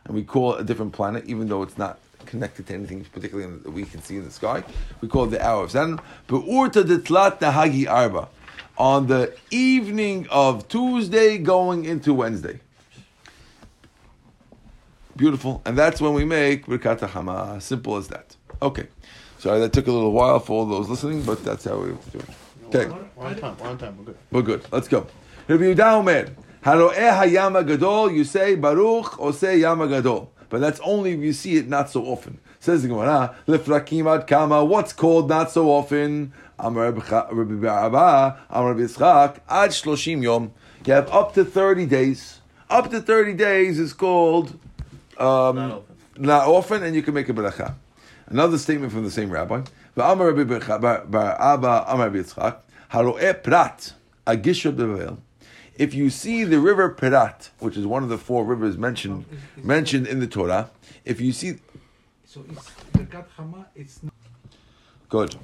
and 0.05 0.15
we 0.15 0.25
call 0.25 0.55
a 0.55 0.65
different 0.65 0.93
planet, 0.93 1.25
even 1.27 1.49
though 1.49 1.63
it's 1.63 1.79
not 1.79 1.99
connected 2.27 2.67
to 2.67 2.75
anything 2.75 3.05
particularly 3.13 3.59
that 3.59 3.71
we 3.71 3.85
can 3.85 4.03
see 4.03 4.17
in 4.17 4.25
the 4.25 4.31
sky. 4.31 4.65
We 5.01 5.09
call 5.09 5.25
it 5.25 5.31
the 5.31 5.45
hour 5.45 5.65
of 5.65 5.71
Saturn. 5.71 6.01
Be'urta 6.27 6.83
detlat 6.83 7.39
nahagi 7.39 7.89
arba, 7.89 8.29
on 8.77 9.07
the 9.07 9.35
evening 9.51 10.27
of 10.31 10.67
Tuesday 10.69 11.39
going 11.39 11.85
into 11.85 12.13
Wednesday. 12.15 12.61
Beautiful, 15.17 15.63
and 15.65 15.79
that's 15.79 16.01
when 16.01 16.13
we 16.13 16.25
make 16.25 16.67
birkat 16.67 17.01
hama. 17.09 17.61
Simple 17.61 17.97
as 17.97 18.09
that. 18.09 18.37
Okay, 18.61 18.89
sorry 19.39 19.61
that 19.61 19.73
took 19.73 19.87
a 19.87 19.93
little 19.93 20.13
while 20.13 20.41
for 20.41 20.61
all 20.61 20.67
those 20.67 20.89
listening, 20.89 21.23
but 21.23 21.45
that's 21.45 21.65
how 21.65 21.77
we 21.79 21.89
do 21.89 22.19
it. 22.19 22.29
Okay. 22.67 22.87
We're 23.15 23.27
on 23.27 23.37
time. 23.37 23.57
We're 23.61 23.69
on 23.69 23.79
time. 23.79 23.97
We're 23.99 24.05
good. 24.05 24.17
We're 24.33 24.43
good. 24.43 24.67
Let's 24.73 24.89
go. 24.89 25.07
Rabbi 25.47 25.63
Yehuda 25.65 25.99
Omer, 25.99 26.31
Haroeh 26.65 27.17
hayama 27.17 27.67
gadol, 27.67 28.11
you 28.11 28.25
say 28.25 28.57
Baruch 28.57 29.21
or 29.21 29.33
say 29.33 29.59
Yama 29.59 29.87
gadol. 29.87 30.33
But 30.49 30.61
that's 30.61 30.81
only 30.81 31.13
if 31.13 31.21
you 31.21 31.33
see 31.33 31.57
it 31.57 31.69
not 31.69 31.91
so 31.91 32.05
often. 32.07 32.41
Says 32.59 32.83
the 32.83 32.89
Gemara, 32.89 33.37
Lefrakim 33.47 34.13
ad 34.13 34.27
kama, 34.27 34.65
what's 34.65 34.93
called 34.93 35.29
not 35.29 35.51
so 35.51 35.71
often? 35.71 36.33
Amar 36.59 36.91
Rabbi 36.93 37.01
Baraba, 37.01 38.39
Amar 38.51 38.75
Rabbi 38.75 38.81
Yitzchak, 38.81 39.39
ad 39.49 39.71
shloshim 39.71 40.23
yom. 40.23 40.53
You 40.87 40.95
have 40.95 41.11
up 41.11 41.35
to 41.35 41.45
30 41.45 41.87
days. 41.87 42.41
Up 42.71 42.91
to 42.91 43.01
30 43.01 43.35
days 43.35 43.79
is 43.79 43.93
called 43.93 44.59
um, 45.21 45.57
Not 45.57 45.71
often. 45.73 45.97
not 46.19 46.49
often, 46.49 46.83
and 46.83 46.95
you 46.95 47.03
can 47.03 47.15
make 47.15 47.29
a 47.29 47.33
beracha. 47.33 47.75
Another 48.27 48.59
statement 48.59 48.93
from 48.93 49.05
the 49.05 49.11
same 49.11 49.31
rabbi. 49.31 49.63
V'amar 49.97 50.35
Rabbi 50.37 50.59
Bar- 50.59 50.79
Bar- 50.79 51.05
Bar 51.07 51.41
Abba, 51.41 51.85
Amar 51.89 52.11
Yitzchak, 52.11 52.57
Haroeh 52.93 53.43
prat, 53.43 53.93
agisha 54.27 54.75
bevel. 54.75 55.19
If 55.77 55.93
you 55.93 56.09
see 56.09 56.45
the 56.45 56.61
river 56.61 56.89
Perat, 56.95 57.51
which 57.59 57.77
is 57.77 57.85
one 57.87 58.03
of 58.05 58.09
the 58.09 58.17
four 58.19 58.45
rivers 58.45 58.79
mentioned 58.79 59.25
mentioned 59.63 60.07
in 60.07 60.21
the 60.21 60.27
Torah, 60.29 60.71
if 61.05 61.21
you 61.21 61.33
see, 61.33 61.57
So 62.27 62.45
it's 62.49 62.71
Birkat 62.93 63.27
Hama, 63.37 63.67
it's 63.75 64.01
not. 64.03 64.13
good. 65.09 65.35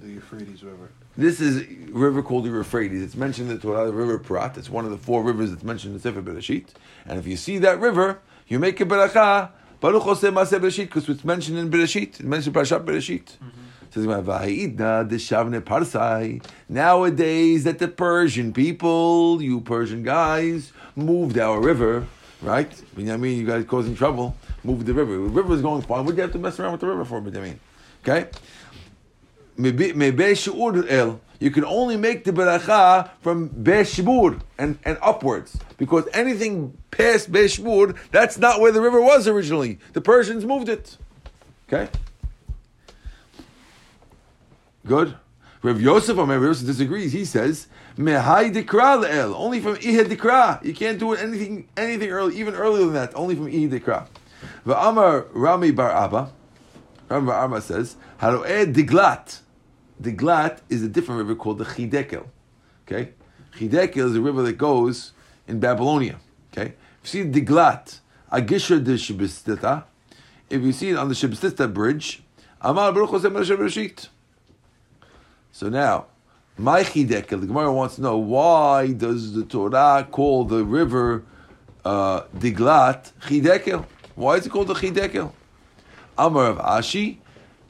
The 0.00 0.08
Euphrates 0.08 0.62
River. 0.64 0.90
This 1.16 1.40
is 1.40 1.58
a 1.62 1.66
river 1.92 2.22
called 2.22 2.44
the 2.44 2.50
Euphrates. 2.50 3.02
It's 3.02 3.14
mentioned 3.14 3.48
in 3.50 3.56
the 3.56 3.62
Torah, 3.62 3.86
the 3.86 3.92
river 3.92 4.18
Prat. 4.18 4.56
It's 4.58 4.68
one 4.70 4.84
of 4.86 4.90
the 4.90 4.98
four 4.98 5.22
rivers 5.22 5.50
that's 5.50 5.62
mentioned 5.62 5.92
in 5.92 5.98
the 5.98 6.02
Sefer 6.02 6.20
Bereshit. 6.22 6.68
And 7.06 7.18
if 7.18 7.26
you 7.26 7.36
see 7.36 7.58
that 7.58 7.78
river, 7.78 8.18
you 8.48 8.58
make 8.58 8.80
a 8.80 8.84
beracha. 8.86 9.50
Baruch 9.80 10.02
Hoseh 10.02 10.32
Maseh 10.32 10.58
Bereshit, 10.58 10.86
because 10.86 11.08
it's 11.08 11.24
mentioned 11.24 11.58
in 11.58 11.70
Bereshit. 11.70 12.08
It's 12.08 12.22
mentioned 12.22 12.56
in 12.56 12.62
Parashat 12.62 12.84
Bereshit. 12.84 13.24
Mm-hmm. 13.24 13.60
Says 13.90 14.06
"Va'ha'idna 14.06 15.08
deshavne 15.08 15.60
parsai." 15.60 16.42
Nowadays, 16.68 17.64
that 17.64 17.78
the 17.78 17.88
Persian 17.88 18.52
people, 18.52 19.42
you 19.42 19.60
Persian 19.60 20.02
guys, 20.02 20.72
moved 20.96 21.38
our 21.38 21.60
river, 21.60 22.06
right? 22.40 22.82
I 22.96 23.16
mean, 23.16 23.38
you 23.38 23.46
guys 23.46 23.64
causing 23.66 23.94
trouble. 23.94 24.36
Moved 24.62 24.86
the 24.86 24.94
river. 24.94 25.12
The 25.12 25.20
river 25.20 25.54
is 25.54 25.60
going 25.60 25.82
fine. 25.82 26.06
What 26.06 26.12
do 26.12 26.16
you 26.16 26.22
have 26.22 26.32
to 26.32 26.38
mess 26.38 26.58
around 26.58 26.72
with 26.72 26.80
the 26.80 26.86
river 26.86 27.04
for, 27.04 27.18
I 27.18 27.20
mean, 27.20 27.60
Okay. 28.06 28.28
You 31.44 31.50
can 31.50 31.66
only 31.66 31.98
make 31.98 32.24
the 32.24 32.32
beracha 32.32 33.10
from 33.20 33.50
Beshbur 33.50 34.40
and, 34.56 34.78
and 34.82 34.96
upwards. 35.02 35.58
Because 35.76 36.08
anything 36.14 36.74
past 36.90 37.30
Beshbur, 37.30 37.98
that's 38.10 38.38
not 38.38 38.60
where 38.62 38.72
the 38.72 38.80
river 38.80 38.98
was 38.98 39.28
originally. 39.28 39.78
The 39.92 40.00
Persians 40.00 40.46
moved 40.46 40.70
it. 40.70 40.96
Okay? 41.68 41.90
Good. 44.86 45.18
Rav 45.60 45.82
Yosef, 45.82 46.16
or 46.16 46.24
Rav 46.24 46.42
Yosef 46.42 46.66
disagrees. 46.66 47.12
He 47.12 47.26
says, 47.26 47.66
Mehai 47.98 48.50
dikra 48.50 49.04
le'el. 49.04 49.34
Only 49.34 49.60
from 49.60 49.74
Ihe 49.74 50.06
dikra. 50.06 50.64
You 50.64 50.72
can't 50.72 50.98
do 50.98 51.12
anything 51.12 51.68
anything 51.76 52.08
early, 52.08 52.40
even 52.40 52.54
earlier 52.54 52.86
than 52.86 52.94
that. 52.94 53.14
Only 53.14 53.34
from 53.34 53.48
Ihe 53.48 53.68
dikra. 53.68 54.08
Va'amar 54.66 55.26
Rami 55.34 55.72
bar 55.72 55.90
Abba. 55.90 56.32
Rami 57.10 57.26
bar 57.26 57.44
Abba 57.44 57.60
says, 57.60 57.96
Haroeh 58.22 58.72
diglat. 58.72 59.40
Diglat 60.00 60.58
is 60.68 60.82
a 60.82 60.88
different 60.88 61.18
river 61.18 61.34
called 61.34 61.58
the 61.58 61.64
Chidekel. 61.64 62.26
Okay? 62.86 63.12
Chidekel 63.56 64.06
is 64.10 64.16
a 64.16 64.20
river 64.20 64.42
that 64.42 64.58
goes 64.58 65.12
in 65.46 65.60
Babylonia. 65.60 66.18
Okay? 66.52 66.74
If 67.02 67.14
you 67.14 67.22
see 67.22 67.22
the 67.22 67.40
Diglat, 67.40 68.00
Agisha 68.32 68.82
de 68.82 68.94
Shibistita, 68.94 69.84
if 70.50 70.62
you 70.62 70.72
see 70.72 70.90
it 70.90 70.96
on 70.96 71.08
the 71.08 71.14
Shibistita 71.14 71.72
bridge, 71.72 72.22
Amar 72.60 72.92
Baruch 72.92 74.08
So 75.52 75.68
now, 75.68 76.06
my 76.56 76.82
Chidekel, 76.82 77.40
the 77.40 77.46
Gemara 77.46 77.72
wants 77.72 77.96
to 77.96 78.02
know 78.02 78.16
why 78.16 78.92
does 78.92 79.34
the 79.34 79.44
Torah 79.44 80.06
call 80.10 80.44
the 80.44 80.64
river 80.64 81.24
uh, 81.84 82.22
Diglat 82.36 83.12
Chidekel? 83.22 83.84
Why 84.14 84.36
is 84.36 84.46
it 84.46 84.50
called 84.50 84.68
the 84.68 84.74
Chidekel? 84.74 85.32
Amar 86.16 86.52
Rav 86.52 86.80
Ashi, 86.80 87.18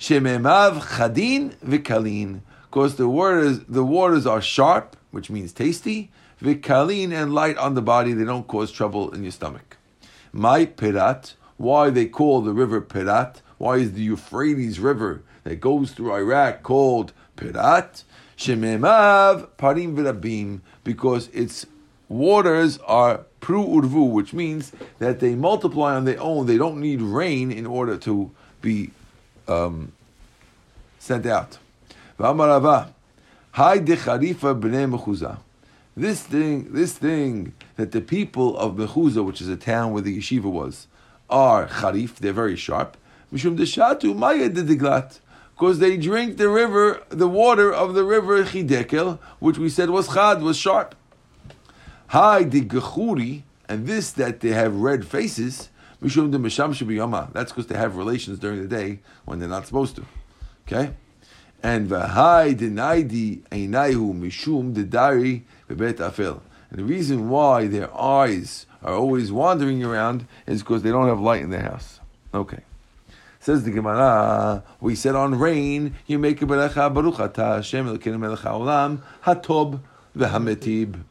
Shememav 0.05 0.83
Chadin 0.83 1.55
Vikalin. 1.65 2.43
Because 2.65 2.97
the 2.97 3.09
waters, 3.09 3.61
the 3.61 3.83
waters 3.83 4.27
are 4.27 4.43
sharp, 4.43 4.99
which 5.13 5.31
means 5.31 5.51
tasty, 5.51 6.11
Vikalin 6.43 7.11
and 7.11 7.33
light 7.33 7.57
on 7.57 7.73
the 7.73 7.81
body, 7.81 8.13
they 8.13 8.27
don't 8.27 8.47
cause 8.47 8.71
trouble 8.71 9.15
in 9.15 9.23
your 9.23 9.33
stomach. 9.33 9.79
My 10.31 10.67
Pirat, 10.67 11.37
why 11.57 11.89
they 11.89 12.05
call 12.05 12.43
the 12.43 12.53
river 12.53 12.83
Pirat? 12.83 13.37
Why 13.57 13.77
is 13.77 13.93
the 13.93 14.03
Euphrates 14.03 14.79
River 14.79 15.23
that 15.45 15.63
goes 15.63 15.93
through 15.93 16.13
Iraq 16.13 16.63
called 16.63 17.15
Pirat? 17.39 18.05
Shememav 18.37 19.49
Parim 19.57 19.97
Virabim, 19.97 20.61
because 20.83 21.29
its 21.29 21.65
waters 22.11 22.77
are 22.87 23.25
pru 23.41 23.67
urvu, 23.67 24.11
which 24.11 24.35
means 24.35 24.73
that 24.99 25.21
they 25.21 25.35
multiply 25.35 25.95
on 25.95 26.05
their 26.05 26.21
own. 26.21 26.45
They 26.45 26.59
don't 26.59 26.79
need 26.79 27.01
rain 27.01 27.51
in 27.51 27.65
order 27.65 27.97
to 27.97 28.31
be 28.61 28.91
um, 29.49 29.93
sent 30.99 31.27
out. 31.27 31.59
This 35.97 36.23
thing, 36.23 36.73
this 36.73 36.93
thing 36.99 37.53
that 37.77 37.93
the 37.93 38.01
people 38.01 38.57
of 38.59 38.75
Mechuza, 38.75 39.25
which 39.25 39.41
is 39.41 39.49
a 39.49 39.57
town 39.57 39.93
where 39.93 40.03
the 40.03 40.19
yeshiva 40.19 40.45
was, 40.45 40.89
are 41.31 41.67
charif. 41.67 42.17
They're 42.17 42.33
very 42.33 42.57
sharp. 42.57 42.97
Mishum 43.33 43.57
deshatu 43.57 44.17
maya 44.17 44.49
diglat. 44.49 45.21
Because 45.55 45.79
they 45.79 45.97
drink 45.97 46.37
the 46.37 46.49
river, 46.49 47.03
the 47.11 47.29
water 47.29 47.73
of 47.73 47.95
the 47.95 48.03
river 48.03 48.43
Chidekel, 48.43 49.21
which 49.39 49.57
we 49.57 49.69
said 49.69 49.89
was 49.89 50.13
chad, 50.13 50.43
was 50.43 50.57
sharp. 50.57 50.97
Hi 52.09 52.43
the 52.43 52.63
gechuri, 52.63 53.43
and 53.69 53.87
this 53.87 54.11
that 54.13 54.41
they 54.41 54.51
have 54.51 54.75
red 54.75 55.07
faces, 55.07 55.69
That's 56.05 57.53
because 57.53 57.67
they 57.67 57.77
have 57.77 57.97
relations 57.97 58.39
during 58.39 58.61
the 58.63 58.69
day 58.69 59.01
when 59.25 59.39
they're 59.39 59.49
not 59.49 59.67
supposed 59.67 59.97
to. 59.97 60.05
Okay, 60.67 60.93
and 61.63 61.89
mishum 61.89 62.65
bebet 65.69 65.97
afel. 65.97 66.41
And 66.71 66.79
the 66.79 66.85
reason 66.85 67.29
why 67.29 67.67
their 67.67 67.95
eyes 67.97 68.67
are 68.83 68.95
always 68.95 69.33
wandering 69.33 69.83
around 69.85 70.27
is 70.47 70.63
because 70.63 70.83
they 70.83 70.91
don't 70.91 71.09
have 71.09 71.21
light 71.21 71.43
in 71.43 71.51
their 71.51 71.63
house. 71.63 72.01
Okay. 72.35 72.61
Says 73.41 73.65
the 73.65 73.71
Gemara, 73.71 74.65
we 74.81 74.95
said 74.95 75.15
on 75.15 75.39
rain, 75.39 75.95
you 76.07 76.19
make 76.19 76.41
a 76.43 76.47
beracha 76.47 76.93
baruch 76.93 77.17
atah 77.17 77.57
Hashem 77.57 77.87
Elokeinu 77.87 78.19
melech 78.19 78.41
haolam 78.41 79.03
hatob 79.25 79.81
v'hametib. 80.17 81.03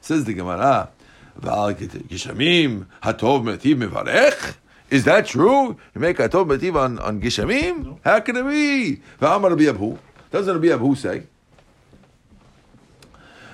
Says 0.00 0.24
the 0.24 0.32
Gemara, 0.32 0.88
"V'al 0.88 0.99
gishamim 1.40 2.86
hatov 3.02 3.44
metiv 3.44 3.76
mevarech." 3.76 4.54
Is 4.90 5.04
that 5.04 5.26
true? 5.26 5.76
You 5.94 6.00
make 6.00 6.16
hatov 6.18 6.46
metiv 6.46 6.76
on, 6.76 6.98
on 6.98 7.20
gishamim? 7.20 7.98
How 8.04 8.20
can 8.20 8.36
it 8.36 8.44
be? 8.44 9.00
V'amar 9.20 9.50
Rabbi 9.50 9.64
Abhu. 9.64 9.98
Doesn't 10.30 10.54
Rabbi 10.54 10.68
Abhu 10.68 10.96
say? 10.96 11.22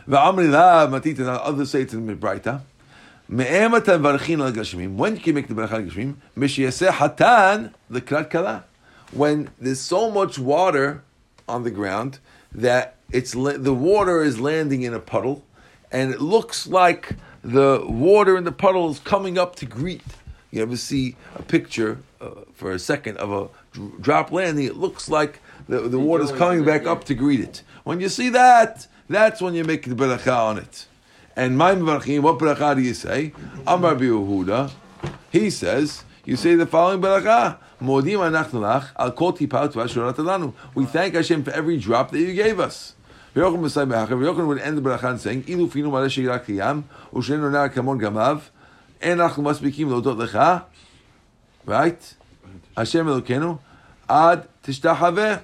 V'amri 0.09 0.51
la 0.51 0.87
matit 0.87 1.19
and 1.19 1.29
others 1.29 1.71
say 1.71 1.83
it 1.83 1.93
in 1.93 2.07
the 2.07 2.15
Braita. 2.15 2.63
Me'ematan 3.29 4.01
varchin 4.01 4.41
al 4.41 4.53
gashmim. 4.53 4.95
When 4.95 5.17
can 5.17 5.27
you 5.27 5.33
make 5.33 5.49
the 5.49 5.55
bracha 5.55 5.73
al 5.73 5.83
gashmim? 5.83 6.15
Mishiyaseh 6.39 6.91
hatan 6.91 7.73
the 7.91 8.01
krat 8.01 8.31
kala. 8.31 8.65
When 9.11 9.51
there's 9.59 9.81
so 9.81 10.11
much 10.11 10.39
water 10.39 11.03
on 11.49 11.65
the 11.65 11.71
ground 11.73 12.21
that 12.53 12.97
it's 13.11 13.33
the 13.33 13.75
water 13.75 14.23
is 14.23 14.39
landing 14.39 14.83
in 14.83 14.95
a 14.95 15.01
puddle, 15.01 15.45
and 15.91 16.13
it 16.13 16.21
looks 16.21 16.67
like 16.69 17.15
the 17.47 17.85
water 17.87 18.37
in 18.37 18.45
the 18.45 18.53
puddle 18.53 18.91
is 18.91 18.99
coming 18.99 19.39
up 19.39 19.55
to 19.57 19.67
greet. 19.67 20.03
You 20.51 20.63
ever 20.63 20.77
see 20.77 21.17
a 21.37 21.43
picture 21.43 21.99
uh, 22.21 22.31
for 22.55 22.73
a 22.73 22.79
second 22.79 23.19
of 23.19 23.31
a 23.31 23.49
dr- 23.73 24.03
drop 24.03 24.33
landing? 24.33 24.67
It 24.67 24.77
looks 24.77 25.09
like 25.09 25.41
the, 25.69 25.81
the 25.83 25.99
water's 25.99 26.33
coming 26.33 26.65
back 26.65 26.87
up 26.87 27.05
to 27.05 27.15
greet 27.15 27.41
it. 27.41 27.63
When 27.85 28.01
you 28.01 28.09
see 28.09 28.31
that, 28.31 28.89
that's 29.09 29.41
when 29.41 29.55
you 29.55 29.63
make 29.63 29.85
the 29.85 29.95
beracha 29.95 30.37
on 30.37 30.59
it. 30.59 30.87
And 31.37 31.57
my 31.57 31.75
Mevarchim, 31.75 32.23
what 32.23 32.39
beracha 32.39 32.75
do 32.75 32.83
you 32.83 32.95
say? 32.95 33.33
Amar 33.67 33.95
Yehuda, 33.95 34.73
he 35.31 35.51
says, 35.51 36.03
you 36.25 36.35
say 36.35 36.57
the 36.57 36.67
following 36.67 37.01
beracha. 37.01 37.59
Modim 37.81 38.19
al 38.99 39.13
kol 39.13 39.35
tipat 39.35 39.73
v'ashurat 39.73 40.15
lanu. 40.15 40.53
We 40.75 40.87
thank 40.87 41.15
Hashem 41.15 41.45
for 41.45 41.53
every 41.53 41.77
drop 41.79 42.11
that 42.11 42.19
you 42.19 42.35
gave 42.35 42.59
us. 42.59 42.96
Yochanan 43.36 43.62
Messiah 43.62 43.86
Be'achav, 43.86 44.20
Yochanan 44.20 44.48
would 44.48 44.60
end 44.60 44.78
the 44.78 44.82
beracha 44.82 45.18
saying, 45.20 45.44
Ilu 45.48 45.68
finu 45.70 45.90
maleh 45.90 46.10
shegirak 46.10 46.48
yam, 46.50 46.84
u'shenu 47.14 47.52
nar 47.52 47.70
kamon 47.70 48.00
gamav, 48.00 48.40
en 49.02 49.20
אנחנו 49.20 49.44
מספיקים 49.44 49.90
להודות 49.90 50.18
לך, 50.18 50.40
right? 51.68 52.16
השם 52.78 53.08
אלוקינו, 53.08 53.58
עד 54.08 54.40
תשתחווה, 54.62 55.36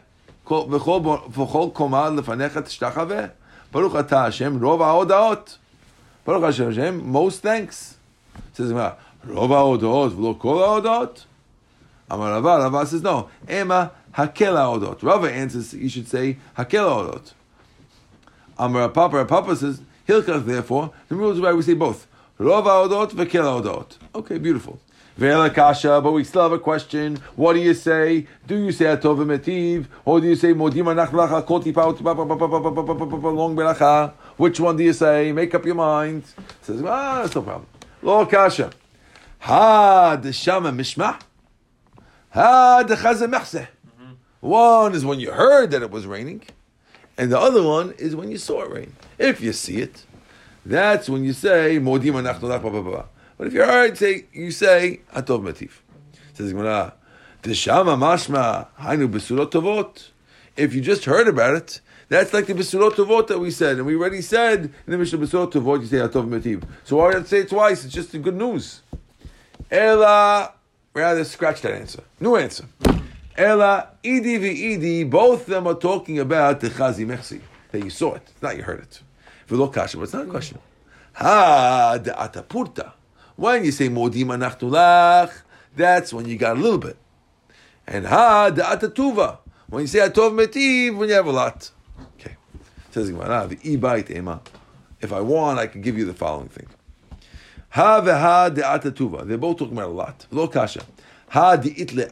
כל- 0.44 0.66
וכל 0.72 1.00
וכל 1.32 1.68
קומה 1.74 2.10
לפניך 2.10 2.58
תשתחווה. 2.58 3.26
ברוך 3.72 3.96
אתה 3.96 4.26
השם, 4.26 4.64
רוב 4.64 4.82
ההודעות. 4.82 5.58
ברוך 6.28 6.44
השם 6.44 6.70
השם, 6.70 7.14
most 7.14 7.44
thanks. 7.44 7.94
says 8.56 8.64
הגמרא, 8.66 8.90
רוב 9.30 9.54
ההודעות 9.54 10.14
ולא 10.14 10.36
כל 10.38 10.64
ההודעות? 10.64 11.26
אמר 12.12 12.34
רבא, 12.34 12.66
רבא 12.66 12.84
says 12.84 13.04
no, 13.04 13.50
המה 13.50 13.86
הקל 14.16 14.58
ההודעות. 14.58 15.04
רבא 15.04 15.28
answers, 15.28 15.74
you 15.74 15.90
should 15.90 16.12
say, 16.12 16.58
הקל 16.58 16.84
ההודעות. 16.84 17.34
Amar 18.59 18.89
Papa, 18.89 19.25
Papa 19.25 19.57
says, 19.57 19.81
Hilchach, 20.09 20.45
therefore, 20.45 20.93
the 21.09 21.15
rules 21.15 21.41
why 21.41 21.53
we 21.53 21.63
say 21.63 21.75
both. 21.75 22.07
Rov 22.39 22.65
odot 22.65 23.11
Vekel 23.13 23.63
odot. 23.63 23.97
Okay, 24.15 24.39
beautiful. 24.39 24.81
Ve'ela 25.19 25.53
Kasha, 25.55 26.01
but 26.01 26.13
we 26.13 26.25
still 26.25 26.43
have 26.43 26.53
a 26.53 26.59
question. 26.59 27.19
What 27.37 27.53
do 27.53 27.61
you 27.61 27.75
say? 27.75 28.27
Do 28.47 28.57
you 28.57 28.73
say 28.73 28.87
Atov 28.87 29.19
Metiv? 29.19 29.87
Or 30.07 30.21
do 30.21 30.27
you 30.27 30.37
say 30.37 30.55
Modim 30.55 30.85
Anach 30.87 31.09
Lacha, 31.09 31.45
Koti 31.45 31.71
Paut, 31.73 32.01
Long 32.01 33.55
Beracha? 33.55 34.13
Which 34.39 34.59
one 34.59 34.77
do 34.77 34.85
you 34.85 34.95
say? 34.95 35.31
Make 35.33 35.55
up 35.55 35.67
your 35.67 35.75
mind. 35.75 36.25
Says, 36.63 36.83
ah, 36.83 37.21
that's 37.23 37.35
no 37.35 37.43
problem. 37.43 37.67
Lo 38.01 38.25
Kasha. 38.25 38.71
Ha, 39.41 40.17
the 40.17 40.33
Shama 40.33 40.73
Mishma. 40.73 41.21
Ha, 42.31 42.83
the 42.85 42.95
Chazah 42.95 43.31
Mechseh. 43.31 43.69
One 44.41 44.95
is 44.95 45.05
when 45.05 45.21
you 45.21 45.31
heard 45.31 45.71
that 45.73 45.83
it 45.83 45.91
was 45.91 46.07
raining. 46.07 46.43
And 47.23 47.31
the 47.31 47.39
other 47.39 47.63
one 47.63 47.93
is 47.99 48.17
when 48.17 48.33
you 48.33 48.37
saw 48.37 48.63
it 48.63 48.73
rain. 48.73 48.97
If 49.17 49.41
you 49.41 49.53
see 49.53 49.77
it, 49.77 50.05
that's 50.67 51.09
when 51.09 51.23
you 51.23 51.33
say 51.33 51.79
Modim 51.79 52.21
blah. 52.41 53.05
But 53.39 53.47
if 53.47 53.53
you 53.53 53.61
heard, 53.61 53.97
say 53.97 54.25
you 54.33 54.51
say 54.51 55.03
Atov 55.15 55.41
Matif. 55.41 55.71
Says 56.33 56.51
Gemara, 56.51 56.95
Teshama 57.45 57.97
mashma 57.97 58.67
hainu 58.77 59.09
besurot 59.09 59.53
tovot. 59.53 60.09
If 60.57 60.75
you 60.75 60.81
just 60.81 61.05
heard 61.05 61.29
about 61.29 61.55
it, 61.55 61.81
that's 62.09 62.33
like 62.33 62.47
the 62.47 62.55
besurot 62.55 62.95
tovot 62.95 63.29
that 63.29 63.39
we 63.39 63.53
said, 63.53 63.77
and 63.77 63.87
we 63.87 63.95
already 63.95 64.21
said 64.21 64.65
in 64.65 64.73
the 64.89 64.99
Mishnah 64.99 65.21
besurot 65.21 65.53
tovot 65.53 65.83
you 65.83 65.87
say 65.87 65.99
Atov 65.99 66.29
Mativ. 66.29 66.65
So 66.83 66.97
why 66.97 67.15
I 67.15 67.23
say 67.23 67.43
it 67.43 67.51
twice? 67.51 67.85
It's 67.85 67.95
just 67.95 68.11
the 68.11 68.19
good 68.19 68.35
news. 68.35 68.83
Ella, 69.71 70.55
rather 70.93 71.23
scratch 71.23 71.61
that 71.61 71.75
answer. 71.75 72.03
New 72.19 72.35
answer. 72.35 72.65
Ella, 73.37 73.89
Idi 74.05 74.39
v'Idi, 74.39 75.09
both 75.09 75.43
of 75.43 75.47
them 75.47 75.67
are 75.67 75.75
talking 75.75 76.19
about 76.19 76.61
the 76.61 76.69
Chazi 76.69 77.07
Mechsi, 77.07 77.41
that 77.71 77.83
you 77.83 77.91
saw 77.91 78.15
it, 78.15 78.31
not 78.43 78.57
you 78.57 78.63
heard 78.63 78.81
it. 78.81 79.03
V'lo 79.49 79.73
kasha, 79.73 79.97
but 79.97 80.05
it's 80.05 80.13
not 80.13 80.27
a 80.27 80.31
question. 80.31 80.59
Ha, 81.15 81.99
the 82.03 82.11
atapurta. 82.11 82.93
When 83.37 83.65
you 83.65 83.73
say 83.73 83.89
Modim 83.89 84.27
anachnu 84.27 84.71
lach, 84.71 85.33
that's 85.75 86.13
when 86.13 86.27
you 86.29 86.37
got 86.37 86.57
a 86.57 86.61
little 86.61 86.79
bit. 86.79 86.97
And 87.87 88.07
ha, 88.07 88.51
the 88.51 88.63
atatuva. 88.63 89.39
When 89.69 89.83
you 89.83 89.87
say 89.87 90.01
atov 90.01 90.33
metiv, 90.33 90.97
when 90.97 91.09
you 91.09 91.15
have 91.15 91.27
a 91.27 91.33
lot. 91.33 91.71
Okay. 92.19 92.37
Says 92.91 93.11
Gemara, 93.11 93.47
the 93.49 93.57
ibait 93.57 94.11
ema. 94.11 94.41
If 95.01 95.13
I 95.13 95.21
want, 95.21 95.59
I 95.59 95.67
can 95.67 95.81
give 95.81 95.97
you 95.99 96.05
the 96.05 96.15
following 96.15 96.49
thing. 96.49 96.69
Ha 97.71 98.01
veha 98.03 98.55
de 98.55 98.61
atatuva. 98.61 99.27
They're 99.27 99.39
both 99.39 99.59
talking 99.59 99.77
about 99.77 99.89
a 99.89 99.93
lot. 99.93 100.27
Lo 100.31 100.47
kasha. 100.49 100.83
Ha 101.29 101.57
di 101.57 101.71
itle 101.71 102.11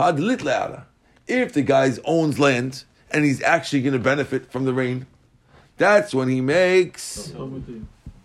ara. 0.00 0.12
Ha 0.12 0.12
di. 0.12 0.82
If 1.26 1.52
the 1.52 1.62
guy 1.62 1.92
owns 2.04 2.38
land 2.38 2.84
and 3.10 3.24
he's 3.24 3.42
actually 3.42 3.82
going 3.82 3.92
to 3.92 3.98
benefit 3.98 4.50
from 4.50 4.64
the 4.64 4.74
rain, 4.74 5.06
that's 5.76 6.14
when 6.14 6.28
he 6.28 6.40
makes 6.40 7.32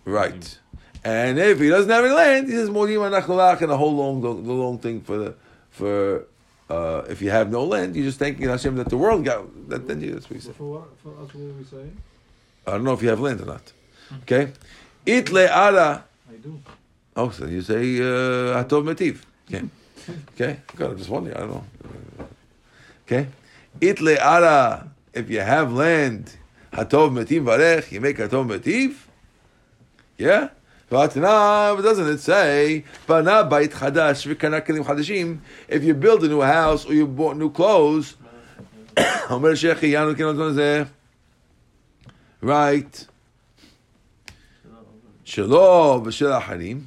right. 0.04 0.58
And 1.04 1.38
if 1.38 1.60
he 1.60 1.68
doesn't 1.68 1.90
have 1.90 2.04
any 2.04 2.12
land, 2.12 2.48
he 2.48 2.52
says 2.54 2.68
modim 2.68 2.98
anacholach 3.08 3.60
and 3.60 3.70
the 3.70 3.76
whole 3.76 3.94
long 3.94 4.20
the, 4.20 4.28
long 4.30 4.78
thing 4.78 5.00
for 5.00 5.16
the 5.18 5.34
for 5.70 6.26
uh, 6.68 7.02
if 7.08 7.22
you 7.22 7.30
have 7.30 7.50
no 7.50 7.64
land, 7.64 7.94
you're 7.94 8.04
just 8.04 8.18
thanking 8.18 8.48
Hashem 8.48 8.74
that 8.76 8.88
the 8.88 8.96
world 8.96 9.24
got 9.24 9.68
that. 9.68 9.86
Then 9.86 10.00
you, 10.00 10.14
that's 10.14 10.28
what 10.28 10.40
So 10.40 10.48
said. 10.48 10.56
for 10.56 10.64
what, 10.64 10.98
for 11.02 11.10
us, 11.22 11.32
what 11.32 11.42
are 11.42 11.52
we 11.52 11.64
saying? 11.64 11.96
I 12.66 12.72
don't 12.72 12.84
know 12.84 12.92
if 12.92 13.02
you 13.02 13.08
have 13.08 13.20
land 13.20 13.40
or 13.40 13.46
not. 13.46 13.72
Okay, 14.22 14.52
itle 15.06 15.48
ara. 15.48 16.04
I 16.28 16.34
do. 16.36 16.60
Oh, 17.16 17.30
so 17.30 17.46
you 17.46 17.62
say 17.62 17.98
uh, 17.98 18.62
Hatov 18.64 18.82
Metiv. 18.84 19.22
Okay. 19.48 19.64
Okay, 20.34 20.58
God 20.76 20.92
I'm 20.92 20.98
just 20.98 21.10
wondering. 21.10 21.36
I 21.36 21.40
don't 21.40 21.50
know. 21.50 21.64
Okay, 23.06 23.28
it 23.80 23.96
le'ara. 23.98 24.88
If 25.12 25.30
you 25.30 25.40
have 25.40 25.72
land, 25.72 26.36
hatov 26.72 27.10
metiv 27.12 27.44
varech, 27.44 27.90
you 27.90 28.00
make 28.00 28.18
hatov 28.18 28.46
metiv. 28.46 28.96
Yeah. 30.18 30.50
but 30.88 31.10
Vatnav, 31.10 31.82
doesn't 31.82 32.08
it 32.08 32.20
say, 32.20 32.84
but 33.06 33.24
Bana 33.24 33.48
bait 33.48 33.70
chadash 33.70 34.34
v'kana 34.34 34.64
kelim 34.64 34.84
chadashim? 34.84 35.38
If 35.68 35.84
you 35.84 35.94
build 35.94 36.24
a 36.24 36.28
new 36.28 36.42
house 36.42 36.86
or 36.86 36.94
you 36.94 37.06
bought 37.06 37.36
new 37.36 37.50
clothes, 37.50 38.16
Omer 39.30 39.52
shechi 39.52 39.90
yanu 39.92 40.16
kenon. 40.16 40.88
Right. 42.40 43.06
Shelo 45.24 46.02
v'shel 46.04 46.40
acharim 46.40 46.86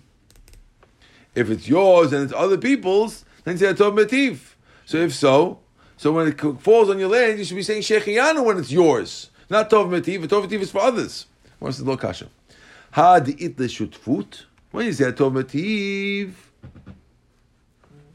if 1.35 1.49
it's 1.49 1.67
yours 1.67 2.13
and 2.13 2.23
it's 2.23 2.33
other 2.33 2.57
people's, 2.57 3.25
then 3.43 3.57
say 3.57 3.73
Atov 3.73 3.97
Metiv. 3.97 4.39
So 4.85 4.97
if 4.97 5.13
so, 5.13 5.59
so 5.97 6.11
when 6.13 6.27
it 6.27 6.39
falls 6.61 6.89
on 6.89 6.97
your 6.97 7.09
land, 7.09 7.39
you 7.39 7.45
should 7.45 7.55
be 7.55 7.63
saying 7.63 7.81
Shechianu 7.81 8.43
when 8.45 8.57
it's 8.57 8.71
yours. 8.71 9.29
Not 9.49 9.69
Tov 9.69 9.89
Metiv, 9.89 10.25
Tov 10.27 10.47
Metiv 10.47 10.61
is 10.61 10.71
for 10.71 10.79
others. 10.79 11.25
What's 11.59 11.77
the 11.77 11.83
Lokasha? 11.83 12.29
Ha 12.91 13.19
di'it 13.19 13.55
shutfut. 13.55 14.43
When 14.71 14.85
you 14.85 14.93
say 14.93 15.11
Atov 15.11 15.43
Metiv, 15.43 16.33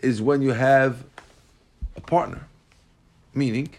is 0.00 0.22
when 0.22 0.42
you 0.42 0.52
have 0.52 1.04
a 1.96 2.00
partner. 2.00 2.46
Meaning, 3.34 3.70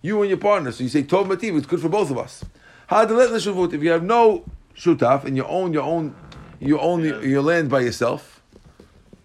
you 0.00 0.20
and 0.20 0.28
your 0.28 0.38
partner. 0.38 0.72
So 0.72 0.84
you 0.84 0.88
say 0.88 1.02
Tov 1.02 1.26
Metiv, 1.26 1.56
it's 1.58 1.66
good 1.66 1.80
for 1.80 1.88
both 1.88 2.10
of 2.10 2.18
us. 2.18 2.44
Ha 2.88 3.04
di'it 3.04 3.28
shutfut. 3.28 3.74
If 3.74 3.82
you 3.82 3.90
have 3.90 4.02
no 4.02 4.44
shutaf 4.74 5.24
and 5.24 5.36
you 5.36 5.44
own 5.44 5.72
your 5.72 5.82
own, 5.82 6.14
you 6.58 6.78
own 6.78 7.04
your, 7.04 7.22
your 7.24 7.42
land 7.42 7.68
by 7.68 7.80
yourself, 7.80 8.31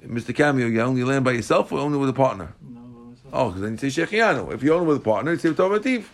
Mr. 0.06 0.36
Cameo, 0.36 0.68
you 0.68 0.80
only 0.82 1.04
land 1.04 1.26
by 1.26 1.32
yourself 1.32 1.72
or 1.72 1.80
only 1.80 1.98
with 1.98 2.10
a 2.10 2.14
partner? 2.14 2.54
No. 2.62 3.16
Oh, 3.34 3.50
because 3.50 3.62
then 3.62 3.72
you 3.72 3.90
say 3.90 4.06
Shechianu. 4.06 4.54
If 4.54 4.64
you 4.64 4.74
own 4.74 4.84
it 4.84 4.86
with 4.86 4.98
a 4.98 5.02
partner, 5.02 5.32
you 5.34 5.38
say 5.40 5.50
Tov 5.50 5.78
Mativ. 5.78 6.06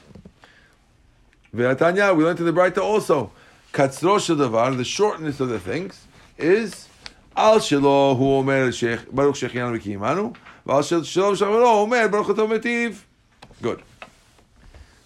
Ve'atanya, 1.56 2.16
we 2.16 2.24
learned 2.24 2.40
in 2.40 2.46
the 2.46 2.54
Braita 2.54 2.80
also. 2.80 3.32
Katzro 3.74 4.18
Davar, 4.36 4.76
the 4.76 4.84
shortness 4.84 5.40
of 5.40 5.50
the 5.50 5.60
things, 5.60 6.06
is 6.38 6.88
Al 7.36 7.60
Shelo 7.60 8.18
Hu 8.18 8.36
Omer 8.36 8.70
Shech 8.70 9.14
Baruch 9.14 9.36
Shechianu 9.36 9.80
V'Kiyimanu, 9.80 10.36
V'Al 10.66 11.02
Shelo 11.04 11.36
Shavalo 11.36 11.84
Omer 11.84 12.08
Baruch 12.08 12.28
Tov 12.28 12.60
Mativ. 12.60 13.04
Good. 13.62 13.84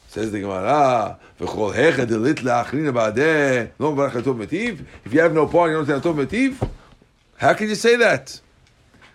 Says 0.08 0.32
the 0.32 0.40
Gemara, 0.40 1.20
V'chol 1.40 1.74
Hecha 1.74 2.06
Delit 2.06 2.36
La'achrina 2.36 2.94
Ba'adeh, 2.94 3.72
Lo 3.80 3.94
Baruch 3.94 4.24
Tov 4.24 4.46
Mativ. 4.46 4.86
If 5.04 5.14
you 5.14 5.20
have 5.20 5.34
no 5.34 5.48
partner, 5.48 5.80
you 5.80 5.86
don't 5.86 6.02
say 6.02 6.10
Tov 6.10 6.26
Mativ. 6.26 6.70
How 7.38 7.54
can 7.54 7.68
you 7.68 7.76
say 7.76 7.98
that? 7.98 8.40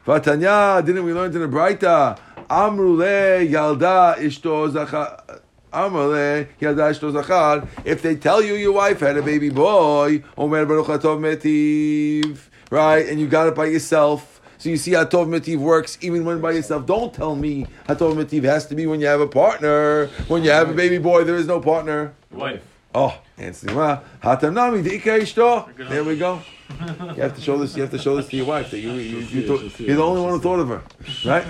Vatanya, 0.06 0.84
didn't 0.84 1.04
we 1.04 1.12
learn 1.12 1.32
in 1.32 1.40
the 1.40 1.46
Braita? 1.46 2.18
Amrule 2.50 3.48
yalda 3.48 4.16
ishto 4.16 4.68
zachar. 4.68 5.40
Amrule 5.72 6.48
yalda 6.60 6.90
ishto 6.90 7.12
zachar. 7.12 7.68
If 7.84 8.02
they 8.02 8.16
tell 8.16 8.42
you 8.42 8.54
your 8.54 8.72
wife 8.72 8.98
had 8.98 9.16
a 9.16 9.22
baby 9.22 9.48
boy, 9.48 10.24
Omer 10.36 10.66
baruch 10.66 10.86
atov 10.86 11.20
metiv, 11.20 12.38
right? 12.70 13.06
And 13.06 13.20
you 13.20 13.28
got 13.28 13.46
it 13.46 13.54
by 13.54 13.66
yourself. 13.66 14.40
So 14.58 14.68
you 14.68 14.76
see 14.76 14.92
how 14.92 15.04
Tov 15.04 15.26
Metiv 15.26 15.58
works 15.58 15.98
even 16.02 16.24
when 16.24 16.40
by 16.40 16.52
yourself. 16.52 16.86
Don't 16.86 17.12
tell 17.12 17.34
me 17.34 17.66
how 17.88 17.94
Tov 17.94 18.14
Metiv 18.14 18.44
has 18.44 18.64
to 18.66 18.76
be 18.76 18.86
when 18.86 19.00
you 19.00 19.08
have 19.08 19.20
a 19.20 19.26
partner. 19.26 20.06
When 20.28 20.44
you 20.44 20.50
have 20.50 20.70
a 20.70 20.72
baby 20.72 20.98
boy, 20.98 21.24
there 21.24 21.34
is 21.34 21.48
no 21.48 21.58
partner. 21.58 22.14
Wife. 22.30 22.62
Oh, 22.94 23.18
answer 23.38 23.66
Hatanami 23.68 24.84
deika 24.84 25.18
ishto. 25.18 25.66
There 25.88 26.04
we 26.04 26.16
go. 26.16 26.42
You 26.80 27.22
have 27.22 27.34
to 27.34 27.40
show 27.40 27.58
this. 27.58 27.76
You 27.76 27.82
have 27.82 27.90
to 27.90 27.98
show 27.98 28.16
this 28.16 28.28
to 28.28 28.36
your 28.36 28.46
wife 28.46 28.70
that 28.70 28.80
you, 28.80 28.92
you, 28.92 29.18
you 29.18 29.46
thought, 29.46 29.80
you're 29.80 29.96
the 29.96 30.02
only 30.02 30.22
one 30.22 30.32
who 30.32 30.40
thought 30.40 30.60
of 30.60 30.68
her, 30.68 30.82
right? 31.24 31.46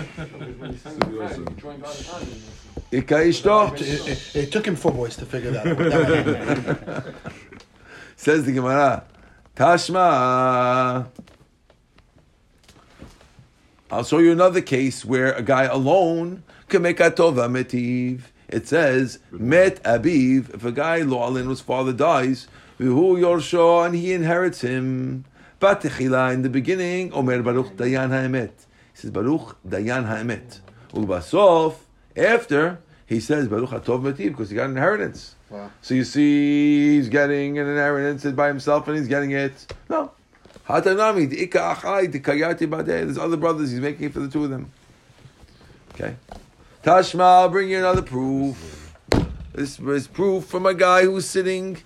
It, 2.91 4.07
it, 4.07 4.35
it 4.35 4.51
took 4.51 4.67
him 4.67 4.75
four 4.75 4.91
boys 4.91 5.15
to 5.17 5.25
figure 5.25 5.51
that 5.51 5.67
out. 5.67 5.77
What 5.77 5.91
that 5.91 7.03
meant. 7.05 7.15
Says 8.15 8.45
the 8.45 8.51
Gemara, 8.53 9.03
Tashma. 9.55 11.07
I'll 13.91 14.03
show 14.03 14.17
you 14.17 14.31
another 14.31 14.61
case 14.61 15.05
where 15.05 15.33
a 15.33 15.43
guy 15.43 15.65
alone 15.65 16.43
can 16.67 16.81
make 16.81 16.99
a 16.99 17.11
tova 17.11 17.47
metiv. 17.47 18.21
it 18.47 18.67
says 18.67 19.19
met 19.31 19.83
abiv. 19.83 20.53
If 20.53 20.65
a 20.65 20.71
guy 20.71 21.03
lo 21.03 21.17
alin 21.17 21.43
whose 21.43 21.61
father 21.61 21.93
dies, 21.93 22.47
v'hu 22.79 23.19
yorsho 23.19 23.85
and 23.85 23.95
he 23.95 24.13
inherits 24.13 24.61
him. 24.61 25.25
Batechila 25.59 26.33
in 26.33 26.41
the 26.41 26.49
beginning, 26.49 27.13
Omer 27.13 27.41
Baruch 27.41 27.77
Dayan 27.77 28.09
Ha'emet. 28.09 28.51
He 28.93 28.99
says 28.99 29.11
Baruch 29.11 29.57
Dayan 29.65 30.05
Ha'emet. 30.05 30.59
Ulbasof 30.93 31.75
after 32.15 32.79
he 33.05 33.19
says 33.19 33.47
Baruch 33.47 33.69
Hatov 33.69 34.01
Metiv 34.01 34.29
because 34.29 34.49
he 34.49 34.55
got 34.55 34.65
an 34.65 34.71
inheritance. 34.71 35.35
Wow. 35.49 35.71
So 35.81 35.93
you 35.93 36.03
see, 36.03 36.95
he's 36.95 37.09
getting 37.09 37.59
an 37.59 37.67
inheritance 37.67 38.25
by 38.25 38.47
himself 38.47 38.87
and 38.87 38.97
he's 38.97 39.07
getting 39.07 39.31
it. 39.31 39.73
No. 39.89 40.11
Hatanami, 40.67 41.29
the 41.29 41.43
Ika 41.43 41.59
Achai, 41.59 42.11
the 42.11 42.19
Kayati 42.19 42.67
Badeh. 42.67 42.85
There's 42.85 43.17
other 43.17 43.37
brothers, 43.37 43.71
he's 43.71 43.79
making 43.79 44.07
it 44.07 44.13
for 44.13 44.19
the 44.19 44.29
two 44.29 44.45
of 44.45 44.49
them. 44.49 44.71
Okay. 45.93 46.15
Tashma, 46.83 47.21
I'll 47.21 47.49
bring 47.49 47.69
you 47.69 47.77
another 47.77 48.01
proof. 48.01 48.95
This 49.53 49.79
is 49.79 50.07
proof 50.07 50.45
from 50.45 50.65
a 50.65 50.73
guy 50.73 51.03
who's 51.03 51.25
sitting 51.25 51.77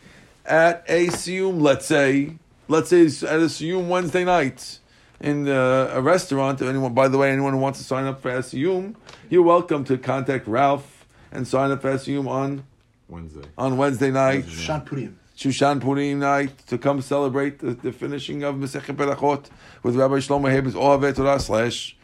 at 0.48 0.84
a 0.88 1.08
Siyum, 1.08 1.62
let's 1.62 1.86
say. 1.86 2.38
Let's 2.68 2.90
say 2.90 3.04
he's 3.04 3.24
at 3.24 3.40
a 3.40 3.44
Siyum 3.44 3.88
Wednesday 3.88 4.26
night 4.26 4.80
in 5.20 5.48
uh, 5.48 5.92
a 5.94 6.02
restaurant. 6.02 6.62
If 6.62 6.68
anyone, 6.68 6.94
by 6.94 7.08
the 7.08 7.18
way, 7.18 7.32
anyone 7.32 7.54
who 7.54 7.60
wants 7.60 7.80
to 7.80 7.86
sign 7.86 8.06
up 8.06 8.22
for 8.22 8.32
Siyum, 8.32 8.96
you're 9.30 9.44
welcome 9.44 9.84
to 9.86 9.98
contact 9.98 10.48
Ralph 10.48 11.06
and 11.32 11.48
sign 11.48 11.72
up 11.72 11.82
for 11.82 11.94
Siyum 11.94 12.28
on 12.28 12.66
Wednesday. 13.08 13.48
on 13.58 13.78
Wednesday 13.78 14.12
night, 14.12 14.50
Shan 14.50 14.82
Purim. 14.82 15.20
Shushan 15.38 15.80
Purim 15.80 16.20
night, 16.20 16.58
to 16.68 16.78
come 16.78 17.02
celebrate 17.02 17.60
the, 17.60 17.74
the 17.76 17.92
finishing 17.92 18.44
of 18.44 18.56
Masechet 18.56 18.96
Berachot 18.96 19.46
with 19.84 19.96
Rabbi 19.96 20.16
Shlomo 20.16 20.52
Hebes 20.52 20.74
Ohaveh 20.74 21.16
Torah 21.16 21.40
slash 21.40 21.96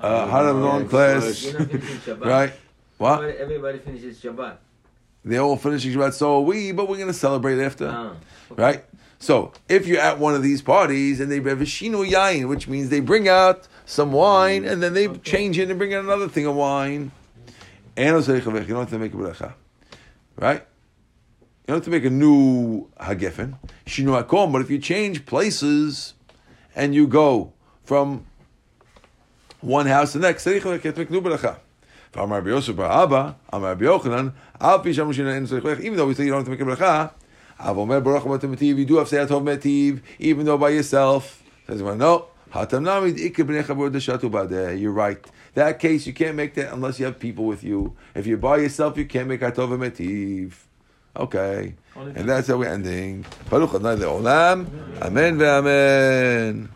uh, 0.00 0.26
Harav 0.26 0.88
class, 0.88 1.44
You're 1.44 1.58
not 1.58 1.70
finishing 1.70 2.20
right? 2.20 2.52
What? 2.96 3.22
Everybody, 3.22 3.38
everybody 3.38 3.78
finishes 3.78 4.20
Shabbat. 4.20 4.56
They 5.28 5.36
all 5.36 5.56
finishing 5.56 5.92
Shabbat, 5.92 6.14
so 6.14 6.40
we, 6.40 6.72
but 6.72 6.88
we're 6.88 6.96
going 6.96 7.08
to 7.08 7.12
celebrate 7.12 7.62
after. 7.62 7.88
Ah, 7.88 8.12
right? 8.56 8.84
So, 9.18 9.52
if 9.68 9.86
you're 9.86 10.00
at 10.00 10.18
one 10.18 10.34
of 10.34 10.42
these 10.42 10.62
parties 10.62 11.20
and 11.20 11.30
they 11.30 11.36
have 11.36 11.60
a 11.60 11.64
shino 11.64 12.08
yain, 12.08 12.48
which 12.48 12.66
means 12.66 12.88
they 12.88 13.00
bring 13.00 13.28
out 13.28 13.68
some 13.84 14.12
wine 14.12 14.64
and 14.64 14.82
then 14.82 14.94
they 14.94 15.08
okay. 15.08 15.18
change 15.18 15.58
it 15.58 15.68
and 15.68 15.78
bring 15.78 15.92
out 15.92 16.04
another 16.04 16.28
thing 16.28 16.46
of 16.46 16.54
wine. 16.54 17.10
And 17.96 18.06
you 18.26 18.32
don't 18.32 18.68
have 18.68 18.90
to 18.90 18.98
make 18.98 19.12
a 19.12 19.16
bracha. 19.16 19.54
Right? 20.36 20.62
You 21.66 21.66
don't 21.66 21.76
have 21.78 21.84
to 21.84 21.90
make 21.90 22.04
a 22.04 22.10
new 22.10 22.88
hagefen. 23.00 23.58
shino 23.84 24.22
akom. 24.22 24.52
But 24.52 24.62
if 24.62 24.70
you 24.70 24.78
change 24.78 25.26
places 25.26 26.14
and 26.76 26.94
you 26.94 27.06
go 27.06 27.52
from 27.82 28.24
one 29.60 29.86
house 29.86 30.12
to 30.12 30.18
the 30.18 30.28
next, 30.28 30.46
you 30.46 30.54
have 30.54 30.62
to 30.62 30.70
make 30.70 31.10
a 31.10 31.12
new 31.12 31.20
bracha. 31.20 31.58
Even 32.16 32.30
though 35.96 36.06
we 36.06 36.14
say 36.14 36.24
you 36.24 36.30
don't 36.30 36.38
have 36.38 36.44
to 36.44 36.50
make 36.50 36.60
a 36.60 36.64
bracha, 36.64 37.10
if 37.60 38.78
you 38.78 38.84
do 38.84 38.96
have 38.96 39.08
seyat 39.08 39.28
hov 39.28 39.42
metiv, 39.42 40.00
even 40.18 40.46
though 40.46 40.58
by 40.58 40.70
yourself, 40.70 41.42
says 41.66 41.82
one, 41.82 41.98
no. 41.98 42.26
You're 42.54 42.64
right. 44.92 45.26
That 45.54 45.78
case, 45.78 46.06
you 46.06 46.14
can't 46.14 46.36
make 46.36 46.54
that 46.54 46.72
unless 46.72 46.98
you 46.98 47.04
have 47.06 47.18
people 47.18 47.44
with 47.44 47.62
you. 47.62 47.94
If 48.14 48.26
you're 48.26 48.38
by 48.38 48.58
yourself, 48.58 48.96
you 48.96 49.04
can't 49.04 49.28
make 49.28 49.40
atov 49.40 49.76
metiv. 49.76 50.54
Okay. 51.16 51.74
And 51.94 52.28
that's 52.28 52.48
how 52.48 52.58
we're 52.58 52.68
ending. 52.68 53.24
Baruch 53.50 53.74
Adonai. 53.74 54.66
Amen. 55.02 56.68